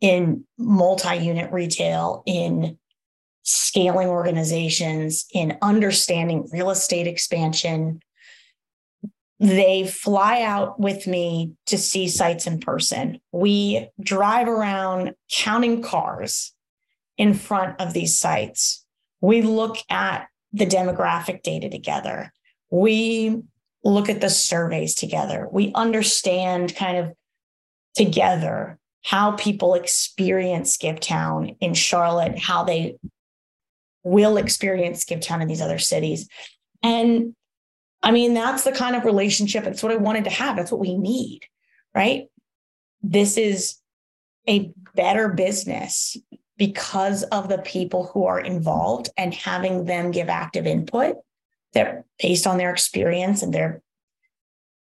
in 0.00 0.44
multi-unit 0.58 1.50
retail 1.52 2.22
in 2.26 2.78
scaling 3.42 4.08
organizations 4.08 5.26
in 5.32 5.56
understanding 5.62 6.48
real 6.52 6.70
estate 6.70 7.06
expansion 7.06 8.00
they 9.42 9.84
fly 9.84 10.42
out 10.42 10.78
with 10.78 11.08
me 11.08 11.52
to 11.66 11.76
see 11.76 12.06
sites 12.06 12.46
in 12.46 12.60
person. 12.60 13.20
We 13.32 13.88
drive 14.00 14.46
around 14.46 15.14
counting 15.32 15.82
cars 15.82 16.54
in 17.18 17.34
front 17.34 17.80
of 17.80 17.92
these 17.92 18.16
sites. 18.16 18.86
We 19.20 19.42
look 19.42 19.78
at 19.90 20.28
the 20.52 20.64
demographic 20.64 21.42
data 21.42 21.68
together. 21.68 22.32
We 22.70 23.42
look 23.82 24.08
at 24.08 24.20
the 24.20 24.30
surveys 24.30 24.94
together. 24.94 25.48
We 25.50 25.72
understand 25.74 26.76
kind 26.76 26.98
of 26.98 27.12
together 27.96 28.78
how 29.02 29.32
people 29.32 29.74
experience 29.74 30.76
Skiptown 30.78 31.56
in 31.58 31.74
Charlotte, 31.74 32.38
how 32.38 32.62
they 32.62 32.94
will 34.04 34.36
experience 34.36 35.04
Skiptown 35.04 35.42
in 35.42 35.48
these 35.48 35.60
other 35.60 35.80
cities. 35.80 36.28
And 36.84 37.34
I 38.02 38.10
mean, 38.10 38.34
that's 38.34 38.64
the 38.64 38.72
kind 38.72 38.96
of 38.96 39.04
relationship. 39.04 39.64
That's 39.64 39.82
what 39.82 39.92
I 39.92 39.96
wanted 39.96 40.24
to 40.24 40.30
have. 40.30 40.56
That's 40.56 40.72
what 40.72 40.80
we 40.80 40.96
need, 40.96 41.42
right? 41.94 42.26
This 43.02 43.36
is 43.36 43.76
a 44.48 44.72
better 44.94 45.28
business 45.28 46.16
because 46.56 47.22
of 47.24 47.48
the 47.48 47.58
people 47.58 48.10
who 48.12 48.24
are 48.24 48.40
involved 48.40 49.08
and 49.16 49.32
having 49.34 49.84
them 49.84 50.10
give 50.10 50.28
active 50.28 50.66
input 50.66 51.16
that 51.74 52.04
based 52.20 52.46
on 52.46 52.58
their 52.58 52.70
experience 52.70 53.42
and 53.42 53.52
their 53.52 53.82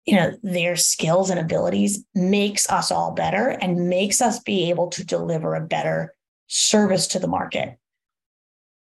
you 0.05 0.15
know 0.15 0.37
their 0.43 0.75
skills 0.75 1.29
and 1.29 1.39
abilities 1.39 2.03
makes 2.13 2.69
us 2.69 2.91
all 2.91 3.11
better 3.11 3.49
and 3.49 3.89
makes 3.89 4.21
us 4.21 4.39
be 4.39 4.69
able 4.69 4.87
to 4.89 5.03
deliver 5.03 5.55
a 5.55 5.65
better 5.65 6.13
service 6.47 7.07
to 7.07 7.19
the 7.19 7.27
market 7.27 7.77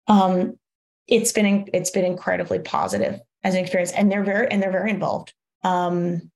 um 0.08 0.58
it's 1.06 1.32
been 1.32 1.68
it's 1.72 1.90
been 1.90 2.04
incredibly 2.04 2.58
positive 2.58 3.20
as 3.46 3.54
an 3.54 3.60
experience 3.60 3.92
and 3.92 4.10
they're 4.10 4.24
very 4.24 4.50
and 4.50 4.60
they're 4.60 4.72
very 4.72 4.90
involved. 4.90 5.32
Um, 5.62 6.32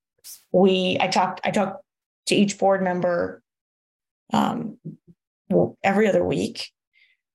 we 0.52 0.96
i 1.00 1.08
talked 1.08 1.40
i 1.44 1.50
talked 1.50 1.82
to 2.26 2.36
each 2.36 2.56
board 2.56 2.82
member 2.82 3.42
um, 4.32 4.78
every 5.82 6.06
other 6.06 6.24
week. 6.24 6.70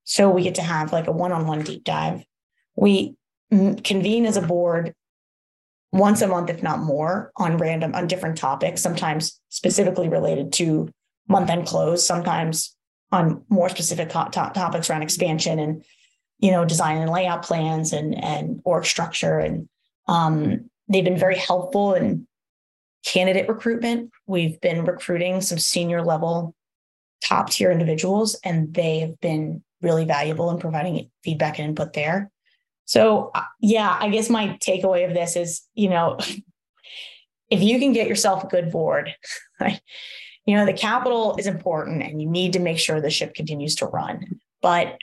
So 0.04 0.30
we 0.30 0.42
get 0.42 0.54
to 0.54 0.62
have 0.62 0.92
like 0.92 1.08
a 1.08 1.12
one-on-one 1.12 1.62
deep 1.62 1.84
dive. 1.84 2.24
We 2.74 3.16
convene 3.50 4.24
as 4.24 4.38
a 4.38 4.42
board 4.42 4.94
once 5.92 6.22
a 6.22 6.26
month 6.26 6.48
if 6.48 6.62
not 6.62 6.78
more 6.80 7.32
on 7.36 7.58
random 7.58 7.94
on 7.94 8.06
different 8.06 8.38
topics 8.38 8.82
sometimes 8.82 9.40
specifically 9.50 10.08
related 10.08 10.52
to 10.52 10.88
month 11.28 11.48
end 11.48 11.66
close 11.66 12.04
sometimes 12.04 12.74
on 13.12 13.44
more 13.48 13.68
specific 13.68 14.08
to- 14.08 14.30
topics 14.32 14.90
around 14.90 15.02
expansion 15.02 15.58
and 15.58 15.84
you 16.38 16.50
know, 16.50 16.64
design 16.64 16.98
and 16.98 17.10
layout 17.10 17.42
plans 17.42 17.92
and 17.92 18.14
and 18.22 18.60
org 18.64 18.84
structure. 18.84 19.38
And 19.38 19.68
um, 20.08 20.70
they've 20.88 21.04
been 21.04 21.18
very 21.18 21.36
helpful 21.36 21.94
in 21.94 22.26
candidate 23.04 23.48
recruitment. 23.48 24.10
We've 24.26 24.60
been 24.60 24.84
recruiting 24.84 25.40
some 25.40 25.58
senior 25.58 26.02
level, 26.02 26.54
top 27.24 27.50
tier 27.50 27.70
individuals, 27.70 28.38
and 28.44 28.74
they 28.74 29.00
have 29.00 29.18
been 29.20 29.62
really 29.80 30.04
valuable 30.04 30.50
in 30.50 30.58
providing 30.58 31.10
feedback 31.22 31.58
and 31.58 31.68
input 31.68 31.92
there. 31.92 32.30
So 32.86 33.30
uh, 33.34 33.42
yeah, 33.60 33.96
I 34.00 34.08
guess 34.08 34.30
my 34.30 34.58
takeaway 34.58 35.06
of 35.06 35.14
this 35.14 35.36
is, 35.36 35.62
you 35.74 35.88
know, 35.88 36.18
if 37.50 37.62
you 37.62 37.78
can 37.78 37.92
get 37.92 38.08
yourself 38.08 38.44
a 38.44 38.48
good 38.48 38.70
board, 38.70 39.14
right? 39.60 39.80
You 40.46 40.56
know, 40.56 40.64
the 40.64 40.72
capital 40.72 41.36
is 41.38 41.46
important 41.46 42.02
and 42.02 42.22
you 42.22 42.28
need 42.28 42.52
to 42.52 42.60
make 42.60 42.78
sure 42.78 43.00
the 43.00 43.10
ship 43.10 43.34
continues 43.34 43.74
to 43.76 43.86
run. 43.86 44.40
But 44.62 44.98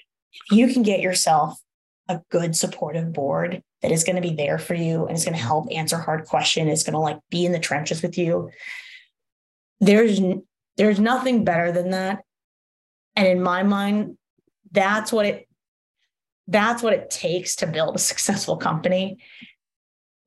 you 0.51 0.71
can 0.71 0.83
get 0.83 1.01
yourself 1.01 1.59
a 2.09 2.21
good 2.29 2.55
supportive 2.55 3.13
board 3.13 3.61
that 3.81 3.91
is 3.91 4.03
going 4.03 4.15
to 4.15 4.21
be 4.21 4.35
there 4.35 4.57
for 4.57 4.73
you 4.73 5.05
and 5.05 5.15
is 5.15 5.25
going 5.25 5.33
to 5.33 5.39
mm-hmm. 5.39 5.47
help 5.47 5.67
answer 5.71 5.97
hard 5.97 6.25
questions, 6.25 6.71
it's 6.71 6.83
going 6.83 6.93
to 6.93 6.99
like 6.99 7.19
be 7.29 7.45
in 7.45 7.51
the 7.51 7.59
trenches 7.59 8.01
with 8.01 8.17
you. 8.17 8.49
There's 9.79 10.19
there's 10.77 10.99
nothing 10.99 11.43
better 11.43 11.71
than 11.71 11.91
that. 11.91 12.23
and 13.15 13.27
in 13.27 13.41
my 13.41 13.63
mind, 13.63 14.17
that's 14.71 15.11
what 15.11 15.25
it 15.25 15.47
that's 16.47 16.83
what 16.83 16.93
it 16.93 17.09
takes 17.09 17.57
to 17.57 17.67
build 17.67 17.95
a 17.95 17.99
successful 17.99 18.57
company. 18.57 19.19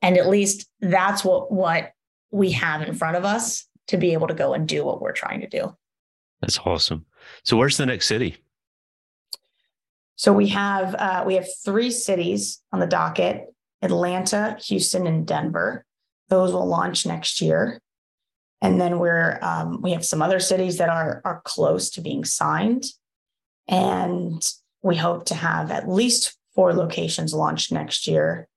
And 0.02 0.16
at 0.16 0.28
least 0.28 0.68
that's 0.80 1.24
what 1.24 1.50
what 1.50 1.92
we 2.30 2.52
have 2.52 2.82
in 2.82 2.94
front 2.94 3.16
of 3.16 3.24
us 3.24 3.66
to 3.88 3.96
be 3.96 4.12
able 4.12 4.28
to 4.28 4.34
go 4.34 4.52
and 4.52 4.68
do 4.68 4.84
what 4.84 5.00
we're 5.00 5.12
trying 5.12 5.40
to 5.40 5.48
do. 5.48 5.74
That's 6.40 6.59
awesome. 6.59 7.07
So 7.44 7.57
where's 7.57 7.76
the 7.76 7.86
next 7.86 8.07
city? 8.07 8.36
So 10.16 10.32
we 10.32 10.48
have 10.48 10.94
uh, 10.94 11.24
we 11.26 11.34
have 11.34 11.46
three 11.64 11.90
cities 11.90 12.62
on 12.72 12.80
the 12.80 12.86
docket: 12.86 13.54
Atlanta, 13.82 14.56
Houston, 14.66 15.06
and 15.06 15.26
Denver. 15.26 15.84
Those 16.28 16.52
will 16.52 16.66
launch 16.66 17.06
next 17.06 17.40
year, 17.40 17.80
and 18.60 18.80
then 18.80 18.98
we're 18.98 19.38
um, 19.42 19.82
we 19.82 19.92
have 19.92 20.04
some 20.04 20.22
other 20.22 20.40
cities 20.40 20.78
that 20.78 20.88
are 20.88 21.20
are 21.24 21.42
close 21.44 21.90
to 21.90 22.00
being 22.00 22.24
signed, 22.24 22.86
and 23.68 24.42
we 24.82 24.96
hope 24.96 25.26
to 25.26 25.34
have 25.34 25.70
at 25.70 25.88
least 25.88 26.36
four 26.54 26.72
locations 26.72 27.34
launched 27.34 27.70
next 27.70 28.06
year, 28.06 28.48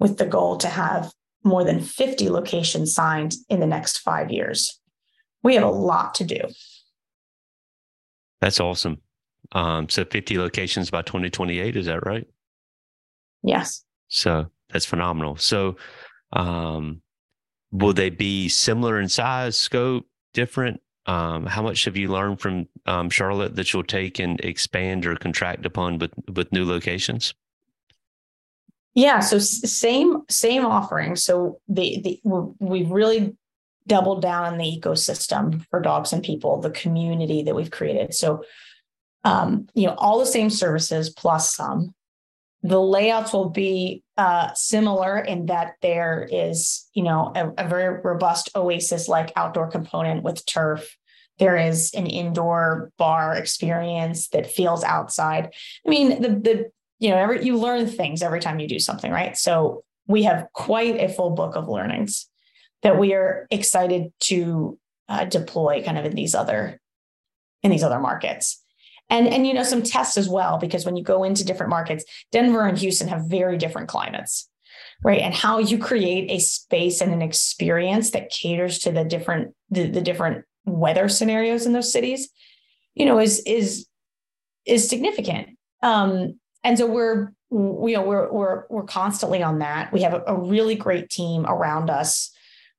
with 0.00 0.18
the 0.18 0.26
goal 0.26 0.56
to 0.58 0.68
have 0.68 1.12
more 1.44 1.64
than 1.64 1.80
50 1.80 2.28
locations 2.28 2.92
signed 2.92 3.34
in 3.48 3.60
the 3.60 3.66
next 3.66 3.98
five 3.98 4.30
years. 4.30 4.78
We 5.42 5.54
have 5.54 5.64
a 5.64 5.70
lot 5.70 6.14
to 6.16 6.24
do. 6.24 6.40
That's 8.40 8.60
awesome. 8.60 9.00
Um, 9.52 9.88
so 9.88 10.04
50 10.04 10.38
locations 10.38 10.90
by 10.90 11.02
2028, 11.02 11.76
is 11.76 11.86
that 11.86 12.06
right? 12.06 12.26
Yes. 13.42 13.84
So 14.08 14.46
that's 14.72 14.86
phenomenal. 14.86 15.36
So, 15.36 15.76
um, 16.32 17.02
will 17.72 17.92
they 17.92 18.10
be 18.10 18.48
similar 18.48 19.00
in 19.00 19.08
size, 19.08 19.56
scope, 19.56 20.06
different? 20.34 20.80
Um, 21.06 21.46
how 21.46 21.62
much 21.62 21.84
have 21.86 21.96
you 21.96 22.08
learned 22.08 22.40
from 22.40 22.68
um, 22.86 23.10
Charlotte 23.10 23.56
that 23.56 23.72
you'll 23.72 23.82
take 23.82 24.18
and 24.18 24.40
expand 24.40 25.06
or 25.06 25.16
contract 25.16 25.66
upon 25.66 25.98
with 25.98 26.12
with 26.32 26.52
new 26.52 26.64
locations? 26.64 27.34
Yeah, 28.94 29.20
so 29.20 29.38
same 29.38 30.22
same 30.28 30.64
offering. 30.64 31.16
So 31.16 31.60
the 31.68 32.00
the 32.02 32.20
we've 32.60 32.90
really 32.90 33.36
doubled 33.86 34.22
down 34.22 34.44
on 34.44 34.58
the 34.58 34.80
ecosystem 34.80 35.66
for 35.70 35.80
dogs 35.80 36.12
and 36.12 36.22
people, 36.22 36.60
the 36.60 36.70
community 36.70 37.42
that 37.42 37.54
we've 37.54 37.70
created. 37.70 38.14
So 38.14 38.44
um, 39.24 39.68
you 39.74 39.86
know, 39.86 39.94
all 39.94 40.18
the 40.18 40.26
same 40.26 40.50
services 40.50 41.10
plus 41.10 41.54
some. 41.54 41.94
The 42.62 42.80
layouts 42.80 43.32
will 43.32 43.48
be 43.50 44.02
uh, 44.18 44.52
similar 44.54 45.18
in 45.18 45.46
that 45.46 45.74
there 45.80 46.28
is, 46.30 46.88
you 46.92 47.02
know, 47.02 47.32
a, 47.34 47.64
a 47.64 47.68
very 47.68 48.00
robust 48.02 48.50
Oasis-like 48.54 49.32
outdoor 49.36 49.68
component 49.68 50.22
with 50.22 50.44
turf. 50.44 50.96
There 51.38 51.56
is 51.56 51.94
an 51.94 52.06
indoor 52.06 52.92
bar 52.98 53.34
experience 53.34 54.28
that 54.28 54.50
feels 54.50 54.84
outside. 54.84 55.54
I 55.86 55.88
mean, 55.88 56.20
the 56.20 56.28
the 56.28 56.70
you 56.98 57.08
know, 57.08 57.16
every 57.16 57.42
you 57.42 57.56
learn 57.56 57.86
things 57.86 58.22
every 58.22 58.40
time 58.40 58.60
you 58.60 58.68
do 58.68 58.78
something, 58.78 59.10
right? 59.10 59.38
So 59.38 59.82
we 60.06 60.24
have 60.24 60.46
quite 60.52 60.96
a 61.00 61.08
full 61.08 61.30
book 61.30 61.56
of 61.56 61.66
learnings 61.66 62.26
that 62.82 62.98
we 62.98 63.14
are 63.14 63.46
excited 63.50 64.12
to 64.20 64.78
uh, 65.08 65.24
deploy 65.24 65.82
kind 65.82 65.96
of 65.96 66.04
in 66.04 66.14
these 66.14 66.34
other 66.34 66.78
in 67.62 67.70
these 67.70 67.82
other 67.82 68.00
markets 68.00 68.62
and 69.10 69.28
and 69.28 69.46
you 69.46 69.52
know 69.52 69.62
some 69.62 69.82
tests 69.82 70.16
as 70.16 70.28
well 70.28 70.58
because 70.58 70.86
when 70.86 70.96
you 70.96 71.04
go 71.04 71.24
into 71.24 71.44
different 71.44 71.70
markets 71.70 72.04
denver 72.32 72.66
and 72.66 72.78
houston 72.78 73.08
have 73.08 73.26
very 73.26 73.58
different 73.58 73.88
climates 73.88 74.48
right? 75.02 75.20
And 75.20 75.34
how 75.34 75.58
you 75.58 75.78
create 75.78 76.30
a 76.30 76.38
space 76.38 77.00
and 77.00 77.12
an 77.12 77.22
experience 77.22 78.10
that 78.10 78.30
caters 78.30 78.80
to 78.80 78.92
the 78.92 79.04
different 79.04 79.54
the, 79.70 79.86
the 79.88 80.00
different 80.00 80.44
weather 80.66 81.08
scenarios 81.08 81.66
in 81.66 81.72
those 81.72 81.92
cities 81.92 82.28
you 82.94 83.06
know 83.06 83.18
is 83.18 83.40
is 83.46 83.86
is 84.66 84.88
significant. 84.88 85.48
Um 85.82 86.38
and 86.62 86.76
so 86.76 86.86
we're 86.86 87.32
you 87.50 87.94
know 87.94 88.02
we're 88.02 88.30
we're 88.30 88.64
we're 88.68 88.84
constantly 88.84 89.42
on 89.42 89.60
that. 89.60 89.92
We 89.92 90.02
have 90.02 90.14
a, 90.14 90.22
a 90.26 90.38
really 90.38 90.74
great 90.74 91.08
team 91.08 91.46
around 91.46 91.90
us 91.90 92.30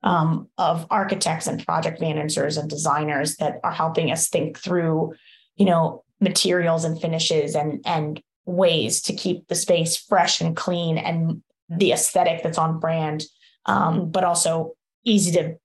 um, 0.04 0.48
of 0.58 0.86
architects 0.90 1.46
and 1.46 1.64
project 1.64 2.00
managers 2.00 2.56
and 2.56 2.68
designers 2.68 3.36
that 3.36 3.60
are 3.62 3.72
helping 3.72 4.10
us 4.10 4.28
think 4.28 4.58
through 4.58 5.14
you 5.56 5.66
know 5.66 6.04
materials 6.22 6.84
and 6.84 7.00
finishes 7.00 7.54
and 7.54 7.80
and 7.84 8.22
ways 8.44 9.02
to 9.02 9.12
keep 9.12 9.46
the 9.48 9.54
space 9.54 9.96
fresh 9.96 10.40
and 10.40 10.56
clean 10.56 10.98
and 10.98 11.42
the 11.68 11.92
aesthetic 11.92 12.42
that's 12.42 12.58
on 12.58 12.80
brand 12.80 13.24
um, 13.66 14.10
but 14.10 14.24
also 14.24 14.72
easy 15.04 15.32
to 15.32 15.56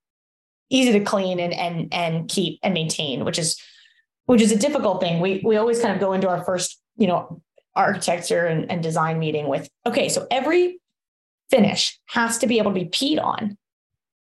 easy 0.70 0.92
to 0.92 1.00
clean 1.04 1.40
and 1.40 1.54
and 1.54 1.92
and 1.92 2.28
keep 2.28 2.58
and 2.62 2.74
maintain 2.74 3.24
which 3.24 3.38
is 3.38 3.60
which 4.28 4.42
is 4.42 4.52
a 4.52 4.58
difficult 4.58 5.00
thing. 5.00 5.20
We 5.20 5.40
we 5.42 5.56
always 5.56 5.80
kind 5.80 5.94
of 5.94 6.00
go 6.00 6.12
into 6.12 6.28
our 6.28 6.44
first 6.44 6.78
you 6.98 7.06
know 7.06 7.40
architecture 7.74 8.44
and, 8.44 8.70
and 8.70 8.82
design 8.82 9.18
meeting 9.18 9.48
with 9.48 9.68
okay 9.86 10.08
so 10.08 10.26
every 10.30 10.80
finish 11.50 11.98
has 12.06 12.38
to 12.38 12.46
be 12.46 12.58
able 12.58 12.72
to 12.72 12.80
be 12.80 12.86
peed 12.86 13.22
on 13.22 13.56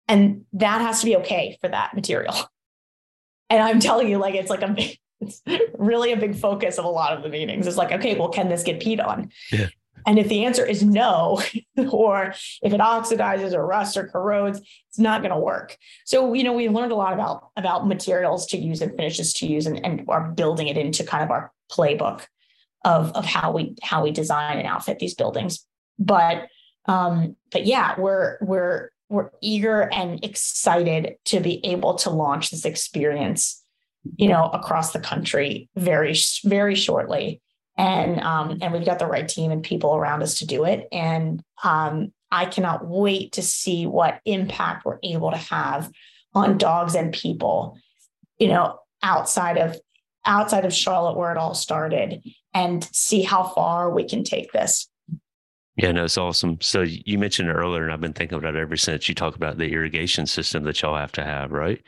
and 0.09 0.45
that 0.53 0.81
has 0.81 1.01
to 1.01 1.07
be 1.07 1.17
okay 1.17 1.57
for 1.61 1.69
that 1.69 1.95
material. 1.95 2.35
And 3.51 3.63
i'm 3.63 3.79
telling 3.79 4.09
you 4.09 4.19
like 4.19 4.35
it's 4.35 4.51
like 4.51 4.63
a 4.63 4.99
it's 5.27 5.43
really 5.79 6.13
a 6.13 6.17
big 6.17 6.37
focus 6.37 6.79
of 6.79 6.85
a 6.85 6.89
lot 6.89 7.17
of 7.17 7.23
the 7.23 7.29
meetings. 7.29 7.67
It's 7.67 7.77
like, 7.77 7.93
okay, 7.93 8.15
well, 8.19 8.29
can 8.29 8.49
this 8.49 8.63
get 8.63 8.81
peed 8.81 9.05
on? 9.05 9.31
Yeah. 9.51 9.69
And 10.07 10.19
if 10.19 10.29
the 10.29 10.45
answer 10.45 10.67
is 10.67 10.83
no, 10.83 11.43
or 11.91 12.35
if 12.63 12.73
it 12.73 12.81
oxidizes 12.81 13.55
or 13.55 13.67
rusts 13.67 13.97
or 13.97 14.07
corrodes, 14.07 14.59
it's 14.59 14.99
not 14.99 15.23
going 15.23 15.33
to 15.33 15.39
work. 15.39 15.79
So, 16.05 16.35
you 16.35 16.45
know, 16.45 16.53
we 16.53 16.69
learned 16.69 16.93
a 16.93 16.97
lot 16.97 17.15
about 17.15 17.49
about 17.57 17.87
materials 17.87 18.47
to 18.49 18.59
use 18.59 18.83
and 18.83 18.95
finishes 18.97 19.33
to 19.35 19.47
use, 19.47 19.67
and, 19.67 19.85
and 19.85 20.05
are 20.09 20.31
building 20.31 20.69
it 20.69 20.77
into 20.77 21.05
kind 21.05 21.25
of 21.25 21.31
our 21.31 21.53
playbook 21.71 22.27
of 22.85 23.13
of 23.13 23.25
how 23.25 23.53
we 23.53 23.77
how 23.83 24.03
we 24.03 24.11
design 24.11 24.59
and 24.59 24.67
outfit 24.67 24.99
these 24.99 25.15
buildings. 25.15 25.67
But 25.99 26.49
um, 26.87 27.37
but 27.51 27.65
yeah, 27.65 27.99
we're 27.99 28.37
we're 28.43 28.91
we're 29.09 29.31
eager 29.41 29.93
and 29.93 30.23
excited 30.25 31.17
to 31.27 31.41
be 31.41 31.65
able 31.65 31.95
to 31.95 32.11
launch 32.11 32.51
this 32.51 32.65
experience 32.65 33.64
you 34.17 34.29
know, 34.29 34.49
across 34.53 34.93
the 34.93 35.01
country 35.01 35.69
very, 35.77 36.15
very 36.45 36.75
shortly. 36.75 37.41
And 37.77 38.21
um, 38.21 38.59
and 38.63 38.73
we've 38.73 38.85
got 38.85 38.99
the 38.99 39.07
right 39.07 39.29
team 39.29 39.51
and 39.51 39.63
people 39.63 39.97
around 39.97 40.23
us 40.23 40.39
to 40.39 40.47
do 40.47 40.65
it. 40.65 40.87
And 40.93 41.43
um, 41.65 42.13
I 42.31 42.47
cannot 42.47 42.87
wait 42.87 43.33
to 43.33 43.43
see 43.43 43.87
what 43.87 44.21
impact 44.25 44.85
we're 44.85 44.99
able 45.03 45.31
to 45.33 45.37
have 45.37 45.91
on 46.35 46.59
dogs 46.59 46.95
and 46.95 47.13
people, 47.13 47.79
you 48.39 48.49
know, 48.49 48.79
outside 49.03 49.59
of 49.59 49.77
outside 50.27 50.65
of 50.65 50.73
Charlotte 50.73 51.17
where 51.17 51.33
it 51.33 51.39
all 51.39 51.55
started 51.55 52.23
and 52.55 52.89
see 52.93 53.23
how 53.23 53.43
far 53.43 53.91
we 53.91 54.09
can 54.09 54.25
take 54.25 54.53
this. 54.53 54.89
Yeah, 55.77 55.91
no, 55.91 56.05
it's 56.05 56.17
awesome. 56.17 56.59
So 56.61 56.83
you 56.83 57.19
mentioned 57.19 57.51
earlier, 57.51 57.83
and 57.83 57.93
I've 57.93 58.01
been 58.01 58.13
thinking 58.13 58.39
about 58.39 58.55
it 58.55 58.61
ever 58.61 58.77
since 58.77 59.09
you 59.09 59.15
talk 59.15 59.35
about 59.35 59.59
the 59.59 59.73
irrigation 59.73 60.27
system 60.27 60.63
that 60.65 60.81
y'all 60.81 60.97
have 60.97 61.13
to 61.13 61.25
have, 61.25 61.51
right? 61.51 61.83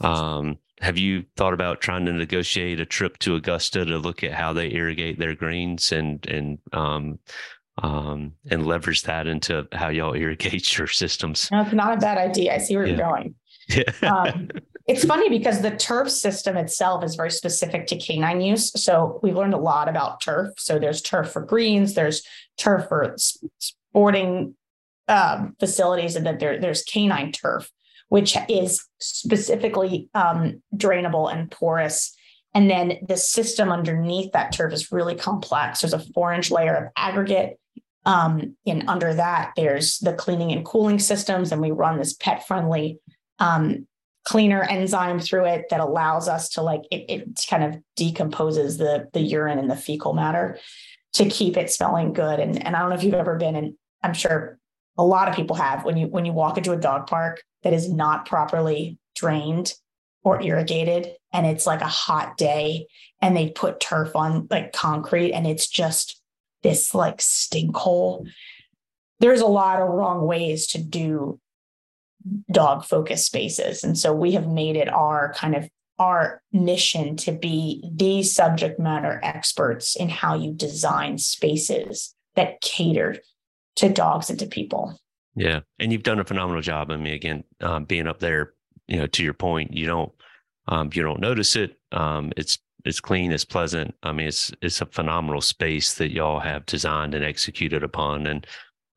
Um, 0.00 0.58
have 0.80 0.98
you 0.98 1.24
thought 1.36 1.54
about 1.54 1.80
trying 1.80 2.06
to 2.06 2.12
negotiate 2.12 2.80
a 2.80 2.84
trip 2.84 3.18
to 3.18 3.36
Augusta 3.36 3.84
to 3.84 3.98
look 3.98 4.24
at 4.24 4.32
how 4.32 4.52
they 4.52 4.72
irrigate 4.72 5.18
their 5.18 5.34
greens 5.34 5.92
and 5.92 6.26
and 6.26 6.58
um, 6.72 7.18
um, 7.82 8.32
and 8.50 8.66
leverage 8.66 9.02
that 9.02 9.26
into 9.26 9.66
how 9.72 9.88
y'all 9.88 10.12
irrigate 10.14 10.76
your 10.76 10.88
systems? 10.88 11.48
No, 11.50 11.62
it's 11.62 11.72
not 11.72 11.96
a 11.96 12.00
bad 12.00 12.18
idea. 12.18 12.54
I 12.54 12.58
see 12.58 12.76
where 12.76 12.86
yeah. 12.86 12.96
you're 12.96 13.06
going. 13.06 13.34
Yeah. 13.68 13.92
um, 14.02 14.48
it's 14.88 15.04
funny 15.04 15.28
because 15.28 15.62
the 15.62 15.70
turf 15.70 16.10
system 16.10 16.56
itself 16.56 17.04
is 17.04 17.14
very 17.14 17.30
specific 17.30 17.86
to 17.86 17.96
canine 17.96 18.40
use. 18.40 18.72
So 18.82 19.20
we've 19.22 19.36
learned 19.36 19.54
a 19.54 19.58
lot 19.58 19.88
about 19.88 20.20
turf. 20.20 20.54
So 20.58 20.80
there's 20.80 21.00
turf 21.00 21.30
for 21.30 21.42
greens, 21.42 21.94
there's 21.94 22.26
turf 22.58 22.88
for 22.88 23.14
sporting 23.60 24.56
um, 25.06 25.54
facilities, 25.60 26.16
and 26.16 26.26
then 26.26 26.38
there, 26.38 26.60
there's 26.60 26.82
canine 26.82 27.30
turf 27.30 27.70
which 28.12 28.36
is 28.46 28.84
specifically 29.00 30.10
um, 30.14 30.62
drainable 30.76 31.32
and 31.32 31.50
porous. 31.50 32.14
And 32.52 32.68
then 32.68 32.98
the 33.08 33.16
system 33.16 33.72
underneath 33.72 34.32
that 34.32 34.52
turf 34.52 34.74
is 34.74 34.92
really 34.92 35.14
complex. 35.14 35.80
There's 35.80 35.94
a 35.94 35.98
four 35.98 36.30
inch 36.30 36.50
layer 36.50 36.74
of 36.76 36.92
aggregate. 36.94 37.58
Um, 38.04 38.54
and 38.66 38.86
under 38.86 39.14
that, 39.14 39.52
there's 39.56 39.98
the 40.00 40.12
cleaning 40.12 40.52
and 40.52 40.62
cooling 40.62 40.98
systems. 40.98 41.52
And 41.52 41.62
we 41.62 41.70
run 41.70 41.96
this 41.96 42.12
pet 42.12 42.46
friendly 42.46 42.98
um, 43.38 43.86
cleaner 44.26 44.62
enzyme 44.62 45.18
through 45.18 45.46
it 45.46 45.70
that 45.70 45.80
allows 45.80 46.28
us 46.28 46.50
to 46.50 46.60
like, 46.60 46.82
it, 46.90 47.06
it 47.08 47.46
kind 47.48 47.64
of 47.64 47.80
decomposes 47.96 48.76
the, 48.76 49.08
the 49.14 49.22
urine 49.22 49.58
and 49.58 49.70
the 49.70 49.74
fecal 49.74 50.12
matter 50.12 50.58
to 51.14 51.30
keep 51.30 51.56
it 51.56 51.70
smelling 51.70 52.12
good. 52.12 52.40
And, 52.40 52.62
and 52.62 52.76
I 52.76 52.80
don't 52.80 52.90
know 52.90 52.96
if 52.96 53.04
you've 53.04 53.14
ever 53.14 53.36
been, 53.38 53.56
and 53.56 53.72
I'm 54.02 54.12
sure 54.12 54.58
a 54.98 55.02
lot 55.02 55.30
of 55.30 55.34
people 55.34 55.56
have 55.56 55.86
when 55.86 55.96
you 55.96 56.08
when 56.08 56.26
you 56.26 56.34
walk 56.34 56.58
into 56.58 56.72
a 56.72 56.76
dog 56.76 57.06
park 57.06 57.42
that 57.62 57.72
is 57.72 57.90
not 57.90 58.26
properly 58.26 58.98
drained 59.14 59.74
or 60.24 60.40
irrigated 60.40 61.14
and 61.32 61.46
it's 61.46 61.66
like 61.66 61.80
a 61.80 61.86
hot 61.86 62.36
day 62.36 62.86
and 63.20 63.36
they 63.36 63.50
put 63.50 63.80
turf 63.80 64.14
on 64.14 64.46
like 64.50 64.72
concrete 64.72 65.32
and 65.32 65.46
it's 65.46 65.68
just 65.68 66.20
this 66.62 66.94
like 66.94 67.20
stink 67.20 67.76
hole 67.76 68.24
there's 69.20 69.40
a 69.40 69.46
lot 69.46 69.80
of 69.80 69.88
wrong 69.88 70.26
ways 70.26 70.66
to 70.68 70.82
do 70.82 71.38
dog 72.50 72.84
focused 72.84 73.26
spaces 73.26 73.82
and 73.82 73.98
so 73.98 74.12
we 74.12 74.32
have 74.32 74.46
made 74.46 74.76
it 74.76 74.88
our 74.88 75.32
kind 75.34 75.56
of 75.56 75.68
our 75.98 76.42
mission 76.52 77.16
to 77.16 77.32
be 77.32 77.88
the 77.94 78.22
subject 78.22 78.80
matter 78.80 79.20
experts 79.22 79.94
in 79.94 80.08
how 80.08 80.34
you 80.34 80.52
design 80.52 81.18
spaces 81.18 82.14
that 82.34 82.60
cater 82.60 83.16
to 83.76 83.88
dogs 83.88 84.30
and 84.30 84.38
to 84.38 84.46
people. 84.46 84.98
Yeah, 85.34 85.60
and 85.78 85.92
you've 85.92 86.02
done 86.02 86.20
a 86.20 86.24
phenomenal 86.24 86.62
job. 86.62 86.90
I 86.90 86.96
mean, 86.96 87.14
again, 87.14 87.44
um, 87.60 87.84
being 87.84 88.06
up 88.06 88.20
there, 88.20 88.52
you 88.86 88.98
know, 88.98 89.06
to 89.06 89.24
your 89.24 89.34
point, 89.34 89.72
you 89.72 89.86
don't 89.86 90.12
um, 90.68 90.90
you 90.92 91.02
don't 91.02 91.20
notice 91.20 91.56
it. 91.56 91.78
Um, 91.92 92.32
it's 92.36 92.58
it's 92.84 93.00
clean, 93.00 93.32
it's 93.32 93.44
pleasant. 93.44 93.94
I 94.02 94.12
mean, 94.12 94.28
it's 94.28 94.52
it's 94.60 94.80
a 94.80 94.86
phenomenal 94.86 95.40
space 95.40 95.94
that 95.94 96.12
y'all 96.12 96.40
have 96.40 96.66
designed 96.66 97.14
and 97.14 97.24
executed 97.24 97.82
upon, 97.82 98.26
and 98.26 98.46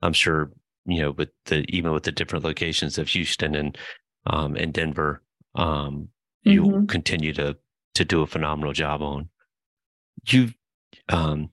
I'm 0.01 0.13
sure 0.13 0.51
you 0.85 1.01
know, 1.01 1.11
with 1.11 1.29
the 1.45 1.65
even 1.69 1.91
with 1.91 2.03
the 2.03 2.11
different 2.11 2.45
locations 2.45 2.97
of 2.97 3.09
Houston 3.09 3.55
and 3.55 3.77
um, 4.27 4.55
and 4.55 4.73
Denver, 4.73 5.21
um, 5.55 6.09
you'll 6.43 6.69
mm-hmm. 6.69 6.85
continue 6.85 7.33
to 7.33 7.57
to 7.95 8.05
do 8.05 8.21
a 8.21 8.27
phenomenal 8.27 8.73
job 8.73 9.01
on. 9.01 9.29
You 10.27 10.49
um, 11.09 11.49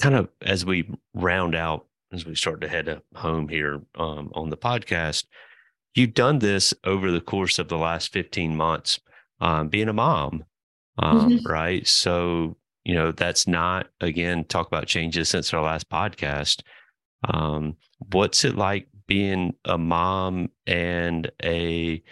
kind 0.00 0.14
of 0.14 0.28
as 0.42 0.64
we 0.64 0.90
round 1.14 1.54
out 1.54 1.86
as 2.12 2.24
we 2.24 2.34
start 2.34 2.60
to 2.60 2.68
head 2.68 3.00
home 3.14 3.48
here 3.48 3.82
um, 3.96 4.30
on 4.34 4.50
the 4.50 4.56
podcast, 4.56 5.24
you've 5.94 6.14
done 6.14 6.38
this 6.38 6.72
over 6.84 7.10
the 7.10 7.20
course 7.20 7.58
of 7.58 7.68
the 7.68 7.78
last 7.78 8.12
15 8.12 8.54
months, 8.54 9.00
um, 9.40 9.68
being 9.68 9.88
a 9.88 9.92
mom, 9.92 10.44
um, 10.98 11.30
mm-hmm. 11.30 11.46
right? 11.46 11.86
So, 11.86 12.56
you 12.84 12.94
know, 12.94 13.12
that's 13.12 13.46
not, 13.46 13.88
again, 14.00 14.44
talk 14.44 14.68
about 14.68 14.86
changes 14.86 15.28
since 15.28 15.52
our 15.52 15.62
last 15.62 15.88
podcast. 15.88 16.62
Um, 17.28 17.76
what's 18.12 18.44
it 18.44 18.56
like 18.56 18.88
being 19.06 19.54
a 19.64 19.78
mom 19.78 20.50
and 20.66 21.30
a, 21.42 22.02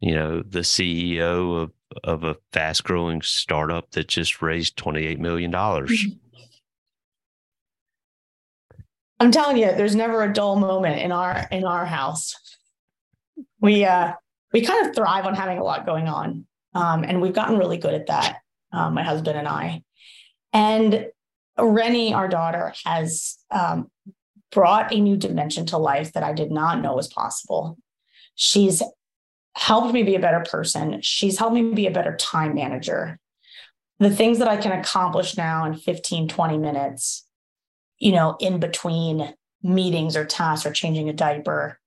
you 0.00 0.14
know, 0.14 0.42
the 0.42 0.60
CEO 0.60 1.62
of, 1.62 1.72
of 2.04 2.24
a 2.24 2.36
fast 2.52 2.84
growing 2.84 3.22
startup 3.22 3.90
that 3.92 4.08
just 4.08 4.40
raised 4.40 4.76
$28 4.78 5.18
million? 5.18 5.52
Mm-hmm. 5.52 6.25
I'm 9.18 9.30
telling 9.30 9.56
you, 9.56 9.66
there's 9.72 9.96
never 9.96 10.22
a 10.22 10.32
dull 10.32 10.56
moment 10.56 11.00
in 11.00 11.12
our 11.12 11.46
in 11.50 11.64
our 11.64 11.86
house. 11.86 12.34
We 13.60 13.84
uh 13.84 14.12
we 14.52 14.62
kind 14.62 14.86
of 14.86 14.94
thrive 14.94 15.26
on 15.26 15.34
having 15.34 15.58
a 15.58 15.64
lot 15.64 15.86
going 15.86 16.08
on. 16.08 16.46
Um, 16.74 17.04
and 17.04 17.20
we've 17.20 17.34
gotten 17.34 17.58
really 17.58 17.78
good 17.78 17.94
at 17.94 18.06
that, 18.06 18.38
um, 18.72 18.94
my 18.94 19.02
husband 19.02 19.38
and 19.38 19.48
I. 19.48 19.82
And 20.52 21.06
Rennie, 21.58 22.14
our 22.14 22.28
daughter, 22.28 22.72
has 22.84 23.38
um, 23.50 23.90
brought 24.50 24.92
a 24.92 25.00
new 25.00 25.16
dimension 25.16 25.66
to 25.66 25.78
life 25.78 26.12
that 26.12 26.22
I 26.22 26.32
did 26.32 26.50
not 26.50 26.80
know 26.80 26.94
was 26.94 27.08
possible. 27.08 27.78
She's 28.34 28.82
helped 29.54 29.92
me 29.92 30.02
be 30.02 30.14
a 30.14 30.20
better 30.20 30.44
person. 30.48 31.00
She's 31.02 31.38
helped 31.38 31.54
me 31.54 31.72
be 31.72 31.86
a 31.86 31.90
better 31.90 32.16
time 32.16 32.54
manager. 32.54 33.18
The 33.98 34.10
things 34.10 34.38
that 34.38 34.48
I 34.48 34.58
can 34.58 34.72
accomplish 34.72 35.36
now 35.36 35.64
in 35.64 35.74
15, 35.74 36.28
20 36.28 36.58
minutes 36.58 37.25
you 37.98 38.12
know, 38.12 38.36
in 38.40 38.60
between 38.60 39.34
meetings 39.62 40.16
or 40.16 40.24
tasks 40.24 40.66
or 40.66 40.72
changing 40.72 41.08
a 41.08 41.12
diaper 41.12 41.78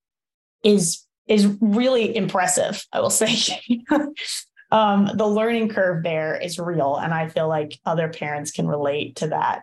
is 0.64 1.06
is 1.28 1.48
really 1.62 2.16
impressive, 2.16 2.86
I 2.92 3.02
will 3.02 3.12
say. 3.12 3.62
um, 4.72 5.10
the 5.16 5.28
learning 5.28 5.70
curve 5.70 6.04
there 6.04 6.36
is 6.36 6.58
real. 6.58 6.96
And 6.96 7.14
I 7.14 7.30
feel 7.30 7.48
like 7.48 7.80
other 7.86 8.10
parents 8.10 8.52
can 8.52 8.68
relate 8.68 9.18
to 9.18 9.28
that. 9.28 9.62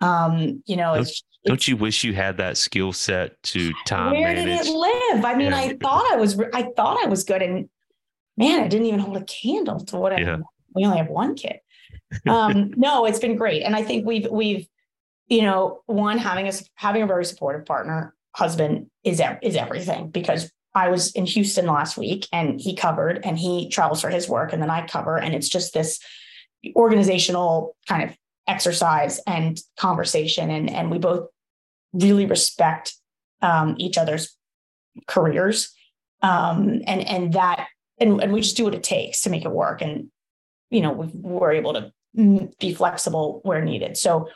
Um, 0.00 0.62
you 0.66 0.76
know, 0.76 0.94
don't, 0.94 1.10
don't 1.44 1.68
you 1.68 1.76
wish 1.76 2.04
you 2.04 2.14
had 2.14 2.38
that 2.38 2.56
skill 2.56 2.92
set 2.92 3.40
to 3.44 3.72
time 3.86 4.12
where 4.12 4.34
manage? 4.34 4.62
did 4.62 4.66
it 4.66 4.72
live? 4.72 5.24
I 5.24 5.34
mean, 5.34 5.50
yeah. 5.50 5.58
I 5.58 5.76
thought 5.76 6.10
I 6.10 6.16
was, 6.16 6.40
I 6.52 6.68
thought 6.74 7.04
I 7.04 7.08
was 7.08 7.24
good 7.24 7.42
and 7.42 7.68
man, 8.36 8.62
I 8.62 8.68
didn't 8.68 8.86
even 8.86 9.00
hold 9.00 9.18
a 9.18 9.24
candle 9.24 9.80
to 9.80 9.96
what 9.96 10.18
yeah. 10.18 10.36
I, 10.36 10.40
we 10.74 10.84
only 10.84 10.98
have 10.98 11.08
one 11.08 11.36
kid. 11.36 11.60
Um, 12.26 12.72
no, 12.76 13.06
it's 13.06 13.18
been 13.18 13.36
great. 13.36 13.62
And 13.62 13.74
I 13.74 13.82
think 13.82 14.06
we've, 14.06 14.28
we've, 14.30 14.66
you 15.28 15.42
know, 15.42 15.80
one 15.86 16.18
having 16.18 16.48
a 16.48 16.52
having 16.74 17.02
a 17.02 17.06
very 17.06 17.24
supportive 17.24 17.66
partner, 17.66 18.14
husband 18.34 18.90
is 19.04 19.22
is 19.42 19.56
everything 19.56 20.10
because 20.10 20.50
I 20.74 20.88
was 20.88 21.12
in 21.12 21.24
Houston 21.26 21.66
last 21.66 21.96
week 21.96 22.26
and 22.32 22.60
he 22.60 22.74
covered 22.74 23.24
and 23.24 23.38
he 23.38 23.68
travels 23.68 24.00
for 24.00 24.10
his 24.10 24.28
work 24.28 24.52
and 24.52 24.60
then 24.60 24.70
I 24.70 24.86
cover 24.86 25.16
and 25.16 25.34
it's 25.34 25.48
just 25.48 25.72
this 25.72 26.00
organizational 26.74 27.76
kind 27.88 28.02
of 28.02 28.16
exercise 28.46 29.20
and 29.26 29.58
conversation 29.78 30.50
and 30.50 30.68
and 30.68 30.90
we 30.90 30.98
both 30.98 31.28
really 31.92 32.26
respect 32.26 32.94
um, 33.40 33.76
each 33.78 33.96
other's 33.96 34.36
careers 35.06 35.72
um, 36.22 36.82
and 36.86 37.06
and 37.06 37.32
that 37.34 37.68
and, 37.98 38.20
and 38.20 38.32
we 38.32 38.40
just 38.40 38.56
do 38.56 38.64
what 38.64 38.74
it 38.74 38.82
takes 38.82 39.22
to 39.22 39.30
make 39.30 39.44
it 39.44 39.52
work 39.52 39.80
and 39.80 40.10
you 40.70 40.80
know 40.80 40.92
we 40.92 41.06
we're 41.14 41.52
able 41.52 41.72
to 41.74 41.92
be 42.14 42.74
flexible 42.74 43.40
where 43.42 43.64
needed. 43.64 43.96
So 43.96 44.28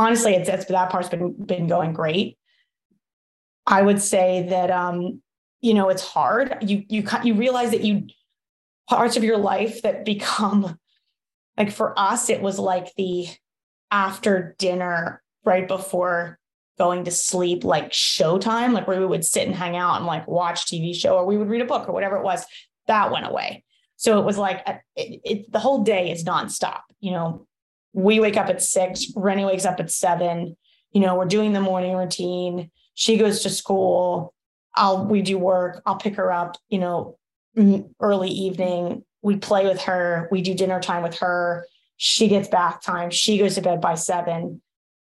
honestly, 0.00 0.34
it's, 0.34 0.64
that 0.64 0.90
part's 0.90 1.10
been 1.10 1.32
been 1.32 1.66
going 1.66 1.92
great. 1.92 2.38
I 3.66 3.82
would 3.82 4.00
say 4.00 4.46
that 4.48 4.70
um, 4.70 5.22
you 5.60 5.74
know 5.74 5.90
it's 5.90 6.02
hard. 6.02 6.56
You 6.62 6.84
you 6.88 7.04
you 7.22 7.34
realize 7.34 7.70
that 7.72 7.82
you 7.82 8.06
parts 8.88 9.16
of 9.16 9.22
your 9.22 9.36
life 9.36 9.82
that 9.82 10.04
become 10.04 10.78
like 11.56 11.70
for 11.70 11.96
us, 11.98 12.30
it 12.30 12.40
was 12.40 12.58
like 12.58 12.94
the 12.96 13.28
after 13.90 14.56
dinner 14.58 15.22
right 15.44 15.68
before 15.68 16.38
going 16.78 17.04
to 17.04 17.10
sleep, 17.10 17.62
like 17.62 17.90
showtime, 17.90 18.72
like 18.72 18.88
where 18.88 18.98
we 18.98 19.06
would 19.06 19.24
sit 19.24 19.46
and 19.46 19.54
hang 19.54 19.76
out 19.76 19.98
and 19.98 20.06
like 20.06 20.26
watch 20.26 20.64
TV 20.64 20.94
show 20.94 21.16
or 21.16 21.26
we 21.26 21.36
would 21.36 21.50
read 21.50 21.60
a 21.60 21.66
book 21.66 21.88
or 21.88 21.92
whatever 21.92 22.16
it 22.16 22.24
was. 22.24 22.44
That 22.86 23.12
went 23.12 23.26
away. 23.26 23.64
So 23.96 24.18
it 24.18 24.24
was 24.24 24.38
like 24.38 24.62
it, 24.96 25.20
it, 25.24 25.52
the 25.52 25.58
whole 25.58 25.82
day 25.82 26.10
is 26.10 26.24
nonstop. 26.24 26.80
You 27.00 27.10
know, 27.12 27.46
we 27.92 28.20
wake 28.20 28.36
up 28.36 28.48
at 28.48 28.62
six, 28.62 29.06
Rennie 29.16 29.44
wakes 29.44 29.64
up 29.64 29.80
at 29.80 29.90
seven. 29.90 30.56
You 30.92 31.00
know, 31.00 31.14
we're 31.16 31.26
doing 31.26 31.52
the 31.52 31.60
morning 31.60 31.96
routine. 31.96 32.70
She 32.94 33.16
goes 33.16 33.42
to 33.42 33.50
school. 33.50 34.34
I'll 34.74 35.06
we 35.06 35.22
do 35.22 35.38
work. 35.38 35.82
I'll 35.86 35.96
pick 35.96 36.16
her 36.16 36.32
up, 36.32 36.56
you 36.68 36.78
know, 36.78 37.18
early 38.00 38.30
evening. 38.30 39.04
We 39.22 39.36
play 39.36 39.66
with 39.66 39.82
her. 39.82 40.28
We 40.30 40.42
do 40.42 40.54
dinner 40.54 40.80
time 40.80 41.02
with 41.02 41.18
her. 41.18 41.66
She 41.96 42.28
gets 42.28 42.48
bath 42.48 42.82
time. 42.82 43.10
She 43.10 43.38
goes 43.38 43.56
to 43.56 43.62
bed 43.62 43.80
by 43.80 43.94
seven. 43.94 44.62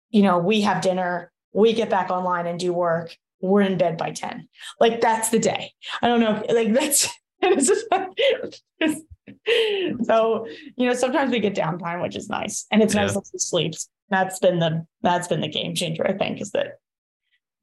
You 0.10 0.22
know, 0.24 0.38
we 0.38 0.62
have 0.62 0.82
dinner. 0.82 1.32
We 1.54 1.74
get 1.74 1.90
back 1.90 2.10
online 2.10 2.46
and 2.48 2.60
do 2.60 2.74
work. 2.74 3.16
We're 3.42 3.62
in 3.62 3.78
bed 3.78 3.98
by 3.98 4.12
10. 4.12 4.48
Like 4.80 5.02
that's 5.02 5.30
the 5.30 5.40
day. 5.40 5.72
I 6.02 6.08
don't 6.08 6.20
know. 6.20 6.44
Like 6.50 6.74
that's 6.74 7.10
so 10.04 10.48
you 10.76 10.88
know 10.88 10.94
sometimes 10.94 11.32
we 11.32 11.40
get 11.40 11.56
downtime 11.56 12.02
which 12.02 12.16
is 12.16 12.30
nice 12.30 12.66
and 12.72 12.82
it's 12.82 12.94
yeah. 12.94 13.02
nice 13.02 13.14
that 13.14 13.24
she 13.32 13.38
sleeps 13.38 13.90
that's 14.10 14.40
been 14.40 14.60
the 14.60 14.86
that's 15.02 15.28
been 15.28 15.42
the 15.42 15.48
game 15.48 15.74
changer 15.74 16.06
i 16.08 16.14
think 16.14 16.40
is 16.40 16.52
that 16.52 16.80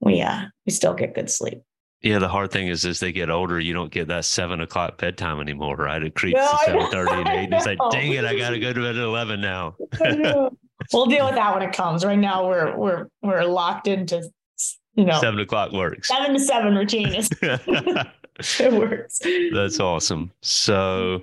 we 0.01 0.21
uh 0.21 0.43
we 0.67 0.73
still 0.73 0.95
get 0.95 1.15
good 1.15 1.31
sleep 1.31 1.63
yeah, 2.03 2.19
the 2.19 2.29
hard 2.29 2.51
thing 2.51 2.67
is 2.67 2.85
as 2.85 2.99
they 2.99 3.13
get 3.13 3.31
older, 3.31 3.61
you 3.61 3.73
don't 3.73 3.93
get 3.93 4.09
that 4.09 4.25
seven 4.25 4.61
o'clock 4.61 4.99
bedtime 4.99 5.41
anymore, 5.41 5.77
right? 5.77 6.03
It 6.03 6.17
creeps 6.17 6.37
no, 6.37 6.51
to 6.51 6.59
seven 6.65 6.91
thirty 6.91 7.13
and 7.13 7.29
eight. 7.29 7.53
It's 7.53 7.65
like, 7.65 7.79
dang 7.93 8.13
it, 8.13 8.25
I 8.25 8.37
gotta 8.37 8.59
go 8.59 8.73
to 8.73 8.81
bed 8.81 8.97
at 8.97 9.03
eleven 9.03 9.41
now. 9.41 9.77
we'll 10.93 11.07
deal 11.07 11.27
with 11.27 11.37
that 11.37 11.55
when 11.55 11.63
it 11.63 11.73
comes. 11.73 12.05
Right 12.05 12.19
now, 12.19 12.49
we're 12.49 12.77
we're 12.77 13.07
we're 13.23 13.45
locked 13.45 13.87
into 13.87 14.29
you 14.95 15.05
know 15.05 15.21
seven 15.21 15.39
o'clock 15.39 15.71
works. 15.71 16.09
Seven 16.09 16.33
to 16.33 16.41
seven 16.41 16.75
routine 16.75 17.15
is 17.15 17.31
it 17.43 18.73
works. 18.73 19.21
That's 19.55 19.79
awesome. 19.79 20.33
So 20.41 21.23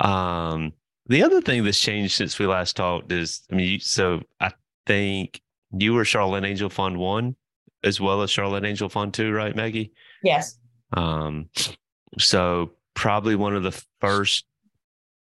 um, 0.00 0.72
the 1.06 1.22
other 1.22 1.40
thing 1.40 1.64
that's 1.64 1.80
changed 1.80 2.14
since 2.14 2.38
we 2.38 2.46
last 2.46 2.76
talked 2.76 3.12
is, 3.12 3.42
I 3.50 3.54
mean, 3.54 3.80
so 3.80 4.22
I 4.40 4.52
think 4.86 5.40
you 5.72 5.94
were 5.94 6.04
Charlotte 6.04 6.44
Angel 6.44 6.70
Fund 6.70 6.96
One 6.98 7.36
as 7.84 8.00
well 8.00 8.22
as 8.22 8.30
Charlotte 8.30 8.64
Angel 8.64 8.88
Fund 8.88 9.14
Two, 9.14 9.32
right, 9.32 9.54
Meggie? 9.54 9.92
Yes. 10.22 10.58
Um, 10.96 11.48
so 12.18 12.72
probably 12.94 13.34
one 13.34 13.56
of 13.56 13.62
the 13.62 13.82
first 14.00 14.44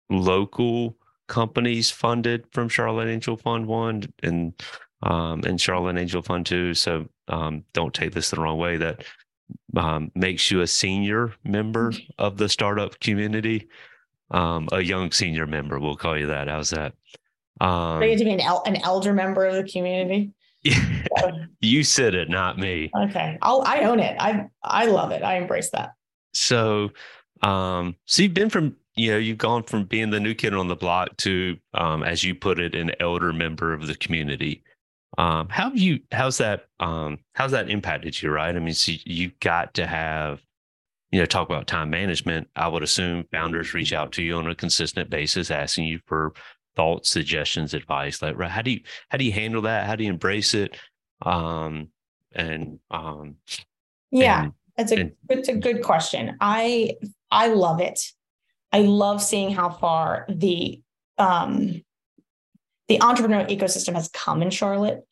local 0.10 0.98
companies 1.28 1.90
funded 1.90 2.46
from 2.52 2.70
Charlotte 2.70 3.08
Angel 3.08 3.38
Fund 3.38 3.66
One 3.66 4.04
and 4.22 4.54
um, 5.02 5.42
and 5.44 5.60
Charlotte 5.60 5.98
Angel 5.98 6.22
Fund 6.22 6.46
Two. 6.46 6.74
So 6.74 7.08
um, 7.28 7.64
don't 7.74 7.94
take 7.94 8.14
this 8.14 8.30
the 8.30 8.40
wrong 8.40 8.58
way. 8.58 8.78
That 8.78 9.04
um, 9.76 10.12
makes 10.16 10.52
you 10.52 10.62
a 10.62 10.68
senior 10.68 11.34
member 11.44 11.94
of 12.18 12.38
the 12.38 12.50
startup 12.50 13.00
community 13.00 13.68
um, 14.32 14.68
a 14.72 14.82
young 14.82 15.12
senior 15.12 15.48
member. 15.48 15.80
We'll 15.80 15.96
call 15.96 16.18
you 16.18 16.28
that. 16.28 16.48
How's 16.48 16.72
that? 16.72 16.94
Um, 17.62 18.02
I 18.02 18.08
get 18.08 18.20
to 18.20 18.26
be 18.26 18.34
an, 18.34 18.42
el- 18.42 18.64
an 18.66 18.78
elder 18.78 19.14
member 19.14 19.46
of 19.46 19.56
the 19.56 19.64
community. 19.64 20.34
you 21.62 21.84
said 21.84 22.16
it, 22.16 22.30
not 22.30 22.58
me. 22.58 22.92
Okay, 23.04 23.38
I'll 23.42 23.64
I 23.66 23.82
own 23.82 24.00
it. 24.00 24.18
I 24.20 24.48
I 24.64 24.86
love 24.86 25.12
it. 25.12 25.22
I 25.22 25.38
embrace 25.38 25.70
that. 25.72 25.92
So, 26.34 26.90
um, 27.44 27.96
so 28.06 28.24
you've 28.24 28.34
been 28.34 28.50
from 28.50 28.76
you 28.96 29.12
know 29.12 29.18
you've 29.18 29.38
gone 29.38 29.64
from 29.64 29.86
being 29.86 30.10
the 30.10 30.20
new 30.20 30.34
kid 30.34 30.54
on 30.54 30.68
the 30.68 30.76
block 30.76 31.16
to, 31.18 31.58
um, 31.76 32.04
as 32.04 32.24
you 32.24 32.34
put 32.34 32.60
it, 32.60 32.74
an 32.74 32.92
elder 33.00 33.32
member 33.32 33.74
of 33.74 33.88
the 33.88 33.96
community. 33.96 34.64
Um, 35.18 35.48
how 35.50 35.72
you? 35.72 36.00
How's 36.12 36.40
that? 36.40 36.66
Um, 36.80 37.20
how's 37.34 37.52
that 37.52 37.70
impacted 37.70 38.22
you? 38.22 38.32
Right. 38.32 38.56
I 38.56 38.60
mean, 38.60 38.74
so 38.74 38.94
you 39.06 39.32
got 39.40 39.74
to 39.76 39.86
have 39.86 40.42
you 41.12 41.20
know, 41.20 41.26
talk 41.26 41.48
about 41.48 41.68
time 41.68 41.90
management, 41.90 42.50
I 42.56 42.68
would 42.68 42.84
assume 42.84 43.26
founders 43.32 43.74
reach 43.74 43.94
out 43.94 44.12
to 44.14 44.24
you 44.24 44.36
on 44.36 44.50
a 44.50 44.56
consistent 44.56 45.10
basis, 45.10 45.52
asking 45.52 45.86
you 45.86 46.00
for 46.06 46.34
thoughts, 46.76 47.10
suggestions, 47.10 47.74
advice. 47.74 48.22
Like, 48.22 48.40
how 48.40 48.62
do 48.62 48.72
you 48.72 48.82
how 49.10 49.18
do 49.18 49.26
you 49.26 49.32
handle 49.32 49.62
that? 49.64 49.86
How 49.86 49.96
do 49.96 50.04
you 50.04 50.10
embrace 50.10 50.54
it? 50.54 50.78
Um, 51.22 51.90
and 52.34 52.80
um, 52.92 53.36
yeah, 54.12 54.44
and, 54.44 54.54
that's 54.78 54.92
a 54.92 55.00
and, 55.00 55.12
it's 55.30 55.48
a 55.48 55.56
good 55.56 55.84
question. 55.84 56.38
I 56.42 56.96
I 57.32 57.48
love 57.48 57.80
it. 57.80 58.00
I 58.72 58.82
love 58.82 59.22
seeing 59.22 59.54
how 59.54 59.70
far 59.70 60.26
the 60.28 60.82
um 61.18 61.82
the 62.88 63.00
entrepreneurial 63.00 63.50
ecosystem 63.50 63.94
has 63.94 64.10
come 64.10 64.42
in 64.42 64.50
Charlotte. 64.50 65.08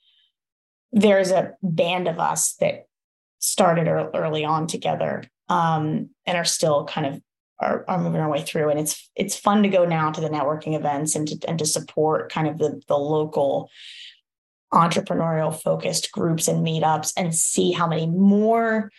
There's 0.91 1.31
a 1.31 1.53
band 1.63 2.07
of 2.07 2.19
us 2.19 2.55
that 2.59 2.87
started 3.39 3.87
early 3.87 4.45
on 4.45 4.67
together 4.67 5.23
um, 5.49 6.09
and 6.25 6.37
are 6.37 6.45
still 6.45 6.85
kind 6.85 7.07
of 7.07 7.21
are, 7.59 7.85
are 7.87 7.99
moving 7.99 8.21
our 8.21 8.29
way 8.29 8.41
through. 8.41 8.69
And 8.69 8.79
it's 8.79 9.09
it's 9.15 9.35
fun 9.35 9.63
to 9.63 9.69
go 9.69 9.85
now 9.85 10.11
to 10.11 10.21
the 10.21 10.29
networking 10.29 10.75
events 10.75 11.15
and 11.15 11.27
to 11.27 11.37
and 11.47 11.59
to 11.59 11.65
support 11.65 12.31
kind 12.31 12.47
of 12.47 12.57
the 12.57 12.81
the 12.87 12.97
local 12.97 13.69
entrepreneurial 14.73 15.53
focused 15.55 16.11
groups 16.11 16.47
and 16.47 16.65
meetups 16.65 17.13
and 17.15 17.35
see 17.35 17.71
how 17.71 17.87
many 17.87 18.07
more 18.07 18.91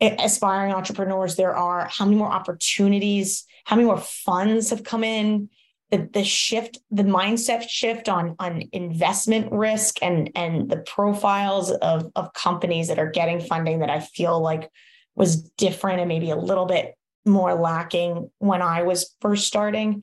aspiring 0.00 0.72
entrepreneurs 0.72 1.36
there 1.36 1.54
are, 1.54 1.88
how 1.90 2.04
many 2.04 2.16
more 2.16 2.30
opportunities, 2.30 3.44
how 3.64 3.76
many 3.76 3.86
more 3.86 4.00
funds 4.00 4.70
have 4.70 4.82
come 4.82 5.04
in, 5.04 5.48
the, 5.90 6.08
the 6.12 6.24
shift, 6.24 6.78
the 6.90 7.04
mindset 7.04 7.68
shift 7.68 8.08
on, 8.08 8.34
on 8.38 8.62
investment 8.72 9.52
risk 9.52 9.98
and, 10.02 10.30
and 10.34 10.68
the 10.68 10.78
profiles 10.78 11.70
of, 11.70 12.10
of 12.16 12.32
companies 12.32 12.88
that 12.88 12.98
are 12.98 13.10
getting 13.10 13.40
funding 13.40 13.80
that 13.80 13.90
I 13.90 14.00
feel 14.00 14.40
like 14.40 14.70
was 15.14 15.42
different 15.42 16.00
and 16.00 16.08
maybe 16.08 16.30
a 16.30 16.36
little 16.36 16.66
bit 16.66 16.96
more 17.24 17.54
lacking 17.54 18.30
when 18.38 18.62
I 18.62 18.82
was 18.82 19.14
first 19.20 19.46
starting. 19.46 20.02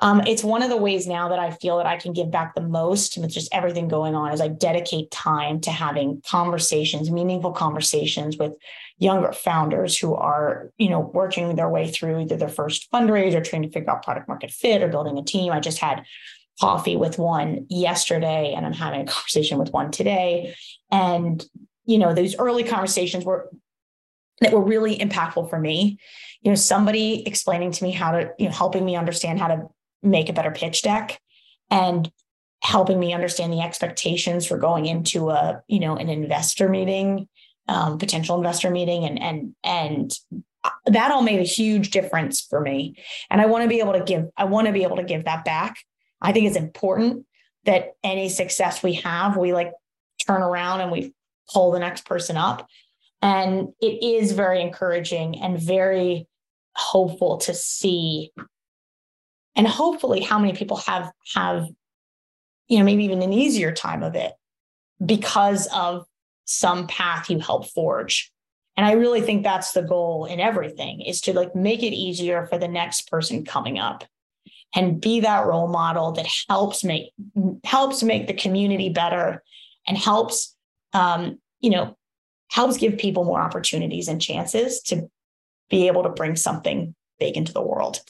Um, 0.00 0.22
it's 0.26 0.44
one 0.44 0.62
of 0.62 0.70
the 0.70 0.76
ways 0.76 1.08
now 1.08 1.28
that 1.30 1.40
I 1.40 1.50
feel 1.50 1.78
that 1.78 1.86
I 1.86 1.96
can 1.96 2.12
give 2.12 2.30
back 2.30 2.54
the 2.54 2.60
most 2.60 3.18
with 3.18 3.30
just 3.30 3.52
everything 3.52 3.88
going 3.88 4.14
on 4.14 4.30
as 4.30 4.40
I 4.40 4.46
dedicate 4.46 5.10
time 5.10 5.60
to 5.62 5.72
having 5.72 6.22
conversations, 6.24 7.10
meaningful 7.10 7.50
conversations 7.50 8.36
with 8.38 8.52
younger 8.98 9.32
founders 9.32 9.98
who 9.98 10.14
are, 10.14 10.70
you 10.78 10.88
know, 10.88 11.00
working 11.00 11.56
their 11.56 11.68
way 11.68 11.90
through 11.90 12.20
either 12.20 12.36
their 12.36 12.48
first 12.48 12.90
fundraise 12.92 13.34
or 13.34 13.42
trying 13.42 13.62
to 13.62 13.70
figure 13.70 13.90
out 13.90 14.04
product 14.04 14.28
market 14.28 14.52
fit 14.52 14.82
or 14.82 14.88
building 14.88 15.18
a 15.18 15.24
team. 15.24 15.52
I 15.52 15.58
just 15.58 15.78
had 15.78 16.04
coffee 16.60 16.96
with 16.96 17.18
one 17.18 17.66
yesterday 17.68 18.54
and 18.56 18.66
I'm 18.66 18.72
having 18.72 19.00
a 19.00 19.06
conversation 19.06 19.58
with 19.58 19.72
one 19.72 19.90
today. 19.90 20.54
And, 20.92 21.44
you 21.86 21.98
know, 21.98 22.14
those 22.14 22.36
early 22.36 22.62
conversations 22.62 23.24
were 23.24 23.50
that 24.40 24.52
were 24.52 24.62
really 24.62 24.96
impactful 24.96 25.50
for 25.50 25.58
me. 25.58 25.98
You 26.42 26.50
know, 26.50 26.56
somebody 26.56 27.26
explaining 27.26 27.72
to 27.72 27.84
me 27.84 27.90
how 27.90 28.12
to, 28.12 28.30
you 28.38 28.46
know, 28.46 28.52
helping 28.52 28.84
me 28.84 28.96
understand 28.96 29.40
how 29.40 29.48
to 29.48 29.68
make 30.02 30.28
a 30.28 30.32
better 30.32 30.50
pitch 30.50 30.82
deck 30.82 31.20
and 31.70 32.10
helping 32.62 32.98
me 32.98 33.12
understand 33.12 33.52
the 33.52 33.60
expectations 33.60 34.46
for 34.46 34.58
going 34.58 34.86
into 34.86 35.30
a 35.30 35.62
you 35.68 35.80
know 35.80 35.96
an 35.96 36.08
investor 36.08 36.68
meeting 36.68 37.28
um, 37.68 37.98
potential 37.98 38.36
investor 38.36 38.70
meeting 38.70 39.04
and 39.04 39.20
and 39.20 39.54
and 39.62 40.18
that 40.86 41.12
all 41.12 41.22
made 41.22 41.38
a 41.38 41.44
huge 41.44 41.90
difference 41.90 42.40
for 42.40 42.60
me. 42.60 42.96
And 43.30 43.40
i 43.40 43.46
want 43.46 43.62
to 43.62 43.68
be 43.68 43.80
able 43.80 43.92
to 43.92 44.02
give 44.02 44.26
i 44.36 44.44
want 44.44 44.66
to 44.66 44.72
be 44.72 44.82
able 44.82 44.96
to 44.96 45.04
give 45.04 45.24
that 45.24 45.44
back. 45.44 45.76
I 46.20 46.32
think 46.32 46.46
it's 46.46 46.56
important 46.56 47.26
that 47.64 47.94
any 48.02 48.28
success 48.28 48.82
we 48.82 48.94
have 48.94 49.36
we 49.36 49.52
like 49.52 49.72
turn 50.26 50.42
around 50.42 50.80
and 50.80 50.90
we 50.90 51.14
pull 51.52 51.70
the 51.70 51.78
next 51.78 52.04
person 52.04 52.36
up 52.36 52.66
and 53.22 53.68
it 53.80 54.02
is 54.02 54.32
very 54.32 54.60
encouraging 54.60 55.40
and 55.40 55.58
very 55.58 56.26
hopeful 56.76 57.38
to 57.38 57.54
see. 57.54 58.30
And 59.56 59.66
hopefully 59.66 60.20
how 60.20 60.38
many 60.38 60.52
people 60.52 60.76
have 60.78 61.10
have 61.34 61.66
you 62.68 62.78
know 62.78 62.84
maybe 62.84 63.04
even 63.04 63.22
an 63.22 63.32
easier 63.32 63.72
time 63.72 64.02
of 64.02 64.14
it 64.14 64.32
because 65.04 65.66
of 65.74 66.06
some 66.44 66.86
path 66.86 67.30
you 67.30 67.38
help 67.40 67.68
forge. 67.68 68.30
And 68.76 68.86
i 68.86 68.92
really 68.92 69.20
think 69.20 69.42
that's 69.42 69.72
the 69.72 69.82
goal 69.82 70.24
in 70.26 70.38
everything 70.38 71.00
is 71.00 71.20
to 71.22 71.32
like 71.32 71.56
make 71.56 71.82
it 71.82 71.92
easier 71.92 72.46
for 72.46 72.58
the 72.58 72.68
next 72.68 73.10
person 73.10 73.44
coming 73.44 73.78
up 73.78 74.04
and 74.74 75.00
be 75.00 75.20
that 75.20 75.46
role 75.46 75.68
model 75.68 76.12
that 76.12 76.26
helps 76.48 76.84
make 76.84 77.10
helps 77.64 78.02
make 78.02 78.26
the 78.26 78.34
community 78.34 78.88
better 78.88 79.42
and 79.86 79.98
helps 79.98 80.54
um, 80.92 81.38
you 81.60 81.70
know 81.70 81.96
helps 82.50 82.76
give 82.76 82.98
people 82.98 83.24
more 83.24 83.40
opportunities 83.40 84.08
and 84.08 84.20
chances 84.20 84.80
to 84.80 85.08
be 85.70 85.86
able 85.86 86.02
to 86.02 86.08
bring 86.08 86.34
something 86.36 86.94
big 87.18 87.36
into 87.36 87.52
the 87.52 87.62
world 87.62 88.00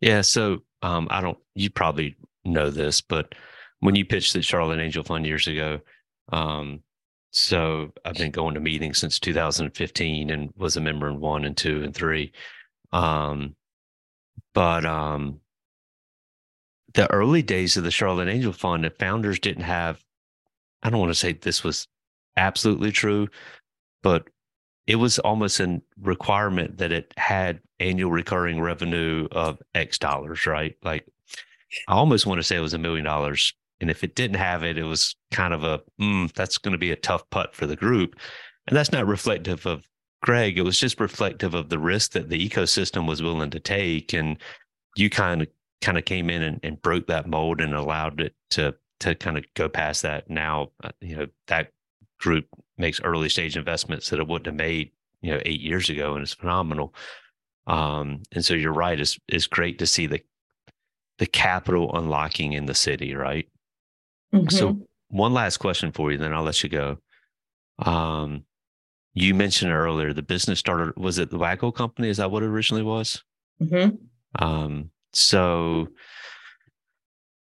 yeah. 0.00 0.20
So 0.20 0.58
um, 0.82 1.08
I 1.10 1.20
don't, 1.20 1.38
you 1.54 1.70
probably 1.70 2.16
know 2.44 2.70
this, 2.70 3.00
but 3.00 3.34
when 3.80 3.94
you 3.94 4.04
pitched 4.04 4.32
the 4.32 4.42
Charlotte 4.42 4.80
Angel 4.80 5.02
Fund 5.02 5.26
years 5.26 5.46
ago, 5.46 5.80
um, 6.32 6.82
so 7.30 7.92
I've 8.04 8.14
been 8.14 8.30
going 8.30 8.54
to 8.54 8.60
meetings 8.60 8.98
since 8.98 9.18
2015 9.18 10.30
and 10.30 10.50
was 10.56 10.76
a 10.76 10.80
member 10.80 11.08
in 11.08 11.20
one 11.20 11.44
and 11.44 11.56
two 11.56 11.82
and 11.82 11.94
three. 11.94 12.32
Um, 12.92 13.56
but 14.54 14.84
um, 14.84 15.40
the 16.94 17.10
early 17.12 17.42
days 17.42 17.76
of 17.76 17.84
the 17.84 17.90
Charlotte 17.90 18.28
Angel 18.28 18.52
Fund, 18.52 18.84
the 18.84 18.90
founders 18.90 19.38
didn't 19.38 19.64
have, 19.64 20.02
I 20.82 20.90
don't 20.90 21.00
want 21.00 21.10
to 21.10 21.18
say 21.18 21.32
this 21.32 21.62
was 21.62 21.88
absolutely 22.36 22.92
true, 22.92 23.28
but 24.02 24.28
it 24.86 24.96
was 24.96 25.18
almost 25.18 25.60
a 25.60 25.80
requirement 26.00 26.78
that 26.78 26.92
it 26.92 27.12
had 27.16 27.60
annual 27.80 28.10
recurring 28.10 28.60
revenue 28.60 29.26
of 29.32 29.58
X 29.74 29.98
dollars, 29.98 30.46
right? 30.46 30.76
Like 30.82 31.06
I 31.88 31.94
almost 31.94 32.26
want 32.26 32.38
to 32.38 32.42
say 32.42 32.56
it 32.56 32.60
was 32.60 32.74
a 32.74 32.78
million 32.78 33.04
dollars. 33.04 33.52
And 33.80 33.90
if 33.90 34.02
it 34.02 34.14
didn't 34.14 34.36
have 34.36 34.62
it, 34.62 34.78
it 34.78 34.84
was 34.84 35.16
kind 35.32 35.52
of 35.52 35.64
a, 35.64 35.82
mm, 36.00 36.32
that's 36.32 36.58
going 36.58 36.72
to 36.72 36.78
be 36.78 36.92
a 36.92 36.96
tough 36.96 37.28
putt 37.30 37.54
for 37.54 37.66
the 37.66 37.76
group. 37.76 38.14
And 38.66 38.76
that's 38.76 38.92
not 38.92 39.06
reflective 39.06 39.66
of 39.66 39.86
Greg. 40.22 40.56
It 40.56 40.62
was 40.62 40.80
just 40.80 40.98
reflective 40.98 41.54
of 41.54 41.68
the 41.68 41.78
risk 41.78 42.12
that 42.12 42.30
the 42.30 42.48
ecosystem 42.48 43.06
was 43.06 43.22
willing 43.22 43.50
to 43.50 43.60
take. 43.60 44.14
And 44.14 44.38
you 44.96 45.10
kind 45.10 45.42
of, 45.42 45.48
kind 45.82 45.98
of 45.98 46.06
came 46.06 46.30
in 46.30 46.42
and, 46.42 46.60
and 46.62 46.80
broke 46.80 47.06
that 47.08 47.28
mold 47.28 47.60
and 47.60 47.74
allowed 47.74 48.20
it 48.20 48.34
to, 48.50 48.74
to 49.00 49.14
kind 49.14 49.36
of 49.36 49.44
go 49.54 49.68
past 49.68 50.02
that. 50.02 50.30
Now, 50.30 50.70
uh, 50.82 50.92
you 51.00 51.16
know, 51.16 51.26
that 51.48 51.72
group 52.18 52.46
makes 52.78 53.00
early 53.00 53.28
stage 53.28 53.56
investments 53.56 54.10
that 54.10 54.20
it 54.20 54.26
wouldn't 54.26 54.46
have 54.46 54.54
made, 54.54 54.90
you 55.20 55.32
know, 55.32 55.40
eight 55.44 55.60
years 55.60 55.90
ago. 55.90 56.14
And 56.14 56.22
it's 56.22 56.34
phenomenal. 56.34 56.94
Um, 57.66 58.22
and 58.32 58.44
so 58.44 58.54
you're 58.54 58.72
right. 58.72 58.98
It's 58.98 59.18
it's 59.28 59.46
great 59.46 59.78
to 59.80 59.86
see 59.86 60.06
the 60.06 60.22
the 61.18 61.26
capital 61.26 61.96
unlocking 61.96 62.52
in 62.52 62.66
the 62.66 62.74
city, 62.74 63.14
right? 63.14 63.48
Mm-hmm. 64.32 64.48
So 64.48 64.86
one 65.08 65.32
last 65.32 65.58
question 65.58 65.92
for 65.92 66.12
you, 66.12 66.18
then 66.18 66.32
I'll 66.32 66.42
let 66.42 66.62
you 66.62 66.68
go. 66.68 66.98
Um, 67.78 68.44
you 69.14 69.34
mentioned 69.34 69.72
earlier 69.72 70.12
the 70.12 70.22
business 70.22 70.58
started. 70.58 70.96
Was 70.96 71.18
it 71.18 71.30
the 71.30 71.38
Waggle 71.38 71.72
company? 71.72 72.08
Is 72.08 72.18
that 72.18 72.30
what 72.30 72.42
it 72.42 72.46
originally 72.46 72.82
was? 72.82 73.22
Mm-hmm. 73.60 73.96
Um, 74.44 74.90
so 75.12 75.88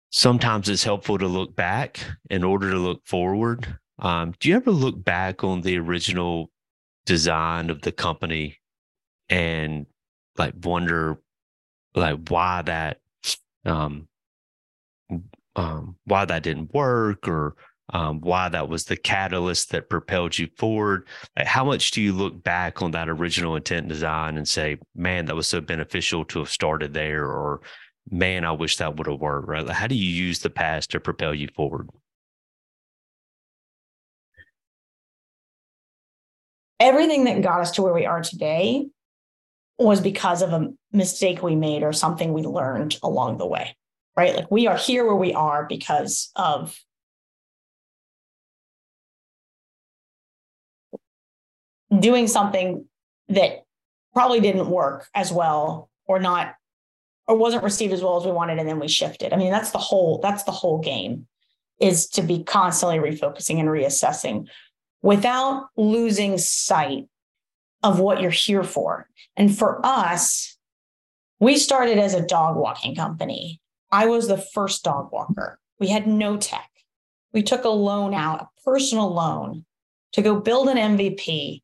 sometimes 0.09 0.67
it's 0.69 0.83
helpful 0.83 1.17
to 1.17 1.27
look 1.27 1.55
back 1.55 2.05
in 2.29 2.43
order 2.43 2.71
to 2.71 2.77
look 2.77 3.05
forward. 3.05 3.77
Um, 4.01 4.33
do 4.39 4.49
you 4.49 4.55
ever 4.55 4.71
look 4.71 5.03
back 5.03 5.43
on 5.43 5.61
the 5.61 5.77
original 5.77 6.49
design 7.05 7.69
of 7.69 7.81
the 7.81 7.91
company 7.91 8.57
and 9.29 9.85
like 10.37 10.53
wonder 10.63 11.21
like 11.95 12.19
why 12.29 12.61
that 12.63 12.99
um 13.65 14.07
um 15.55 15.95
why 16.05 16.25
that 16.25 16.43
didn't 16.43 16.73
work 16.73 17.27
or 17.27 17.55
um, 17.93 18.21
why 18.21 18.47
that 18.47 18.69
was 18.69 18.85
the 18.85 18.95
catalyst 18.95 19.71
that 19.71 19.89
propelled 19.89 20.37
you 20.39 20.47
forward. 20.57 21.05
Like 21.37 21.47
how 21.47 21.65
much 21.65 21.91
do 21.91 22.01
you 22.01 22.13
look 22.13 22.41
back 22.41 22.81
on 22.81 22.91
that 22.91 23.09
original 23.09 23.57
intent 23.57 23.89
design 23.89 24.37
and 24.37 24.47
say, 24.47 24.77
man, 24.95 25.25
that 25.25 25.35
was 25.35 25.47
so 25.47 25.59
beneficial 25.59 26.23
to 26.25 26.39
have 26.39 26.49
started 26.49 26.93
there, 26.93 27.25
or 27.25 27.59
man, 28.09 28.45
I 28.45 28.53
wish 28.53 28.77
that 28.77 28.95
would 28.95 29.07
have 29.07 29.19
worked, 29.19 29.49
right? 29.49 29.65
Like 29.65 29.75
how 29.75 29.87
do 29.87 29.95
you 29.95 30.09
use 30.09 30.39
the 30.39 30.49
past 30.49 30.91
to 30.91 31.01
propel 31.01 31.33
you 31.35 31.49
forward? 31.53 31.89
Everything 36.81 37.25
that 37.25 37.43
got 37.43 37.61
us 37.61 37.69
to 37.71 37.83
where 37.83 37.93
we 37.93 38.07
are 38.07 38.23
today 38.23 38.87
was 39.77 40.01
because 40.01 40.41
of 40.41 40.51
a 40.51 40.73
mistake 40.91 41.43
we 41.43 41.55
made 41.55 41.83
or 41.83 41.93
something 41.93 42.33
we 42.33 42.41
learned 42.41 42.97
along 43.03 43.37
the 43.37 43.45
way, 43.45 43.77
right? 44.17 44.35
Like 44.35 44.49
we 44.49 44.65
are 44.65 44.77
here 44.77 45.05
where 45.05 45.15
we 45.15 45.31
are 45.31 45.67
because 45.67 46.31
of 46.35 46.75
doing 51.99 52.25
something 52.25 52.85
that 53.29 53.63
probably 54.15 54.39
didn't 54.39 54.67
work 54.67 55.07
as 55.13 55.31
well 55.31 55.91
or 56.05 56.17
not 56.17 56.55
or 57.27 57.37
wasn't 57.37 57.63
received 57.63 57.93
as 57.93 58.01
well 58.01 58.17
as 58.17 58.25
we 58.25 58.31
wanted 58.31 58.57
and 58.57 58.67
then 58.67 58.79
we 58.79 58.87
shifted. 58.87 59.33
I 59.33 59.37
mean, 59.37 59.51
that's 59.51 59.69
the 59.69 59.77
whole 59.77 60.17
that's 60.17 60.45
the 60.45 60.51
whole 60.51 60.79
game 60.79 61.27
is 61.79 62.07
to 62.07 62.23
be 62.23 62.43
constantly 62.43 62.97
refocusing 62.97 63.59
and 63.59 63.69
reassessing 63.69 64.47
without 65.01 65.67
losing 65.75 66.37
sight 66.37 67.07
of 67.83 67.99
what 67.99 68.21
you're 68.21 68.31
here 68.31 68.63
for. 68.63 69.07
And 69.35 69.55
for 69.55 69.83
us, 69.85 70.57
we 71.39 71.57
started 71.57 71.97
as 71.97 72.13
a 72.13 72.25
dog 72.25 72.55
walking 72.55 72.95
company. 72.95 73.59
I 73.91 74.05
was 74.05 74.27
the 74.27 74.37
first 74.37 74.83
dog 74.83 75.11
walker. 75.11 75.59
We 75.79 75.87
had 75.87 76.07
no 76.07 76.37
tech. 76.37 76.69
We 77.33 77.41
took 77.41 77.63
a 77.63 77.69
loan 77.69 78.13
out, 78.13 78.41
a 78.41 78.61
personal 78.63 79.11
loan, 79.11 79.65
to 80.13 80.21
go 80.21 80.39
build 80.39 80.67
an 80.69 80.77
MVP 80.77 81.61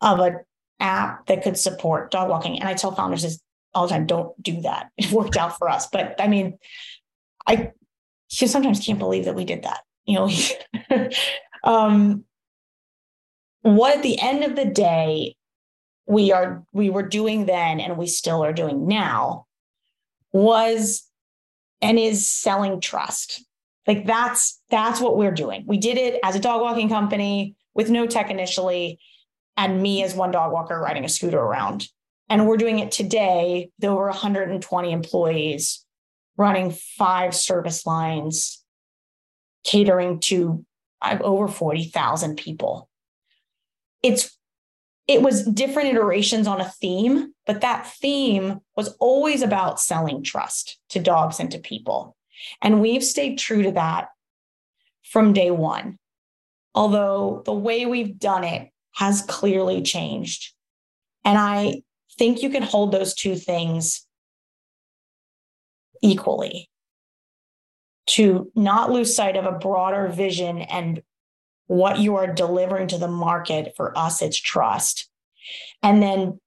of 0.00 0.20
an 0.20 0.40
app 0.80 1.26
that 1.26 1.42
could 1.42 1.58
support 1.58 2.10
dog 2.10 2.28
walking. 2.28 2.58
And 2.58 2.68
I 2.68 2.74
tell 2.74 2.94
founders 2.94 3.22
this 3.22 3.40
all 3.72 3.86
the 3.86 3.94
time, 3.94 4.06
don't 4.06 4.40
do 4.42 4.60
that. 4.62 4.90
It 4.98 5.12
worked 5.12 5.36
out 5.36 5.56
for 5.58 5.68
us. 5.68 5.86
But 5.86 6.16
I 6.20 6.28
mean, 6.28 6.58
I 7.46 7.72
sometimes 8.28 8.84
can't 8.84 8.98
believe 8.98 9.24
that 9.24 9.34
we 9.34 9.44
did 9.44 9.62
that. 9.62 9.80
You 10.04 10.14
know, 10.16 10.28
um, 11.64 12.24
what 13.62 13.96
at 13.96 14.02
the 14.02 14.18
end 14.20 14.44
of 14.44 14.56
the 14.56 14.64
day 14.64 15.36
we 16.06 16.32
are 16.32 16.64
we 16.72 16.90
were 16.90 17.06
doing 17.06 17.46
then 17.46 17.80
and 17.80 17.96
we 17.96 18.06
still 18.06 18.42
are 18.44 18.52
doing 18.52 18.88
now 18.88 19.46
was 20.32 21.08
and 21.80 21.98
is 21.98 22.28
selling 22.28 22.80
trust. 22.80 23.44
Like 23.86 24.06
that's 24.06 24.60
that's 24.70 25.00
what 25.00 25.16
we're 25.16 25.32
doing. 25.32 25.64
We 25.66 25.78
did 25.78 25.98
it 25.98 26.20
as 26.22 26.34
a 26.34 26.40
dog 26.40 26.60
walking 26.62 26.88
company 26.88 27.56
with 27.74 27.90
no 27.90 28.06
tech 28.06 28.30
initially 28.30 28.98
and 29.56 29.82
me 29.82 30.02
as 30.02 30.14
one 30.14 30.30
dog 30.30 30.52
walker 30.52 30.78
riding 30.78 31.04
a 31.04 31.08
scooter 31.08 31.38
around. 31.38 31.88
And 32.28 32.46
we're 32.46 32.56
doing 32.56 32.78
it 32.78 32.92
today 32.92 33.70
with 33.78 33.88
over 33.88 34.06
120 34.06 34.92
employees 34.92 35.84
running 36.36 36.70
five 36.70 37.34
service 37.34 37.86
lines 37.86 38.62
catering 39.64 40.20
to 40.20 40.64
over 41.02 41.48
40,000 41.48 42.36
people 42.36 42.90
it's 44.02 44.36
it 45.06 45.22
was 45.22 45.44
different 45.44 45.88
iterations 45.88 46.46
on 46.46 46.60
a 46.60 46.70
theme, 46.70 47.34
but 47.44 47.62
that 47.62 47.92
theme 47.94 48.60
was 48.76 48.94
always 49.00 49.42
about 49.42 49.80
selling 49.80 50.22
trust 50.22 50.78
to 50.90 51.00
dogs 51.00 51.40
and 51.40 51.50
to 51.50 51.58
people. 51.58 52.16
And 52.62 52.80
we've 52.80 53.02
stayed 53.02 53.36
true 53.36 53.64
to 53.64 53.72
that 53.72 54.08
from 55.02 55.32
day 55.32 55.50
one. 55.50 55.98
Although 56.76 57.42
the 57.44 57.52
way 57.52 57.86
we've 57.86 58.20
done 58.20 58.44
it 58.44 58.70
has 58.94 59.22
clearly 59.22 59.82
changed. 59.82 60.52
And 61.24 61.36
I 61.36 61.82
think 62.16 62.40
you 62.40 62.50
can 62.50 62.62
hold 62.62 62.92
those 62.92 63.12
two 63.12 63.34
things 63.34 64.06
equally 66.02 66.69
to 68.06 68.50
not 68.54 68.90
lose 68.90 69.14
sight 69.14 69.36
of 69.36 69.44
a 69.44 69.58
broader 69.58 70.08
vision 70.08 70.62
and 70.62 71.02
what 71.66 72.00
you 72.00 72.16
are 72.16 72.26
delivering 72.26 72.88
to 72.88 72.98
the 72.98 73.08
market 73.08 73.74
for 73.76 73.96
us 73.96 74.22
it's 74.22 74.36
trust. 74.36 75.08
And 75.82 76.02
then 76.02 76.40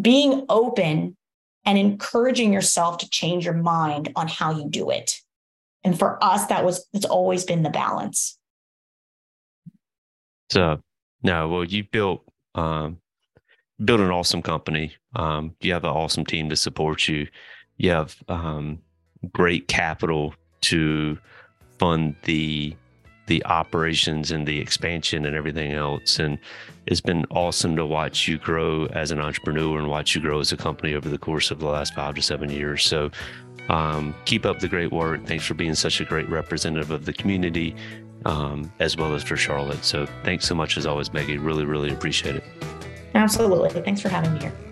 being 0.00 0.46
open 0.48 1.16
and 1.64 1.76
encouraging 1.76 2.52
yourself 2.52 2.98
to 2.98 3.10
change 3.10 3.44
your 3.44 3.54
mind 3.54 4.12
on 4.14 4.28
how 4.28 4.56
you 4.56 4.68
do 4.68 4.90
it. 4.90 5.16
And 5.82 5.98
for 5.98 6.22
us 6.22 6.46
that 6.46 6.64
was 6.64 6.86
it's 6.92 7.04
always 7.04 7.44
been 7.44 7.64
the 7.64 7.70
balance. 7.70 8.38
So 10.50 10.80
no 11.22 11.48
well 11.48 11.64
you 11.64 11.84
built 11.84 12.22
um 12.54 12.98
built 13.84 14.00
an 14.00 14.10
awesome 14.10 14.42
company. 14.42 14.94
Um 15.16 15.56
you 15.60 15.72
have 15.72 15.84
an 15.84 15.90
awesome 15.90 16.24
team 16.24 16.48
to 16.50 16.56
support 16.56 17.08
you. 17.08 17.26
You 17.78 17.90
have 17.90 18.16
um 18.28 18.78
great 19.32 19.66
capital 19.66 20.34
to 20.62 21.18
fund 21.78 22.14
the 22.24 22.74
the 23.26 23.44
operations 23.44 24.32
and 24.32 24.44
the 24.44 24.58
expansion 24.58 25.24
and 25.24 25.36
everything 25.36 25.72
else. 25.72 26.18
And 26.18 26.36
it's 26.86 27.00
been 27.00 27.24
awesome 27.30 27.76
to 27.76 27.86
watch 27.86 28.26
you 28.26 28.38
grow 28.38 28.86
as 28.86 29.12
an 29.12 29.20
entrepreneur 29.20 29.78
and 29.78 29.88
watch 29.88 30.16
you 30.16 30.20
grow 30.20 30.40
as 30.40 30.50
a 30.50 30.56
company 30.56 30.94
over 30.94 31.08
the 31.08 31.16
course 31.16 31.52
of 31.52 31.60
the 31.60 31.68
last 31.68 31.94
five 31.94 32.16
to 32.16 32.22
seven 32.22 32.50
years. 32.50 32.82
So 32.82 33.12
um, 33.68 34.16
keep 34.24 34.44
up 34.44 34.58
the 34.58 34.66
great 34.66 34.90
work. 34.90 35.26
Thanks 35.26 35.46
for 35.46 35.54
being 35.54 35.76
such 35.76 36.00
a 36.00 36.04
great 36.04 36.28
representative 36.28 36.90
of 36.90 37.04
the 37.04 37.12
community 37.12 37.76
um, 38.24 38.70
as 38.80 38.96
well 38.96 39.14
as 39.14 39.22
for 39.22 39.36
Charlotte. 39.36 39.84
So 39.84 40.06
thanks 40.24 40.46
so 40.46 40.56
much 40.56 40.76
as 40.76 40.84
always, 40.84 41.12
Meggie. 41.12 41.38
Really, 41.38 41.64
really 41.64 41.92
appreciate 41.92 42.34
it. 42.34 42.44
Absolutely. 43.14 43.70
Thanks 43.82 44.00
for 44.00 44.08
having 44.08 44.34
me 44.34 44.40
here. 44.40 44.69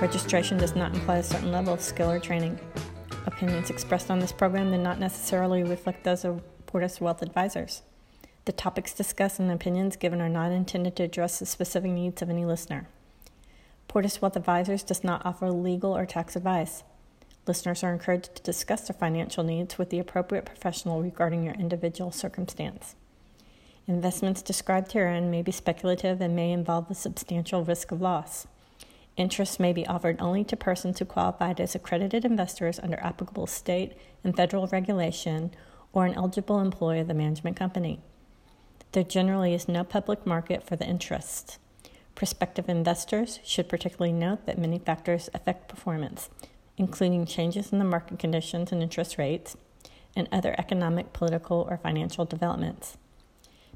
Registration 0.00 0.58
does 0.58 0.76
not 0.76 0.94
imply 0.94 1.16
a 1.18 1.22
certain 1.22 1.50
level 1.50 1.74
of 1.74 1.80
skill 1.80 2.10
or 2.10 2.20
training. 2.20 2.58
Opinions 3.26 3.70
expressed 3.70 4.10
on 4.10 4.18
this 4.18 4.32
program 4.32 4.70
do 4.70 4.78
not 4.78 5.00
necessarily 5.00 5.62
reflect 5.62 6.04
those 6.04 6.24
of 6.24 6.42
Portus 6.66 7.00
Wealth 7.00 7.22
Advisors. 7.22 7.82
The 8.44 8.52
topics 8.52 8.92
discussed 8.92 9.40
and 9.40 9.50
opinions 9.50 9.96
given 9.96 10.20
are 10.20 10.28
not 10.28 10.52
intended 10.52 10.96
to 10.96 11.04
address 11.04 11.38
the 11.38 11.46
specific 11.46 11.90
needs 11.90 12.20
of 12.20 12.30
any 12.30 12.44
listener. 12.44 12.86
Portus 13.88 14.20
Wealth 14.20 14.36
Advisors 14.36 14.82
does 14.82 15.02
not 15.02 15.24
offer 15.24 15.50
legal 15.50 15.96
or 15.96 16.04
tax 16.04 16.36
advice. 16.36 16.82
Listeners 17.46 17.82
are 17.82 17.92
encouraged 17.92 18.34
to 18.36 18.42
discuss 18.42 18.88
their 18.88 18.96
financial 18.98 19.44
needs 19.44 19.78
with 19.78 19.90
the 19.90 19.98
appropriate 19.98 20.44
professional 20.44 21.02
regarding 21.02 21.44
your 21.44 21.54
individual 21.54 22.10
circumstance. 22.10 22.94
Investments 23.86 24.40
described 24.40 24.92
herein 24.92 25.30
may 25.30 25.42
be 25.42 25.52
speculative 25.52 26.20
and 26.22 26.34
may 26.34 26.52
involve 26.52 26.90
a 26.90 26.94
substantial 26.94 27.64
risk 27.64 27.92
of 27.92 28.00
loss. 28.00 28.46
Interest 29.16 29.60
may 29.60 29.74
be 29.74 29.86
offered 29.86 30.16
only 30.20 30.42
to 30.44 30.56
persons 30.56 30.98
who 30.98 31.04
qualified 31.04 31.60
as 31.60 31.74
accredited 31.74 32.24
investors 32.24 32.80
under 32.80 32.98
applicable 33.00 33.46
state 33.46 33.92
and 34.24 34.34
federal 34.34 34.66
regulation 34.68 35.50
or 35.92 36.06
an 36.06 36.14
eligible 36.14 36.60
employee 36.60 37.00
of 37.00 37.08
the 37.08 37.14
management 37.14 37.56
company. 37.56 38.00
There 38.92 39.04
generally 39.04 39.52
is 39.54 39.68
no 39.68 39.84
public 39.84 40.26
market 40.26 40.66
for 40.66 40.76
the 40.76 40.86
interest. 40.86 41.58
Prospective 42.14 42.68
investors 42.68 43.38
should 43.44 43.68
particularly 43.68 44.12
note 44.12 44.46
that 44.46 44.58
many 44.58 44.78
factors 44.78 45.28
affect 45.34 45.68
performance, 45.68 46.30
including 46.78 47.26
changes 47.26 47.70
in 47.70 47.78
the 47.78 47.84
market 47.84 48.18
conditions 48.18 48.72
and 48.72 48.82
interest 48.82 49.18
rates, 49.18 49.56
and 50.16 50.28
other 50.32 50.54
economic, 50.58 51.12
political, 51.12 51.66
or 51.68 51.76
financial 51.76 52.24
developments. 52.24 52.96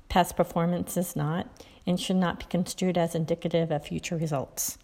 Past 0.09 0.37
performance 0.37 0.97
is 0.97 1.15
not 1.15 1.49
and 1.87 2.01
should 2.01 2.17
not 2.17 2.39
be 2.39 2.47
construed 2.47 2.97
as 2.97 3.15
indicative 3.15 3.71
of 3.71 3.85
future 3.85 4.17
results. 4.17 4.79